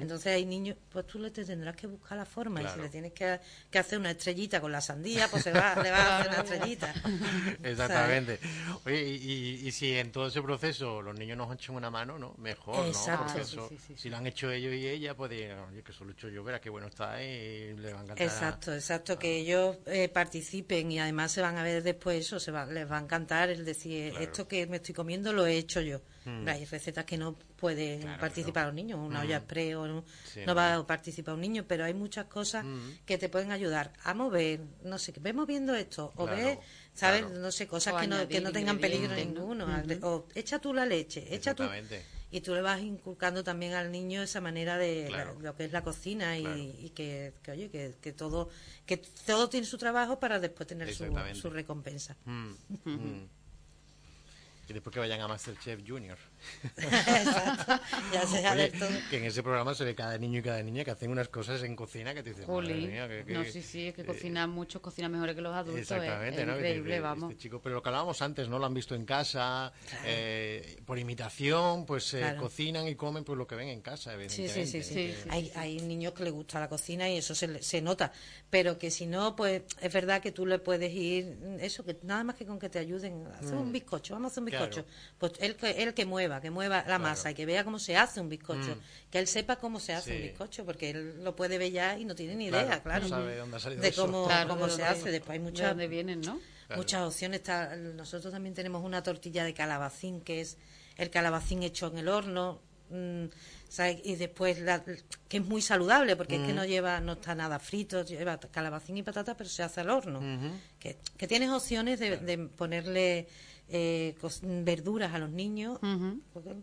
Entonces 0.00 0.32
hay 0.32 0.44
niños, 0.44 0.76
pues 0.90 1.06
tú 1.06 1.18
le 1.18 1.30
tendrás 1.30 1.74
que 1.74 1.86
buscar 1.86 2.16
la 2.16 2.24
forma 2.24 2.62
y 2.62 2.68
si 2.68 2.80
le 2.80 2.88
tienes 2.88 3.12
que, 3.12 3.40
hacer 3.76 3.98
una 3.98 4.12
estrellita 4.12 4.60
con 4.60 4.70
la 4.70 4.80
sandía, 4.80 5.28
pues 5.28 5.42
se 5.42 5.52
va, 5.52 5.74
le 5.82 5.90
vas 5.90 6.00
a 6.00 6.18
hacer 6.18 6.30
una 6.30 6.40
estrellita. 6.42 6.94
Exactamente. 7.62 8.38
Oye, 8.84 9.02
y, 9.02 9.66
y, 9.66 9.72
si 9.72 9.96
en 9.96 10.12
todo 10.12 10.28
ese 10.28 10.40
proceso 10.40 11.02
los 11.02 11.18
niños 11.18 11.36
nos 11.36 11.52
echan 11.54 11.74
una 11.74 11.90
mano, 11.90 12.18
¿no? 12.18 12.34
Mejor, 12.38 12.86
¿no? 12.86 13.16
Porque 13.18 13.40
eso, 13.40 13.70
si 13.96 14.08
lo 14.08 14.18
han 14.18 14.26
hecho 14.26 14.50
ellos 14.50 14.74
y 14.74 14.86
ella, 14.86 15.16
pues 15.16 15.30
digan, 15.30 15.58
oye, 15.70 15.82
que 15.82 15.92
eso 15.92 16.04
lo 16.04 16.10
he 16.10 16.14
hecho 16.14 16.28
yo, 16.28 16.44
verá 16.44 16.60
qué 16.60 16.70
bueno 16.70 16.86
está 16.86 17.22
y 17.22 17.74
le 17.74 17.92
va 17.92 18.00
a 18.00 18.02
encantar. 18.04 18.26
Exacto, 18.26 18.72
exacto, 18.72 19.18
que 19.18 19.38
ellos 19.38 19.78
eh, 19.86 20.08
participen 20.08 20.92
y 20.92 21.00
además 21.00 21.32
se 21.32 21.40
van 21.40 21.58
a 21.58 21.62
ver 21.62 21.82
después 21.82 22.24
eso, 22.24 22.38
se 22.38 22.52
va, 22.52 22.66
les 22.66 22.90
va 22.90 22.98
a 22.98 23.02
encantar 23.02 23.50
el 23.50 23.64
decir, 23.74 24.14
esto 24.20 24.48
que 24.48 24.66
me 24.66 24.76
estoy 24.76 24.94
comiendo 24.94 25.32
lo 25.32 25.46
he 25.46 25.56
hecho 25.56 25.80
yo. 25.80 26.00
Hmm. 26.24 26.46
Hay 26.48 26.64
recetas 26.64 27.04
que 27.04 27.18
no 27.18 27.34
pueden 27.56 28.02
participar 28.18 28.66
los 28.66 28.74
niños, 28.74 28.98
una 28.98 29.20
olla 29.20 29.40
spray 29.40 29.74
o 29.74 29.86
no, 29.86 30.04
no, 30.46 30.54
va 30.54 30.74
a 30.74 30.86
participar 30.86 31.34
un 31.34 31.40
niño, 31.40 31.64
pero 31.66 31.84
hay 31.84 31.94
muchas 31.94 32.26
cosas 32.26 32.64
hmm. 32.64 33.04
que 33.04 33.18
te 33.18 33.28
pueden 33.28 33.50
ayudar 33.50 33.92
a 34.04 34.14
mover, 34.14 34.60
no 34.84 34.98
sé, 34.98 35.12
ves 35.20 35.34
moviendo 35.34 35.74
esto, 35.74 36.12
o 36.16 36.26
ves, 36.26 36.58
¿sabes? 36.94 37.28
No 37.30 37.50
sé, 37.50 37.66
cosas 37.66 38.00
que 38.00 38.06
no, 38.06 38.28
que 38.28 38.40
no 38.40 38.52
tengan 38.52 38.78
peligro 38.78 39.14
ninguno, 39.14 39.66
o 40.02 40.26
echa 40.34 40.58
tú 40.58 40.72
la 40.72 40.86
leche, 40.86 41.34
echa 41.34 41.54
tú 41.54 41.64
y 42.32 42.40
tú 42.40 42.54
le 42.54 42.62
vas 42.62 42.80
inculcando 42.80 43.44
también 43.44 43.74
al 43.74 43.92
niño 43.92 44.22
esa 44.22 44.40
manera 44.40 44.78
de 44.78 45.10
lo 45.40 45.54
que 45.54 45.66
es 45.66 45.72
la 45.72 45.84
cocina 45.84 46.38
y, 46.38 46.90
que, 46.94 47.34
oye 47.48 47.70
que, 47.70 47.94
que, 48.00 48.12
todo 48.12 48.48
que 48.86 48.96
todo 48.96 49.50
tiene 49.50 49.66
su 49.66 49.76
trabajo 49.76 50.18
para 50.18 50.40
después 50.40 50.66
tener 50.66 50.92
su, 50.94 51.04
su 51.34 51.50
recompensa 51.50 52.16
y 54.72 54.74
después 54.74 54.94
que 54.94 55.00
vayan 55.00 55.20
a 55.20 55.28
Masterchef 55.28 55.82
Junior. 55.86 56.16
Exacto, 56.76 57.80
ya 58.12 58.26
se 58.26 58.72
Que 59.10 59.18
en 59.18 59.24
ese 59.24 59.42
programa 59.42 59.74
se 59.74 59.84
ve 59.84 59.94
cada 59.94 60.16
niño 60.16 60.38
y 60.38 60.42
cada 60.42 60.62
niña 60.62 60.82
que 60.82 60.90
hacen 60.90 61.10
unas 61.10 61.28
cosas 61.28 61.62
en 61.62 61.76
cocina 61.76 62.14
que 62.14 62.22
te 62.22 62.30
dicen, 62.30 62.46
No, 62.48 63.44
sí, 63.44 63.62
sí, 63.62 63.88
es 63.88 63.94
que 63.94 64.04
cocinan 64.04 64.50
eh, 64.50 64.52
mucho, 64.52 64.80
cocinan 64.80 65.12
mejor 65.12 65.34
que 65.34 65.40
los 65.42 65.54
adultos. 65.54 65.80
Exactamente, 65.80 66.46
¿no? 66.46 66.56
Increíble, 66.56 67.00
vamos. 67.00 67.30
Este 67.30 67.42
chico, 67.42 67.60
pero 67.62 67.74
lo 67.76 67.82
que 67.82 67.90
hablábamos 67.90 68.22
antes, 68.22 68.48
¿no? 68.48 68.58
Lo 68.58 68.66
han 68.66 68.74
visto 68.74 68.94
en 68.94 69.04
casa, 69.04 69.72
eh, 70.04 70.80
por 70.86 70.98
imitación, 70.98 71.84
pues 71.84 72.14
eh, 72.14 72.34
cocinan 72.38 72.88
y 72.88 72.94
comen 72.94 73.24
pues 73.24 73.38
lo 73.38 73.46
que 73.46 73.54
ven 73.54 73.68
en 73.68 73.82
casa, 73.82 74.14
evidentemente. 74.14 74.66
Sí, 74.66 74.82
sí, 74.82 74.82
sí. 74.82 75.12
sí, 75.12 75.28
hay, 75.28 75.52
hay 75.54 75.80
niños 75.80 76.14
que 76.14 76.24
les 76.24 76.32
gusta 76.32 76.58
la 76.58 76.68
cocina 76.68 77.10
y 77.10 77.18
eso 77.18 77.34
se, 77.34 77.62
se 77.62 77.82
nota, 77.82 78.10
pero 78.48 78.78
que 78.78 78.90
si 78.90 79.06
no, 79.06 79.36
pues 79.36 79.62
es 79.80 79.92
verdad 79.92 80.22
que 80.22 80.32
tú 80.32 80.46
le 80.46 80.58
puedes 80.58 80.92
ir, 80.92 81.38
eso, 81.60 81.84
que 81.84 81.98
nada 82.02 82.24
más 82.24 82.36
que 82.36 82.46
con 82.46 82.58
que 82.58 82.68
te 82.68 82.78
ayuden, 82.78 83.26
a 83.26 83.38
hacer 83.38 83.54
un 83.54 83.68
mm. 83.68 83.72
bizcocho, 83.72 84.14
vamos 84.14 84.30
a 84.30 84.32
hacer 84.32 84.40
un 84.40 84.46
bizcocho. 84.46 84.61
Pues 85.18 85.32
él, 85.40 85.56
él 85.60 85.94
que 85.94 86.04
mueva, 86.04 86.40
que 86.40 86.50
mueva 86.50 86.84
la 86.86 86.98
masa 86.98 87.30
y 87.30 87.34
que 87.34 87.46
vea 87.46 87.64
cómo 87.64 87.78
se 87.78 87.96
hace 87.96 88.20
un 88.20 88.28
bizcocho, 88.28 88.76
mm. 88.76 89.10
que 89.10 89.18
él 89.18 89.26
sepa 89.26 89.56
cómo 89.56 89.80
se 89.80 89.94
hace 89.94 90.16
un 90.16 90.22
bizcocho, 90.22 90.64
porque 90.64 90.90
él 90.90 91.24
lo 91.24 91.36
puede 91.36 91.58
ver 91.58 91.72
ya 91.72 91.98
y 91.98 92.04
no 92.04 92.14
tiene 92.14 92.34
ni 92.34 92.46
idea, 92.46 92.82
claro, 92.82 93.08
de 93.08 93.92
cómo, 93.92 94.28
cómo 94.48 94.68
se 94.68 94.82
hace. 94.82 95.10
Después 95.10 95.30
hay 95.32 95.40
muchas, 95.40 95.76
vienen, 95.76 96.20
¿no? 96.20 96.40
muchas 96.76 97.02
opciones. 97.02 97.40
Está, 97.40 97.76
nosotros 97.76 98.32
también 98.32 98.54
tenemos 98.54 98.84
una 98.84 99.02
tortilla 99.02 99.44
de 99.44 99.54
calabacín, 99.54 100.20
que 100.20 100.40
es 100.40 100.58
el 100.96 101.10
calabacín 101.10 101.62
hecho 101.62 101.88
en 101.88 101.98
el 101.98 102.08
horno. 102.08 102.60
Mm, 102.90 103.26
y 104.04 104.16
después 104.16 104.58
que 105.28 105.38
es 105.38 105.44
muy 105.46 105.62
saludable 105.62 106.14
porque 106.14 106.36
es 106.36 106.46
que 106.46 106.52
no 106.52 106.66
lleva 106.66 107.00
no 107.00 107.12
está 107.14 107.34
nada 107.34 107.58
frito 107.58 108.04
lleva 108.04 108.38
calabacín 108.38 108.98
y 108.98 109.02
patata 109.02 109.34
pero 109.34 109.48
se 109.48 109.62
hace 109.62 109.80
al 109.80 109.88
horno. 109.88 110.20
Que, 110.78 110.98
que, 111.16 111.26
tienes 111.26 111.48
opciones 111.48 111.98
de, 111.98 112.18
de 112.18 112.36
ponerle 112.36 113.28
eh, 113.74 114.14
verduras 114.42 115.14
a 115.14 115.18
los 115.18 115.30
niños, 115.30 115.78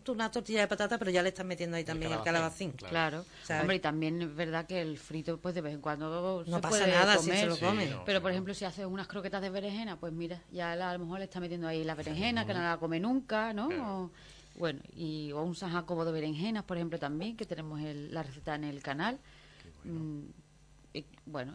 una 0.08 0.30
tortilla 0.30 0.60
de 0.60 0.68
patata, 0.68 0.96
pero 0.96 1.10
ya 1.10 1.22
le 1.22 1.30
estás 1.30 1.44
metiendo 1.44 1.76
ahí 1.76 1.84
también 1.84 2.12
el 2.12 2.22
calabacín. 2.22 2.72
Claro, 2.72 3.24
hombre, 3.60 3.76
y 3.76 3.80
también 3.80 4.22
es 4.22 4.34
verdad 4.34 4.66
que 4.66 4.80
el 4.80 4.96
frito, 4.96 5.38
pues 5.38 5.54
de 5.54 5.60
vez 5.60 5.74
en 5.74 5.80
cuando 5.80 6.44
no 6.46 6.60
pasa 6.60 6.86
nada 6.86 7.18
si 7.18 7.30
se 7.30 7.46
lo 7.46 7.58
come. 7.58 7.96
pero 8.06 8.22
por 8.22 8.30
ejemplo, 8.30 8.54
si 8.54 8.64
haces 8.64 8.86
unas 8.86 9.08
croquetas 9.08 9.42
de 9.42 9.50
berenjena, 9.50 9.98
pues 9.98 10.12
mira, 10.12 10.40
ya 10.52 10.72
a 10.72 10.92
lo 10.92 11.00
mejor 11.00 11.18
le 11.18 11.24
está 11.24 11.40
metiendo 11.40 11.66
ahí 11.66 11.82
la 11.82 11.96
berenjena, 11.96 12.46
que 12.46 12.54
no 12.54 12.60
la 12.60 12.78
come 12.78 13.00
nunca, 13.00 13.52
¿no? 13.52 14.10
bueno, 14.56 14.80
y 14.94 15.32
o 15.32 15.42
un 15.42 15.54
San 15.54 15.72
Jacobo 15.72 16.04
de 16.04 16.12
berenjenas, 16.12 16.64
por 16.64 16.76
ejemplo, 16.76 16.98
también, 16.98 17.36
que 17.36 17.46
tenemos 17.46 17.80
la 17.82 18.22
receta 18.22 18.54
en 18.54 18.64
el 18.64 18.82
canal. 18.82 19.18
Bueno, 19.84 20.24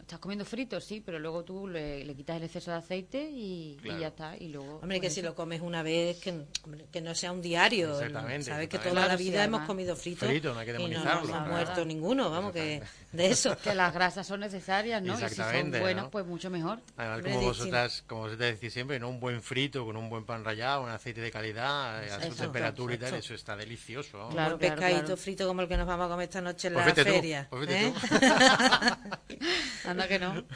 estás 0.01 0.19
comiendo 0.19 0.45
frito, 0.45 0.79
sí, 0.79 1.01
pero 1.05 1.19
luego 1.19 1.43
tú 1.43 1.67
le, 1.67 2.05
quitas 2.15 2.37
el 2.37 2.43
exceso 2.43 2.71
de 2.71 2.77
aceite 2.77 3.29
y, 3.31 3.77
ya 3.99 4.07
está. 4.07 4.35
Y 4.37 4.49
luego, 4.49 4.79
hombre, 4.81 4.99
que 4.99 5.09
si 5.09 5.21
lo 5.21 5.35
comes 5.35 5.61
una 5.61 5.83
vez, 5.83 6.19
que, 6.19 6.45
que 6.91 7.01
no 7.01 7.13
sea 7.15 7.31
un 7.31 7.41
diario. 7.41 7.99
Sabes 8.41 8.69
que 8.69 8.79
toda 8.79 9.07
la 9.07 9.15
vida 9.15 9.43
hemos 9.43 9.61
comido 9.63 9.95
frito, 9.95 10.25
frito 10.25 10.53
no 10.53 10.59
hay 10.59 10.65
que 10.65 10.81
y 10.81 10.87
no 10.87 11.03
nos 11.03 11.29
ha 11.29 11.39
muerto 11.41 11.85
ninguno, 11.85 12.29
vamos, 12.29 12.51
que 12.51 12.81
de 13.11 13.27
eso. 13.27 13.57
que 13.57 13.73
las 13.73 13.93
grasas 13.93 14.25
son 14.25 14.39
necesarias, 14.39 15.01
¿no? 15.01 15.13
Y 15.13 15.29
si 15.29 15.35
son 15.35 15.71
buenas, 15.71 16.07
pues 16.09 16.25
mucho 16.25 16.49
mejor. 16.49 16.79
Además, 16.97 17.21
como 17.21 17.41
vosotras, 17.41 18.03
como 18.07 18.21
vosotras 18.21 18.53
decís 18.53 18.73
siempre, 18.73 18.99
¿no? 18.99 19.09
Un 19.09 19.19
buen 19.19 19.41
frito 19.41 19.85
con 19.85 19.97
un 19.97 20.09
buen 20.09 20.25
pan 20.25 20.43
rallado, 20.43 20.83
un 20.83 20.89
aceite 20.89 21.21
de 21.21 21.31
calidad, 21.31 22.03
a 22.03 22.21
su 22.21 22.35
temperatura 22.35 22.95
y 22.95 22.97
tal, 22.97 23.13
eso 23.15 23.33
está 23.33 23.55
delicioso. 23.55 24.29
Claro, 24.29 24.55
un 24.55 24.59
pescadito 24.59 25.17
frito 25.17 25.47
como 25.47 25.61
el 25.61 25.67
que 25.67 25.77
nos 25.77 25.87
vamos 25.87 26.07
a 26.07 26.09
comer 26.09 26.25
esta 26.25 26.41
noche 26.41 26.67
en 26.67 26.73
pues 26.73 26.85
la 26.85 27.03
feria. 27.03 27.47
Pues 27.49 27.69
¿eh? 27.69 27.93
Anda 29.85 30.07
que 30.07 30.19
no. 30.19 30.43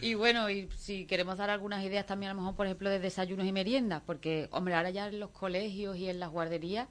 Y 0.00 0.14
bueno, 0.14 0.50
y 0.50 0.68
si 0.76 1.06
queremos 1.06 1.38
dar 1.38 1.50
algunas 1.50 1.84
ideas 1.84 2.04
también, 2.04 2.30
a 2.30 2.34
lo 2.34 2.40
mejor, 2.40 2.56
por 2.56 2.66
ejemplo, 2.66 2.90
de 2.90 2.98
desayunos 2.98 3.46
y 3.46 3.52
meriendas, 3.52 4.02
porque, 4.04 4.48
hombre, 4.50 4.74
ahora 4.74 4.90
ya 4.90 5.06
en 5.06 5.20
los 5.20 5.30
colegios 5.30 5.96
y 5.96 6.08
en 6.08 6.18
las 6.18 6.30
guarderías, 6.30 6.88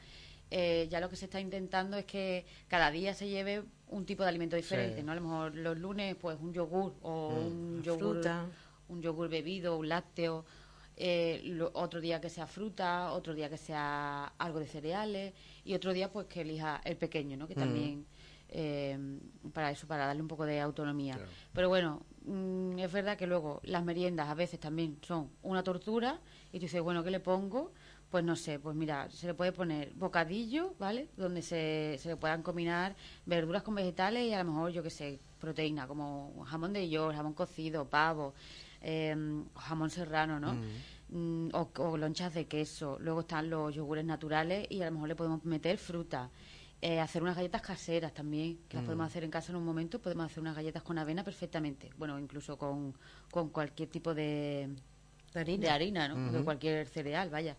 eh, 0.52 0.88
ya 0.89 1.00
lo 1.00 1.10
que 1.10 1.15
se 1.15 1.26
está 1.26 1.39
intentando 1.39 1.98
es 1.98 2.06
que 2.06 2.46
cada 2.67 2.91
día 2.91 3.13
se 3.13 3.28
lleve 3.28 3.63
un 3.88 4.06
tipo 4.06 4.24
de 4.24 4.30
alimento 4.30 4.56
diferente, 4.56 5.04
¿no? 5.04 5.12
A 5.12 5.15
lo 5.15 5.22
mejor 5.22 5.56
los 5.56 5.78
lunes, 5.78 6.15
pues 6.15 6.38
un 6.39 6.54
yogur 6.54 6.96
o 7.02 7.32
mm. 7.32 7.46
un 7.46 7.84
yogur 7.84 8.22
un 8.89 9.02
yogur 9.02 9.30
bebido, 9.30 9.78
un 9.78 9.89
lácteo, 9.89 10.46
eh, 10.96 11.60
otro 11.74 12.00
día 12.02 12.22
que 12.22 12.30
sea 12.30 12.46
fruta, 12.46 13.12
otro 13.13 13.34
día 13.34 13.50
que 13.50 13.58
sea 13.58 14.34
algo 14.38 14.60
de 14.60 14.67
cereales 14.67 15.34
y 15.65 15.74
otro 15.74 15.91
día 15.91 16.12
pues 16.12 16.28
que 16.28 16.41
elija 16.41 16.82
el 16.86 16.98
pequeño, 16.98 17.36
¿no? 17.36 17.48
Que 17.48 17.56
también 17.56 18.06
eh, 18.49 18.97
para 19.53 19.71
eso, 19.71 19.88
para 19.88 20.06
darle 20.06 20.21
un 20.21 20.27
poco 20.27 20.45
de 20.45 20.60
autonomía. 20.60 21.19
Pero 21.53 21.69
bueno, 21.69 22.01
mm, 22.25 22.79
es 22.79 22.91
verdad 22.91 23.17
que 23.17 23.27
luego 23.27 23.62
las 23.63 23.84
meriendas 23.84 24.29
a 24.29 24.34
veces 24.34 24.60
también 24.60 24.97
son 25.01 25.29
una 25.41 25.63
tortura 25.63 26.19
y 26.51 26.60
tú 26.60 26.65
dices, 26.65 26.82
bueno, 26.82 27.03
¿qué 27.03 27.12
le 27.12 27.19
pongo? 27.19 27.71
Pues 28.10 28.23
no 28.23 28.36
sé, 28.36 28.60
pues 28.60 28.75
mira, 28.75 29.10
se 29.10 29.25
le 29.25 29.34
puede 29.34 29.51
poner 29.51 29.91
bocadillo, 29.95 30.75
¿vale? 30.77 31.10
Donde 31.17 31.41
se, 31.41 31.97
se 31.99 32.10
le 32.10 32.15
puedan 32.15 32.43
combinar 32.43 32.95
verduras 33.25 33.63
con 33.63 33.73
vegetales 33.73 34.23
y 34.25 34.34
a 34.34 34.43
lo 34.43 34.51
mejor, 34.51 34.71
yo 34.71 34.84
qué 34.84 34.91
sé, 34.91 35.19
proteína, 35.39 35.88
como 35.88 36.45
jamón 36.45 36.73
de 36.73 36.88
york, 36.88 37.15
jamón 37.15 37.34
cocido, 37.34 37.89
pavo, 37.89 38.36
eh, 38.82 39.15
jamón 39.56 39.89
serrano, 39.89 40.39
¿no? 40.39 40.56
Mm, 41.10 41.49
o, 41.53 41.97
lonchas 41.97 42.34
de 42.34 42.45
queso. 42.45 42.97
Luego 42.99 43.21
están 43.21 43.49
los 43.49 43.75
yogures 43.75 44.03
naturales 44.03 44.65
y 44.69 44.82
a 44.82 44.86
lo 44.86 44.93
mejor 44.93 45.10
le 45.10 45.15
podemos 45.15 45.45
meter 45.45 45.77
fruta. 45.77 46.29
Eh, 46.86 47.00
hacer 47.00 47.24
unas 47.24 47.38
galletas 47.38 47.62
caseras 47.62 48.13
también, 48.13 48.60
que 48.67 48.76
las 48.76 48.84
podemos 48.84 49.08
hacer 49.08 49.24
en 49.24 49.32
casa 49.32 49.54
en 49.54 49.56
un 49.56 49.63
momento. 49.63 50.02
Podemos 50.02 50.26
hacer 50.26 50.41
unas 50.41 50.54
galletas 50.54 50.84
con 50.84 50.98
avena 50.98 51.24
perfectamente. 51.24 51.89
Bueno, 51.98 52.19
incluso 52.19 52.58
con, 52.58 52.93
con 53.32 53.52
cualquier 53.52 53.88
tipo 53.88 54.13
de, 54.13 54.67
de 55.34 55.69
harina, 55.69 56.10
¿no? 56.10 56.30
De 56.30 56.43
cualquier 56.43 56.86
cereal, 56.86 57.30
vaya. 57.30 57.56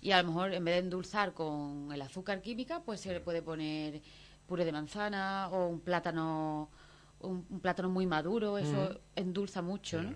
Y 0.00 0.12
a 0.12 0.22
lo 0.22 0.28
mejor 0.28 0.54
en 0.54 0.64
vez 0.64 0.74
de 0.76 0.78
endulzar 0.82 1.34
con 1.34 1.90
el 1.92 2.00
azúcar 2.00 2.42
química, 2.42 2.80
pues 2.84 3.00
se 3.00 3.12
le 3.12 3.18
puede 3.18 3.42
poner 3.42 4.02
puré 4.46 4.64
de 4.64 4.70
manzana 4.70 5.48
o 5.50 5.66
un 5.66 5.80
plátano 5.80 6.70
un, 7.22 7.42
plátano 7.60 7.90
muy 7.90 8.06
maduro, 8.06 8.56
eso 8.56 9.00
endulza 9.16 9.62
mucho, 9.62 10.00
¿no? 10.00 10.12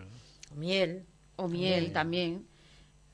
miel. 0.55 1.05
O 1.35 1.49
miel 1.49 1.93
también. 1.93 2.47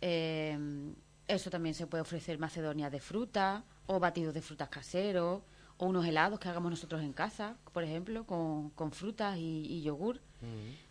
Eh, 0.03 0.93
eso 1.27 1.49
también 1.49 1.75
se 1.75 1.87
puede 1.87 2.03
ofrecer 2.03 2.39
macedonia 2.39 2.91
de 2.91 3.01
fruta 3.01 3.65
o 3.91 3.99
batidos 3.99 4.33
de 4.33 4.41
frutas 4.41 4.69
caseros 4.69 5.43
o 5.77 5.87
unos 5.87 6.07
helados 6.07 6.39
que 6.39 6.49
hagamos 6.49 6.71
nosotros 6.71 7.03
en 7.03 7.13
casa, 7.13 7.57
por 7.73 7.83
ejemplo, 7.83 8.25
con, 8.25 8.71
con 8.71 8.93
frutas 8.93 9.37
y, 9.37 9.83
yogur. 9.83 10.21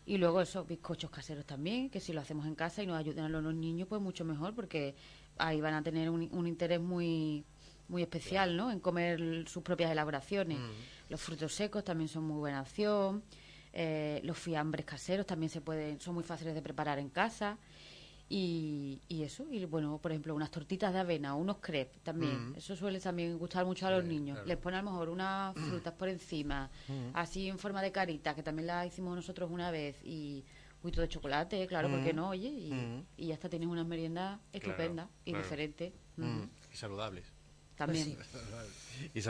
Y 0.05 0.17
luego 0.17 0.41
esos 0.41 0.67
bizcochos 0.67 1.09
caseros 1.09 1.45
también, 1.45 1.89
que 1.89 1.99
si 1.99 2.11
lo 2.11 2.21
hacemos 2.21 2.45
en 2.45 2.55
casa 2.55 2.83
y 2.83 2.87
nos 2.87 2.97
ayudan 2.97 3.25
a 3.25 3.41
los 3.41 3.53
niños, 3.53 3.87
pues 3.87 4.01
mucho 4.01 4.25
mejor, 4.25 4.53
porque 4.53 4.95
ahí 5.37 5.61
van 5.61 5.75
a 5.75 5.81
tener 5.81 6.09
un, 6.09 6.27
un 6.31 6.45
interés 6.45 6.81
muy 6.81 7.45
muy 7.87 8.03
especial, 8.03 8.55
¿no? 8.55 8.69
En 8.69 8.79
comer 8.79 9.47
sus 9.47 9.63
propias 9.63 9.91
elaboraciones. 9.91 10.59
Los 11.09 11.19
frutos 11.19 11.55
secos 11.55 11.83
también 11.83 12.07
son 12.07 12.23
muy 12.23 12.37
buena 12.37 12.61
opción. 12.61 13.23
Eh, 13.73 14.21
los 14.23 14.37
fiambres 14.37 14.85
caseros 14.85 15.25
también 15.25 15.49
se 15.49 15.61
pueden, 15.61 15.99
son 15.99 16.13
muy 16.13 16.23
fáciles 16.23 16.53
de 16.53 16.61
preparar 16.61 16.99
en 16.99 17.09
casa. 17.09 17.57
Y, 18.31 19.01
y, 19.07 19.23
eso, 19.23 19.47
y 19.51 19.65
bueno, 19.65 19.97
por 19.97 20.11
ejemplo, 20.11 20.35
unas 20.35 20.51
tortitas 20.51 20.93
de 20.93 20.99
avena 20.99 21.35
o 21.35 21.39
unos 21.39 21.57
crepes 21.57 21.99
también. 22.01 22.53
Eso 22.55 22.75
suele 22.75 22.99
también 22.99 23.37
gustar 23.39 23.65
mucho 23.65 23.87
a 23.87 23.91
los 23.91 24.05
niños. 24.05 24.39
Les 24.45 24.57
pone 24.57 24.77
a 24.77 24.83
lo 24.83 24.91
mejor 24.91 25.09
unas 25.09 25.55
frutas 25.55 25.93
por 25.93 26.09
encima, 26.09 26.69
así 27.13 27.47
en 27.47 27.57
forma 27.57 27.81
de 27.81 27.91
carita, 27.91 28.35
que 28.35 28.43
también 28.43 28.67
la 28.67 28.85
hicimos 28.85 29.15
nosotros 29.15 29.49
una 29.49 29.71
vez. 29.71 29.99
Y 30.03 30.45
un 30.75 30.81
poquito 30.81 31.01
de 31.01 31.09
chocolate, 31.09 31.67
claro, 31.67 31.89
porque 31.89 32.13
no? 32.13 32.29
Oye, 32.29 32.49
y, 32.49 33.03
y, 33.17 33.27
ya 33.27 33.33
está, 33.33 33.49
tienes 33.49 33.67
unas 33.67 33.87
meriendas 33.87 34.39
estupendas 34.53 35.09
y 35.25 35.33
diferentes. 35.33 35.91
Y 36.71 36.75
saludables 36.75 37.39
también. 37.79 38.17
y 39.13 39.21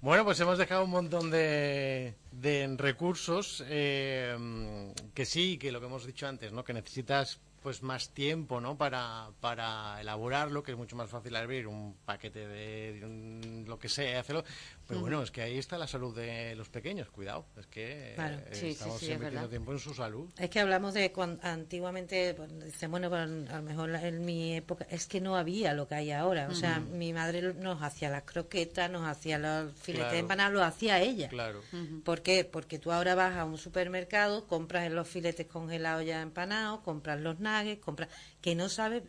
bueno, 0.00 0.24
pues 0.24 0.40
hemos 0.40 0.58
dejado 0.58 0.84
un 0.84 0.90
montón 0.90 1.30
de, 1.30 2.16
de 2.32 2.74
recursos 2.76 3.64
eh, 3.68 4.92
que 5.14 5.24
sí, 5.24 5.56
que 5.56 5.70
lo 5.70 5.78
que 5.78 5.86
hemos 5.86 6.04
dicho 6.04 6.26
antes, 6.26 6.52
¿no? 6.52 6.64
Que 6.64 6.74
necesitas 6.74 7.38
pues 7.66 7.82
más 7.82 8.10
tiempo 8.10 8.60
¿no? 8.60 8.78
para, 8.78 9.30
para 9.40 10.00
elaborarlo, 10.00 10.62
que 10.62 10.70
es 10.70 10.78
mucho 10.78 10.94
más 10.94 11.10
fácil 11.10 11.34
abrir 11.34 11.66
un 11.66 11.96
paquete 12.04 12.46
de, 12.46 13.64
lo 13.66 13.76
que 13.76 13.88
sea, 13.88 14.20
hacerlo. 14.20 14.44
Pero 14.86 15.00
bueno, 15.00 15.20
es 15.20 15.32
que 15.32 15.42
ahí 15.42 15.58
está 15.58 15.76
la 15.76 15.88
salud 15.88 16.14
de 16.14 16.54
los 16.54 16.68
pequeños, 16.68 17.10
cuidado, 17.10 17.44
es 17.58 17.66
que 17.66 18.14
estamos 18.52 19.02
invirtiendo 19.02 19.48
tiempo 19.48 19.72
en 19.72 19.80
su 19.80 19.92
salud. 19.94 20.30
Es 20.38 20.48
que 20.48 20.60
hablamos 20.60 20.94
de 20.94 21.10
cuando 21.10 21.42
antiguamente, 21.42 22.34
pues, 22.34 22.56
dicen, 22.66 22.88
bueno, 22.92 23.08
pues, 23.08 23.22
a 23.22 23.56
lo 23.56 23.62
mejor 23.62 23.96
en 23.96 24.24
mi 24.24 24.54
época, 24.54 24.86
es 24.88 25.08
que 25.08 25.20
no 25.20 25.36
había 25.36 25.74
lo 25.74 25.88
que 25.88 25.96
hay 25.96 26.12
ahora. 26.12 26.46
O 26.48 26.54
sea, 26.54 26.78
mi 26.78 27.12
madre 27.12 27.52
nos 27.54 27.82
hacía 27.82 28.10
las 28.10 28.22
croquetas, 28.22 28.88
nos 28.88 29.08
hacía 29.08 29.38
los 29.38 29.72
filetes 29.72 30.12
de 30.12 30.18
empanadas, 30.20 30.52
lo 30.52 30.62
hacía 30.62 31.00
ella. 31.00 31.28
Claro. 31.30 31.62
¿Por 32.04 32.22
qué? 32.22 32.44
Porque 32.44 32.78
tú 32.78 32.92
ahora 32.92 33.16
vas 33.16 33.34
a 33.36 33.44
un 33.44 33.58
supermercado, 33.58 34.46
compras 34.46 34.88
los 34.92 35.08
filetes 35.08 35.48
congelados 35.48 36.06
ya 36.06 36.22
empanados, 36.22 36.78
compras 36.82 37.20
los 37.20 37.40
que 38.40 38.54
no 38.54 38.68
sabes 38.68 39.02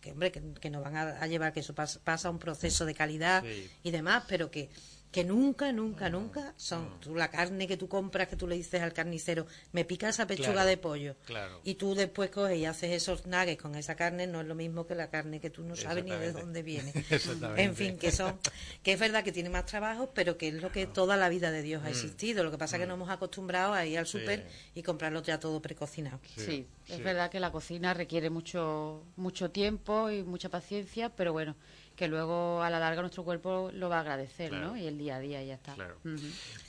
que 0.00 0.12
hombre 0.12 0.32
que, 0.32 0.70
no 0.70 0.80
van 0.80 0.96
a, 0.96 1.26
llevar 1.26 1.52
que 1.52 1.60
eso 1.60 1.74
pasa, 1.74 2.30
un 2.30 2.38
proceso 2.38 2.84
de 2.84 2.94
calidad 2.94 3.42
y 3.82 3.90
demás 3.90 4.24
pero 4.28 4.50
que 4.50 4.70
que 5.14 5.22
nunca, 5.22 5.70
nunca, 5.70 6.10
nunca 6.10 6.54
son 6.56 6.88
la 7.14 7.30
carne 7.30 7.68
que 7.68 7.76
tú 7.76 7.88
compras, 7.88 8.26
que 8.26 8.34
tú 8.34 8.48
le 8.48 8.56
dices 8.56 8.82
al 8.82 8.92
carnicero, 8.92 9.46
me 9.70 9.84
pica 9.84 10.08
esa 10.08 10.26
pechuga 10.26 10.64
de 10.64 10.76
pollo. 10.76 11.14
Y 11.62 11.74
tú 11.76 11.94
después 11.94 12.30
coges 12.30 12.58
y 12.58 12.64
haces 12.64 12.90
esos 12.90 13.24
nuggets 13.24 13.62
con 13.62 13.76
esa 13.76 13.94
carne, 13.94 14.26
no 14.26 14.40
es 14.40 14.46
lo 14.48 14.56
mismo 14.56 14.88
que 14.88 14.96
la 14.96 15.10
carne 15.10 15.38
que 15.38 15.50
tú 15.50 15.62
no 15.62 15.76
sabes 15.76 16.04
ni 16.04 16.10
de 16.10 16.32
dónde 16.32 16.64
viene. 16.64 16.92
en 17.56 17.76
fin, 17.76 17.96
que 17.96 18.10
son, 18.10 18.40
que 18.82 18.94
es 18.94 18.98
verdad 18.98 19.22
que 19.22 19.30
tiene 19.30 19.50
más 19.50 19.66
trabajo, 19.66 20.10
pero 20.12 20.36
que 20.36 20.48
es 20.48 20.54
lo 20.54 20.72
que 20.72 20.88
toda 20.88 21.16
la 21.16 21.28
vida 21.28 21.52
de 21.52 21.62
Dios 21.62 21.82
ha 21.84 21.86
mm. 21.86 21.90
existido. 21.90 22.42
Lo 22.42 22.50
que 22.50 22.58
pasa 22.58 22.74
es 22.74 22.80
que 22.80 22.86
mm. 22.86 22.88
nos 22.88 22.96
hemos 22.96 23.10
acostumbrado 23.10 23.72
a 23.72 23.86
ir 23.86 24.00
al 24.00 24.08
súper 24.08 24.48
y 24.74 24.82
comprarlo 24.82 25.22
ya 25.22 25.38
todo 25.38 25.62
precocinado. 25.62 26.18
Sí, 26.34 26.66
es 26.88 27.04
verdad 27.04 27.30
que 27.30 27.38
la 27.38 27.52
cocina 27.52 27.94
requiere 27.94 28.30
mucho, 28.30 29.04
mucho 29.14 29.52
tiempo 29.52 30.10
y 30.10 30.24
mucha 30.24 30.48
paciencia, 30.48 31.10
pero 31.10 31.32
bueno 31.32 31.54
que 31.96 32.08
luego 32.08 32.62
a 32.62 32.70
la 32.70 32.78
larga 32.78 33.02
nuestro 33.02 33.24
cuerpo 33.24 33.70
lo 33.72 33.88
va 33.88 33.98
a 33.98 34.00
agradecer, 34.00 34.52
¿no? 34.52 34.76
Y 34.76 34.86
el 34.86 34.98
día 35.04 35.16
a 35.16 35.20
día 35.20 35.42
ya 35.42 35.54
está. 35.54 35.74
Claro. 35.74 35.96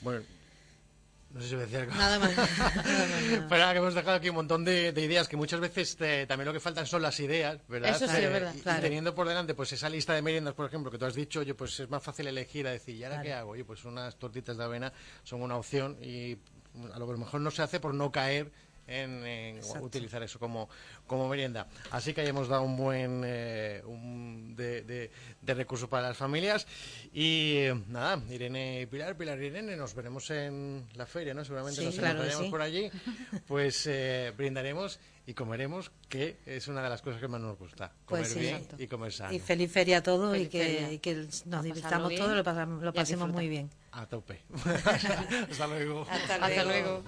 Bueno, 0.02 0.22
no 1.32 1.42
sé 1.42 1.68
si 1.68 1.76
algo. 1.76 1.94
Nada 1.96 2.20
más. 2.20 2.32
Pero 3.50 3.72
que 3.72 3.78
hemos 3.78 3.94
dejado 3.94 4.18
aquí 4.18 4.30
un 4.30 4.36
montón 4.36 4.64
de, 4.64 4.90
ideas 4.96 5.28
que 5.28 5.38
muchas 5.38 5.60
veces 5.60 5.98
eh, 6.00 6.26
también 6.28 6.46
lo 6.48 6.54
que 6.54 6.60
faltan 6.60 6.86
son 6.86 7.02
las 7.02 7.20
ideas, 7.20 7.60
¿verdad? 7.68 7.90
Eso 7.90 8.08
sí, 8.08 8.22
es 8.22 8.32
verdad. 8.32 8.54
Y, 8.56 8.82
teniendo 8.82 9.16
por 9.16 9.28
delante 9.28 9.54
pues 9.54 9.72
esa 9.74 9.90
lista 9.90 10.14
de 10.14 10.22
meriendas, 10.22 10.54
por 10.54 10.66
ejemplo, 10.66 10.92
que 10.92 10.98
tú 10.98 11.06
has 11.06 11.16
dicho, 11.16 11.40
oye, 11.40 11.54
pues 11.54 11.80
es 11.80 11.90
más 11.90 12.04
fácil 12.04 12.28
elegir 12.28 12.68
a 12.68 12.72
decir, 12.72 12.96
¿y 12.96 13.04
ahora 13.04 13.22
qué 13.22 13.34
hago? 13.34 13.52
Oye, 13.52 13.66
pues 13.66 13.84
unas 13.86 14.18
tortitas 14.18 14.58
de 14.58 14.64
avena 14.64 14.94
son 15.24 15.42
una 15.42 15.58
opción 15.58 15.98
y 16.02 16.38
a 16.94 17.00
lo 17.00 17.08
mejor 17.18 17.42
no 17.42 17.52
se 17.52 17.62
hace 17.62 17.80
por 17.80 17.94
no 17.94 18.12
caer 18.12 18.52
en, 18.88 19.60
utilizar 19.82 20.22
eso 20.24 20.40
como, 20.40 20.70
como 21.08 21.28
merienda. 21.28 21.68
Así 21.92 22.14
que 22.14 22.26
hemos 22.26 22.48
dado 22.48 22.64
un 22.64 22.78
buen 22.78 23.24
eh, 23.26 23.82
de, 24.56 25.12
de, 25.42 25.54
recurso 25.54 25.90
para 25.90 26.10
las 26.10 26.18
familias. 26.18 26.68
Y 27.14 27.66
nada, 27.88 28.22
Irene 28.30 28.82
y 28.82 28.86
Pilar, 28.86 29.18
Pilar 29.18 29.42
y 29.42 29.48
Irene, 29.48 29.76
nos 29.76 29.94
veremos 29.96 30.30
en 30.32 30.88
la 30.96 31.06
feria, 31.06 31.34
¿no? 31.34 31.44
Seguramente 31.44 31.84
nos 31.84 31.98
encontraremos 31.98 32.48
por 32.50 32.62
allí. 32.62 32.90
Pues 33.48 33.88
eh, 33.88 34.34
brindaremos 34.36 35.00
y 35.28 35.34
comeremos, 35.34 35.92
que 36.08 36.38
es 36.46 36.68
una 36.68 36.84
de 36.84 36.90
las 36.90 37.02
cosas 37.02 37.20
que 37.20 37.28
más 37.28 37.42
nos 37.42 37.58
gusta. 37.58 37.92
Comer 38.06 38.24
pues 38.26 38.38
bien 38.38 38.68
y 38.78 38.88
comer 38.88 39.12
sano. 39.12 39.34
Y 39.34 39.40
feliz 39.40 39.72
feria 39.72 39.98
a 39.98 40.04
todos 40.04 40.38
y 40.38 40.48
que, 40.48 41.00
que, 41.02 41.28
nos 41.46 41.64
divirtamos 41.64 42.14
todos, 42.16 42.36
lo, 42.36 42.44
pasamos, 42.44 42.84
lo 42.84 42.94
pasemos 42.94 43.30
muy 43.30 43.48
bien. 43.48 43.70
A 43.92 44.06
tope. 44.06 44.42
Hasta 45.50 45.68
luego. 45.68 46.06
Hasta 46.10 46.64
luego. 46.64 47.04